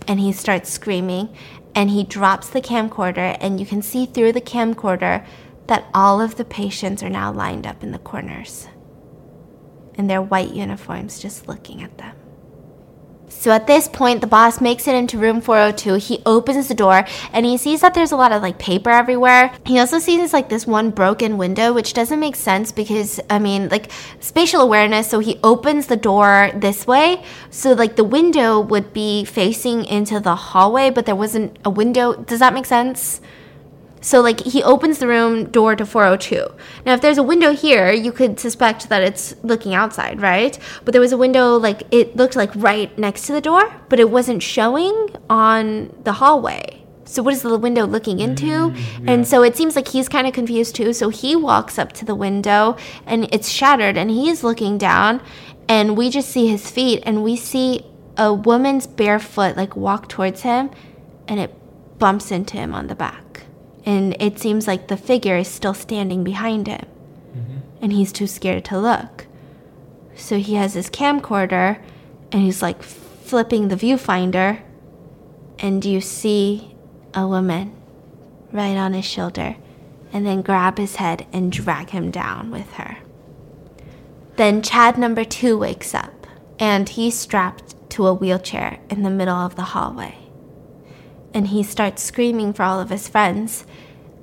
and 0.06 0.20
he 0.20 0.32
starts 0.32 0.70
screaming 0.70 1.34
and 1.74 1.90
he 1.90 2.04
drops 2.04 2.48
the 2.48 2.60
camcorder 2.60 3.36
and 3.40 3.58
you 3.58 3.66
can 3.66 3.82
see 3.82 4.06
through 4.06 4.32
the 4.32 4.40
camcorder 4.40 5.26
that 5.66 5.86
all 5.94 6.20
of 6.20 6.36
the 6.36 6.44
patients 6.44 7.02
are 7.02 7.10
now 7.10 7.32
lined 7.32 7.66
up 7.66 7.82
in 7.82 7.92
the 7.92 7.98
corners 7.98 8.68
in 9.94 10.06
their 10.06 10.22
white 10.22 10.52
uniforms 10.52 11.20
just 11.20 11.48
looking 11.48 11.82
at 11.82 11.96
them. 11.98 12.14
So 13.36 13.50
at 13.50 13.66
this 13.66 13.88
point, 13.88 14.22
the 14.22 14.26
boss 14.26 14.60
makes 14.60 14.88
it 14.88 14.94
into 14.94 15.18
room 15.18 15.42
402. 15.42 15.94
He 15.96 16.22
opens 16.24 16.68
the 16.68 16.74
door 16.74 17.04
and 17.32 17.44
he 17.44 17.58
sees 17.58 17.82
that 17.82 17.92
there's 17.92 18.12
a 18.12 18.16
lot 18.16 18.32
of 18.32 18.40
like 18.40 18.58
paper 18.58 18.88
everywhere. 18.88 19.52
He 19.66 19.78
also 19.78 19.98
sees 19.98 20.32
like 20.32 20.48
this 20.48 20.66
one 20.66 20.90
broken 20.90 21.36
window, 21.36 21.72
which 21.72 21.92
doesn't 21.92 22.18
make 22.18 22.36
sense 22.36 22.72
because 22.72 23.20
I 23.28 23.38
mean, 23.38 23.68
like 23.68 23.90
spatial 24.20 24.62
awareness. 24.62 25.10
So 25.10 25.18
he 25.18 25.38
opens 25.44 25.88
the 25.88 25.96
door 25.96 26.52
this 26.54 26.86
way. 26.86 27.22
So 27.50 27.72
like 27.74 27.96
the 27.96 28.04
window 28.04 28.60
would 28.60 28.94
be 28.94 29.24
facing 29.24 29.84
into 29.84 30.20
the 30.20 30.34
hallway, 30.34 30.88
but 30.88 31.04
there 31.04 31.16
wasn't 31.16 31.58
a 31.64 31.70
window. 31.70 32.14
Does 32.14 32.38
that 32.38 32.54
make 32.54 32.66
sense? 32.66 33.20
So 34.04 34.20
like 34.20 34.40
he 34.40 34.62
opens 34.62 34.98
the 34.98 35.08
room 35.08 35.46
door 35.46 35.74
to 35.74 35.86
402. 35.86 36.46
Now 36.84 36.92
if 36.92 37.00
there's 37.00 37.16
a 37.16 37.22
window 37.22 37.54
here, 37.54 37.90
you 37.90 38.12
could 38.12 38.38
suspect 38.38 38.90
that 38.90 39.02
it's 39.02 39.34
looking 39.42 39.74
outside, 39.74 40.20
right? 40.20 40.58
But 40.84 40.92
there 40.92 41.00
was 41.00 41.12
a 41.12 41.16
window 41.16 41.56
like 41.56 41.84
it 41.90 42.14
looked 42.14 42.36
like 42.36 42.50
right 42.54 42.96
next 42.98 43.22
to 43.26 43.32
the 43.32 43.40
door, 43.40 43.74
but 43.88 43.98
it 43.98 44.10
wasn't 44.10 44.42
showing 44.42 45.08
on 45.30 45.90
the 46.04 46.12
hallway. 46.12 46.84
So 47.06 47.22
what 47.22 47.32
is 47.32 47.40
the 47.40 47.56
window 47.56 47.86
looking 47.86 48.20
into? 48.20 48.44
Mm, 48.44 48.76
yeah. 48.76 49.12
And 49.12 49.26
so 49.26 49.42
it 49.42 49.56
seems 49.56 49.74
like 49.74 49.88
he's 49.88 50.10
kind 50.10 50.26
of 50.26 50.34
confused 50.34 50.74
too. 50.74 50.92
So 50.92 51.08
he 51.08 51.34
walks 51.34 51.78
up 51.78 51.94
to 51.94 52.04
the 52.04 52.14
window 52.14 52.76
and 53.06 53.26
it's 53.32 53.48
shattered 53.48 53.96
and 53.96 54.10
he's 54.10 54.44
looking 54.44 54.76
down 54.76 55.22
and 55.66 55.96
we 55.96 56.10
just 56.10 56.28
see 56.28 56.46
his 56.46 56.70
feet 56.70 57.02
and 57.06 57.24
we 57.24 57.36
see 57.36 57.86
a 58.18 58.34
woman's 58.34 58.86
bare 58.86 59.18
foot 59.18 59.56
like 59.56 59.74
walk 59.74 60.10
towards 60.10 60.42
him 60.42 60.70
and 61.26 61.40
it 61.40 61.54
bumps 61.98 62.30
into 62.30 62.58
him 62.58 62.74
on 62.74 62.88
the 62.88 62.94
back 62.94 63.23
and 63.86 64.16
it 64.20 64.38
seems 64.38 64.66
like 64.66 64.88
the 64.88 64.96
figure 64.96 65.36
is 65.36 65.48
still 65.48 65.74
standing 65.74 66.24
behind 66.24 66.66
him 66.66 66.86
mm-hmm. 67.36 67.58
and 67.82 67.92
he's 67.92 68.12
too 68.12 68.26
scared 68.26 68.64
to 68.64 68.78
look 68.78 69.26
so 70.16 70.38
he 70.38 70.54
has 70.54 70.74
his 70.74 70.90
camcorder 70.90 71.80
and 72.32 72.42
he's 72.42 72.62
like 72.62 72.82
flipping 72.82 73.68
the 73.68 73.76
viewfinder, 73.76 74.60
and 75.58 75.84
you 75.84 76.00
see 76.00 76.74
a 77.14 77.26
woman 77.26 77.74
right 78.52 78.76
on 78.76 78.92
his 78.92 79.04
shoulder, 79.04 79.56
and 80.12 80.26
then 80.26 80.42
grab 80.42 80.76
his 80.76 80.96
head 80.96 81.26
and 81.32 81.50
drag 81.50 81.90
him 81.90 82.10
down 82.10 82.50
with 82.50 82.72
her. 82.74 82.98
Then 84.36 84.62
Chad 84.62 84.98
number 84.98 85.24
two 85.24 85.56
wakes 85.56 85.94
up, 85.94 86.26
and 86.58 86.88
he's 86.88 87.18
strapped 87.18 87.74
to 87.90 88.06
a 88.06 88.14
wheelchair 88.14 88.80
in 88.90 89.02
the 89.02 89.10
middle 89.10 89.36
of 89.36 89.56
the 89.56 89.62
hallway. 89.62 90.16
And 91.32 91.48
he 91.48 91.62
starts 91.62 92.02
screaming 92.02 92.52
for 92.52 92.62
all 92.62 92.80
of 92.80 92.90
his 92.90 93.08
friends, 93.08 93.64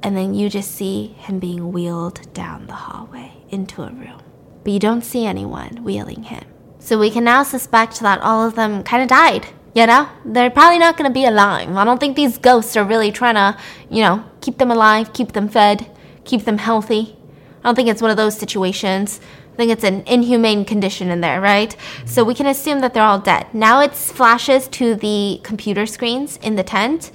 and 0.04 0.18
then 0.18 0.34
you 0.34 0.50
just 0.50 0.72
see 0.72 1.08
him 1.18 1.40
being 1.40 1.72
wheeled 1.72 2.34
down 2.34 2.68
the 2.68 2.74
hallway 2.74 3.34
into 3.50 3.84
a 3.84 3.92
room. 3.92 4.22
But 4.64 4.74
you 4.74 4.80
don't 4.80 5.04
see 5.04 5.26
anyone 5.26 5.84
wheeling 5.84 6.24
him. 6.24 6.44
So 6.80 6.98
we 6.98 7.12
can 7.12 7.24
now 7.24 7.44
suspect 7.44 8.00
that 8.00 8.22
all 8.22 8.46
of 8.46 8.56
them 8.56 8.84
kind 8.84 9.04
of 9.04 9.10
died. 9.10 9.48
You 9.74 9.88
know? 9.88 10.10
They're 10.26 10.50
probably 10.50 10.80
not 10.80 10.98
going 10.98 11.10
to 11.10 11.14
be 11.14 11.26
alive. 11.26 11.70
I 11.76 11.84
don't 11.84 12.00
think 12.00 12.16
these 12.16 12.38
ghosts 12.38 12.76
are 12.76 12.84
really 12.84 13.12
trying 13.12 13.36
to, 13.36 13.58
you 13.90 14.02
know, 14.02 14.26
keep 14.42 14.58
them 14.58 14.72
alive, 14.72 15.14
keep 15.14 15.34
them 15.34 15.48
fed, 15.48 15.90
keep 16.26 16.46
them 16.46 16.58
healthy. 16.58 17.16
I 17.64 17.68
don't 17.68 17.76
think 17.76 17.90
it's 17.90 18.02
one 18.02 18.12
of 18.12 18.18
those 18.18 18.38
situations. 18.38 19.20
I 19.54 19.56
think 19.56 19.72
it's 19.72 19.84
an 19.84 20.04
inhumane 20.08 20.66
condition 20.66 21.10
in 21.10 21.22
there, 21.22 21.40
right? 21.40 21.76
So 22.06 22.24
we 22.24 22.34
can 22.34 22.48
assume 22.48 22.80
that 22.80 22.94
they're 22.94 23.04
all 23.04 23.20
dead. 23.20 23.54
Now 23.54 23.82
it 23.82 23.94
flashes 23.94 24.68
to 24.70 24.96
the 24.96 25.40
computer 25.44 25.86
screens 25.86 26.38
in 26.38 26.56
the 26.56 26.64
tent, 26.64 27.12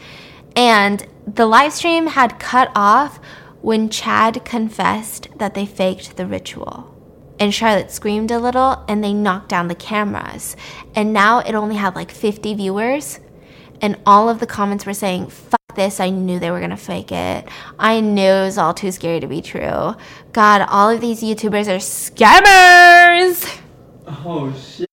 and 0.56 1.06
the 1.26 1.46
live 1.46 1.72
stream 1.72 2.08
had 2.08 2.40
cut 2.40 2.72
off 2.74 3.20
when 3.60 3.90
Chad 3.90 4.44
confessed 4.44 5.28
that 5.38 5.54
they 5.54 5.66
faked 5.66 6.16
the 6.16 6.26
ritual. 6.26 6.94
And 7.38 7.52
Charlotte 7.52 7.90
screamed 7.90 8.30
a 8.30 8.38
little 8.38 8.82
and 8.88 9.04
they 9.04 9.12
knocked 9.12 9.50
down 9.50 9.68
the 9.68 9.74
cameras. 9.74 10.56
And 10.94 11.12
now 11.12 11.40
it 11.40 11.54
only 11.54 11.76
had 11.76 11.94
like 11.94 12.10
50 12.10 12.54
viewers. 12.54 13.20
And 13.82 14.00
all 14.06 14.30
of 14.30 14.40
the 14.40 14.46
comments 14.46 14.86
were 14.86 14.94
saying, 14.94 15.26
fuck 15.26 15.60
this. 15.74 16.00
I 16.00 16.08
knew 16.08 16.38
they 16.38 16.50
were 16.50 16.66
to 16.66 16.76
fake 16.76 17.12
it. 17.12 17.46
I 17.78 18.00
knew 18.00 18.22
it 18.22 18.44
was 18.44 18.56
all 18.56 18.72
too 18.72 18.90
scary 18.90 19.20
to 19.20 19.26
be 19.26 19.42
true. 19.42 19.94
God, 20.32 20.66
all 20.68 20.88
of 20.88 21.02
these 21.02 21.22
YouTubers 21.22 21.68
are 21.68 21.78
scammers. 21.78 23.60
Oh 24.06 24.54
shit. 24.54 24.88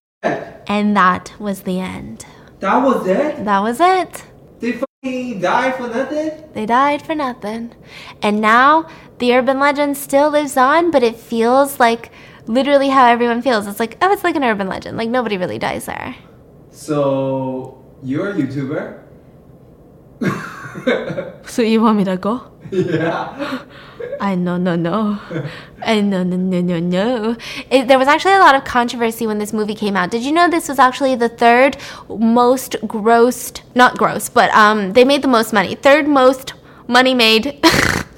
And 0.67 0.97
that 0.97 1.33
was 1.39 1.61
the 1.61 1.79
end. 1.79 2.25
That 2.59 2.83
was 2.83 3.07
it? 3.07 3.45
That 3.45 3.59
was 3.59 3.79
it. 3.79 4.25
They 4.59 4.81
fucking 5.03 5.39
died 5.39 5.75
for 5.75 5.87
nothing? 5.87 6.31
They 6.53 6.65
died 6.65 7.01
for 7.01 7.15
nothing. 7.15 7.75
And 8.21 8.39
now 8.39 8.87
the 9.19 9.33
urban 9.35 9.59
legend 9.59 9.97
still 9.97 10.29
lives 10.29 10.57
on, 10.57 10.91
but 10.91 11.03
it 11.03 11.17
feels 11.17 11.79
like 11.79 12.11
literally 12.45 12.89
how 12.89 13.05
everyone 13.05 13.41
feels. 13.41 13.67
It's 13.67 13.79
like, 13.79 13.97
oh, 14.01 14.11
it's 14.11 14.23
like 14.23 14.35
an 14.35 14.43
urban 14.43 14.67
legend. 14.67 14.97
Like 14.97 15.09
nobody 15.09 15.37
really 15.37 15.59
dies 15.59 15.85
there. 15.85 16.15
So 16.71 17.83
you're 18.01 18.29
a 18.29 18.33
YouTuber? 18.33 19.02
So 21.45 21.61
you 21.61 21.81
want 21.81 21.97
me 21.97 22.03
to 22.05 22.17
go? 22.17 22.41
yeah. 22.71 23.63
I 24.19 24.35
know, 24.35 24.57
no, 24.57 24.75
no. 24.75 25.19
I 25.85 26.01
know, 26.01 26.23
no, 26.23 26.37
no, 26.37 26.61
no, 26.61 26.79
no. 26.79 27.35
It, 27.69 27.87
there 27.87 27.99
was 27.99 28.07
actually 28.07 28.33
a 28.33 28.39
lot 28.39 28.55
of 28.55 28.63
controversy 28.63 29.27
when 29.27 29.37
this 29.37 29.53
movie 29.53 29.75
came 29.75 29.95
out. 29.95 30.11
Did 30.11 30.23
you 30.23 30.31
know 30.31 30.49
this 30.49 30.69
was 30.69 30.79
actually 30.79 31.15
the 31.15 31.29
third 31.29 31.77
most 32.09 32.73
grossed, 32.83 33.61
not 33.75 33.97
gross, 33.97 34.29
but 34.29 34.49
um, 34.51 34.93
they 34.93 35.03
made 35.03 35.21
the 35.21 35.27
most 35.27 35.53
money. 35.53 35.75
Third 35.75 36.07
most 36.07 36.53
money 36.87 37.13
made. 37.13 37.63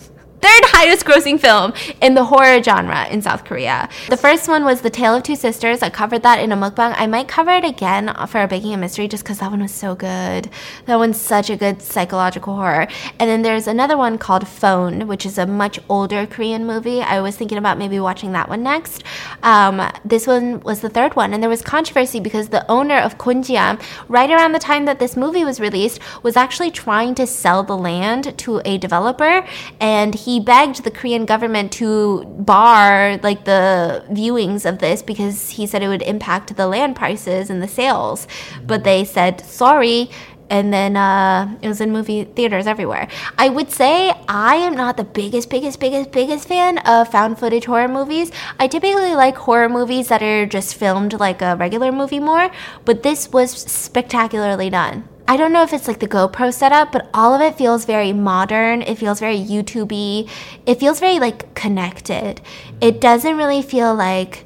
third 0.46 0.66
highest 0.78 1.06
grossing 1.06 1.40
film 1.40 1.74
in 2.02 2.14
the 2.14 2.24
horror 2.24 2.62
genre 2.62 3.08
in 3.08 3.20
South 3.22 3.46
Korea. 3.46 3.90
The 4.10 4.18
first 4.18 4.48
one 4.48 4.64
was 4.64 4.82
The 4.82 4.92
Tale 4.92 5.16
of 5.16 5.24
Two 5.24 5.36
Sisters. 5.36 5.82
I 5.82 5.90
covered 5.90 6.22
that 6.22 6.40
in 6.40 6.52
a 6.52 6.56
mukbang. 6.56 6.94
I 6.96 7.08
might 7.08 7.28
cover 7.28 7.50
it 7.50 7.66
again 7.66 8.14
for 8.28 8.44
a 8.44 8.48
Baking 8.48 8.74
a 8.74 8.78
Mystery 8.78 9.08
just 9.08 9.24
because 9.24 9.40
that 9.40 9.50
one 9.50 9.62
was 9.62 9.74
so 9.74 9.96
good. 9.96 10.50
That 10.86 10.98
one's 10.98 11.20
such 11.20 11.50
a 11.50 11.58
good 11.58 11.82
psychological 11.82 12.56
horror. 12.56 12.88
And 13.20 13.28
then 13.28 13.42
there's 13.42 13.66
another 13.66 13.98
one 13.98 14.20
called 14.20 14.48
Phone, 14.48 15.08
which 15.08 15.26
is 15.26 15.40
a 15.40 15.48
much 15.48 15.80
older 15.90 16.28
Korean 16.28 16.66
movie. 16.66 17.02
I 17.02 17.22
was 17.22 17.36
thinking 17.36 17.58
about 17.58 17.80
maybe 17.80 18.00
watching 18.00 18.34
that 18.34 18.48
one 18.48 18.62
next. 18.62 19.04
Um, 19.42 19.82
this 20.04 20.28
one 20.28 20.60
was 20.60 20.82
the 20.82 20.90
third 20.90 21.16
one, 21.16 21.34
and 21.34 21.42
there 21.42 21.50
was 21.50 21.64
controversy 21.64 22.20
because 22.20 22.50
the 22.50 22.70
owner 22.70 22.98
of 22.98 23.18
Gonjiam, 23.18 23.82
right 24.08 24.30
around 24.30 24.52
the 24.52 24.60
time 24.60 24.86
that 24.86 25.00
this 25.00 25.18
movie 25.18 25.44
was 25.44 25.60
released, 25.60 26.00
was 26.22 26.38
actually 26.38 26.70
trying 26.70 27.16
to 27.16 27.26
sell 27.26 27.64
the 27.64 27.78
land 27.78 28.38
to 28.40 28.62
a 28.64 28.78
developer, 28.78 29.44
and 29.80 30.14
he 30.14 30.35
begged 30.40 30.84
the 30.84 30.92
Korean 30.92 31.26
government 31.26 31.72
to 31.74 32.24
bar 32.26 33.18
like 33.24 33.46
the 33.46 34.04
viewings 34.10 34.68
of 34.68 34.80
this 34.80 35.02
because 35.02 35.52
he 35.52 35.68
said 35.68 35.84
it 35.84 35.88
would 35.88 36.02
impact 36.02 36.56
the 36.56 36.68
land 36.68 36.96
prices 36.96 37.50
and 37.50 37.62
the 37.62 37.68
sales. 37.68 38.28
But 38.64 38.84
they 38.84 39.04
said 39.06 39.42
sorry. 39.42 40.10
And 40.48 40.72
then 40.72 40.96
uh, 40.96 41.58
it 41.64 41.68
was 41.68 41.82
in 41.82 41.92
movie 41.92 42.24
theaters 42.24 42.68
everywhere. 42.68 43.08
I 43.36 43.50
would 43.50 43.72
say 43.72 44.14
I 44.28 44.58
am 44.58 44.76
not 44.76 44.96
the 44.96 45.04
biggest, 45.04 45.50
biggest, 45.50 45.80
biggest, 45.80 46.12
biggest 46.12 46.48
fan 46.48 46.78
of 46.80 47.10
found 47.10 47.40
footage 47.40 47.66
horror 47.66 47.88
movies. 47.88 48.32
I 48.60 48.68
typically 48.68 49.16
like 49.16 49.38
horror 49.38 49.70
movies 49.70 50.10
that 50.10 50.22
are 50.22 50.46
just 50.46 50.76
filmed 50.76 51.20
like 51.20 51.42
a 51.42 51.56
regular 51.56 51.92
movie 51.92 52.20
more, 52.20 52.52
but 52.86 53.02
this 53.02 53.32
was 53.32 53.50
spectacularly 53.52 54.70
done. 54.70 55.10
I 55.28 55.38
don't 55.38 55.52
know 55.52 55.64
if 55.64 55.74
it's 55.74 55.88
like 55.88 56.00
the 56.00 56.08
GoPro 56.08 56.54
setup, 56.54 56.92
but 56.92 57.10
all 57.12 57.34
of 57.34 57.42
it 57.42 57.58
feels 57.58 57.86
very 57.86 58.14
modern. 58.14 58.84
It 58.84 59.00
feels 59.00 59.20
very 59.20 59.40
YouTubey. 59.40 60.30
It 60.68 60.80
feels 60.80 61.00
very 61.00 61.20
like 61.20 61.56
connected. 61.56 62.42
It 62.80 63.02
doesn't 63.02 63.36
really 63.36 63.64
feel 63.64 63.96
like 63.96 64.46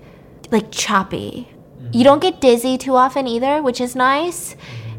like 0.52 0.72
choppy. 0.72 1.50
You 1.92 2.04
don't 2.06 2.22
get 2.22 2.40
dizzy 2.40 2.78
too 2.78 2.96
often 2.96 3.28
either, 3.28 3.62
which 3.62 3.82
is 3.82 3.94
nice. 3.94 4.56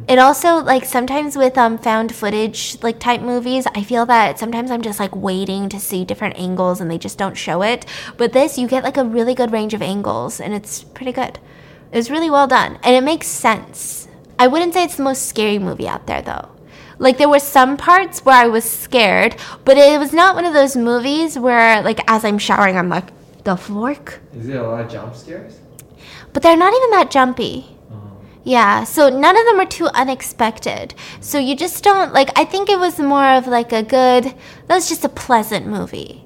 It 0.07 0.19
also 0.19 0.57
like 0.57 0.85
sometimes 0.85 1.35
with 1.35 1.57
um 1.57 1.79
found 1.79 2.15
footage 2.15 2.77
like 2.83 2.99
type 2.99 3.23
movies, 3.23 3.67
I 3.75 3.83
feel 3.83 4.05
that 4.05 4.39
sometimes 4.39 4.71
I'm 4.71 4.83
just 4.83 5.01
like 5.01 5.17
waiting 5.17 5.71
to 5.71 5.81
see 5.81 6.05
different 6.05 6.39
angles 6.39 6.83
and 6.83 6.91
they 6.91 6.99
just 6.99 7.17
don't 7.17 7.37
show 7.37 7.63
it. 7.63 7.87
But 8.19 8.35
this 8.35 8.59
you 8.59 8.69
get 8.69 8.85
like 8.85 8.99
a 8.99 9.05
really 9.05 9.35
good 9.35 9.51
range 9.51 9.73
of 9.73 9.81
angles 9.81 10.41
and 10.41 10.53
it's 10.53 10.85
pretty 10.85 11.13
good. 11.13 11.39
It 11.91 11.97
was 11.97 12.11
really 12.11 12.29
well 12.29 12.47
done 12.47 12.79
and 12.83 12.95
it 12.95 13.03
makes 13.03 13.29
sense. 13.29 14.09
I 14.41 14.47
wouldn't 14.47 14.73
say 14.73 14.85
it's 14.85 14.97
the 14.97 15.03
most 15.03 15.27
scary 15.27 15.59
movie 15.59 15.87
out 15.87 16.07
there 16.07 16.23
though. 16.23 16.49
Like 16.99 17.19
there 17.19 17.29
were 17.29 17.39
some 17.41 17.77
parts 17.77 18.25
where 18.25 18.37
I 18.37 18.47
was 18.47 18.65
scared, 18.65 19.37
but 19.67 19.77
it 19.77 19.99
was 19.99 20.15
not 20.15 20.35
one 20.35 20.47
of 20.47 20.55
those 20.55 20.75
movies 20.75 21.39
where 21.39 21.83
like 21.83 22.01
as 22.09 22.25
I'm 22.25 22.39
showering 22.39 22.79
I'm 22.79 22.89
like 22.89 23.11
the 23.45 23.57
fork. 23.57 24.21
Is 24.35 24.49
it 24.49 24.57
a 24.57 24.63
lot 24.63 24.81
of 24.81 24.91
jump 24.91 25.15
scares? 25.15 25.61
But 26.33 26.43
they're 26.43 26.57
not 26.57 26.73
even 26.73 26.91
that 26.93 27.11
jumpy. 27.11 27.77
Oh. 27.93 28.01
Yeah, 28.43 28.85
so 28.85 29.11
none 29.11 29.37
of 29.37 29.45
them 29.45 29.61
are 29.61 29.67
too 29.67 29.89
unexpected. 29.89 30.95
So 31.21 31.39
you 31.39 31.55
just 31.55 31.85
don't 31.85 32.15
like 32.15 32.31
I 32.35 32.47
think 32.47 32.71
it 32.71 32.79
was 32.79 32.99
more 32.99 33.35
of 33.35 33.47
like 33.47 33.73
a 33.73 33.83
good 33.83 34.25
that 34.25 34.75
was 34.75 34.89
just 34.89 35.05
a 35.05 35.11
pleasant 35.11 35.67
movie. 35.67 36.25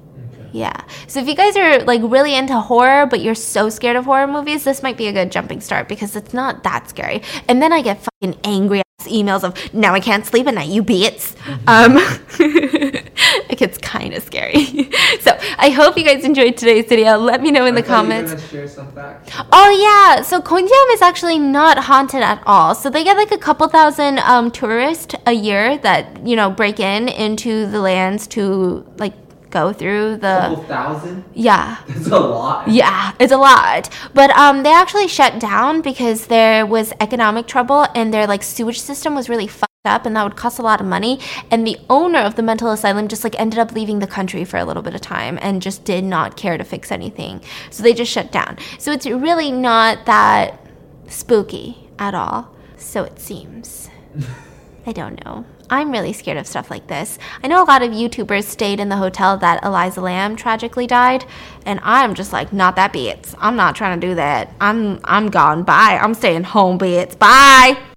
Yeah. 0.55 0.85
So 1.07 1.19
if 1.19 1.27
you 1.27 1.35
guys 1.35 1.57
are 1.57 1.83
like 1.83 1.99
really 2.01 2.33
into 2.33 2.57
horror 2.57 3.05
but 3.05 3.19
you're 3.19 3.35
so 3.35 3.69
scared 3.69 3.97
of 3.97 4.05
horror 4.05 4.25
movies, 4.25 4.63
this 4.63 4.81
might 4.81 4.95
be 4.95 5.07
a 5.07 5.11
good 5.11 5.29
jumping 5.29 5.59
start 5.59 5.89
because 5.89 6.15
it's 6.15 6.33
not 6.33 6.63
that 6.63 6.87
scary. 6.89 7.21
And 7.49 7.61
then 7.61 7.73
I 7.73 7.81
get 7.81 7.99
fucking 8.01 8.39
angry 8.45 8.79
ass 8.79 9.07
emails 9.07 9.43
of 9.43 9.73
now 9.73 9.93
I 9.93 9.99
can't 9.99 10.25
sleep 10.25 10.47
at 10.47 10.53
night, 10.53 10.69
you 10.69 10.81
beats. 10.81 11.35
Um 11.67 11.97
it 12.39 13.57
gets 13.57 13.77
kind 13.79 14.13
of 14.13 14.23
scary. 14.23 14.65
so 15.19 15.37
I 15.57 15.71
hope 15.71 15.97
you 15.97 16.05
guys 16.05 16.23
enjoyed 16.23 16.55
today's 16.55 16.85
video. 16.85 17.17
Let 17.17 17.41
me 17.41 17.51
know 17.51 17.65
in 17.65 17.75
I 17.77 17.81
the 17.81 17.87
thought 17.87 18.03
you 18.03 18.09
were 18.09 18.15
comments. 18.15 18.31
gonna 18.33 18.47
share 18.47 18.67
some 18.67 18.91
facts. 18.93 19.35
Oh 19.51 19.69
yeah, 19.87 20.21
so 20.21 20.41
Gonjiam 20.41 20.93
is 20.93 21.01
actually 21.01 21.37
not 21.39 21.77
haunted 21.79 22.21
at 22.21 22.41
all. 22.45 22.75
So 22.75 22.89
they 22.89 23.03
get 23.03 23.17
like 23.17 23.31
a 23.31 23.37
couple 23.37 23.67
thousand 23.67 24.19
um, 24.19 24.51
tourists 24.51 25.15
a 25.25 25.33
year 25.33 25.77
that 25.79 26.25
you 26.25 26.37
know 26.37 26.49
break 26.49 26.79
in 26.79 27.09
into 27.09 27.65
the 27.69 27.81
lands 27.81 28.27
to 28.27 28.85
like 28.97 29.13
go 29.55 29.71
through 29.71 30.17
the 30.17 30.37
Couple 30.49 30.63
thousand? 30.65 31.23
yeah. 31.33 31.81
That's 31.87 32.07
a 32.07 32.19
lot. 32.19 32.67
Yeah, 32.67 33.13
it's 33.19 33.31
a 33.31 33.37
lot. 33.37 33.89
But 34.13 34.29
um, 34.31 34.63
they 34.63 34.73
actually 34.73 35.07
shut 35.07 35.39
down 35.39 35.81
because 35.81 36.27
there 36.27 36.65
was 36.65 36.91
economic 36.99 37.47
trouble 37.47 37.87
and 37.95 38.13
their 38.13 38.27
like 38.27 38.43
sewage 38.43 38.81
system 38.81 39.15
was 39.15 39.29
really 39.29 39.47
fucked 39.47 39.71
up 39.85 40.05
and 40.05 40.13
that 40.15 40.23
would 40.23 40.35
cost 40.35 40.59
a 40.59 40.61
lot 40.61 40.81
of 40.81 40.87
money. 40.87 41.19
And 41.51 41.65
the 41.65 41.77
owner 41.89 42.19
of 42.19 42.35
the 42.35 42.43
mental 42.43 42.69
asylum 42.71 43.07
just 43.07 43.23
like 43.23 43.39
ended 43.39 43.59
up 43.59 43.71
leaving 43.71 43.99
the 43.99 44.07
country 44.17 44.43
for 44.43 44.57
a 44.57 44.65
little 44.65 44.83
bit 44.83 44.93
of 44.93 45.01
time 45.01 45.39
and 45.41 45.61
just 45.61 45.85
did 45.85 46.03
not 46.03 46.35
care 46.35 46.57
to 46.57 46.63
fix 46.65 46.91
anything. 46.91 47.41
So 47.69 47.81
they 47.81 47.93
just 47.93 48.11
shut 48.11 48.31
down. 48.31 48.57
So 48.77 48.91
it's 48.91 49.05
really 49.05 49.51
not 49.51 50.05
that 50.05 50.59
spooky 51.07 51.89
at 51.97 52.13
all. 52.13 52.53
So 52.75 53.03
it 53.03 53.19
seems. 53.19 53.89
I 54.85 54.91
don't 54.91 55.23
know. 55.23 55.45
I'm 55.69 55.91
really 55.91 56.13
scared 56.13 56.37
of 56.37 56.47
stuff 56.47 56.69
like 56.69 56.87
this. 56.87 57.17
I 57.43 57.47
know 57.47 57.63
a 57.63 57.65
lot 57.65 57.81
of 57.81 57.91
YouTubers 57.91 58.43
stayed 58.43 58.79
in 58.79 58.89
the 58.89 58.97
hotel 58.97 59.37
that 59.37 59.63
Elisa 59.63 60.01
Lam 60.01 60.35
tragically 60.35 60.87
died, 60.87 61.25
and 61.65 61.79
I'm 61.83 62.13
just 62.13 62.33
like, 62.33 62.53
not 62.53 62.75
that 62.75 62.93
bitch. 62.93 63.33
I'm 63.39 63.55
not 63.55 63.75
trying 63.75 63.99
to 63.99 64.07
do 64.07 64.15
that. 64.15 64.53
I'm 64.61 64.99
I'm 65.03 65.29
gone. 65.29 65.63
Bye. 65.63 65.99
I'm 66.01 66.13
staying 66.13 66.43
home, 66.43 66.77
bitch. 66.77 67.17
Bye. 67.17 67.77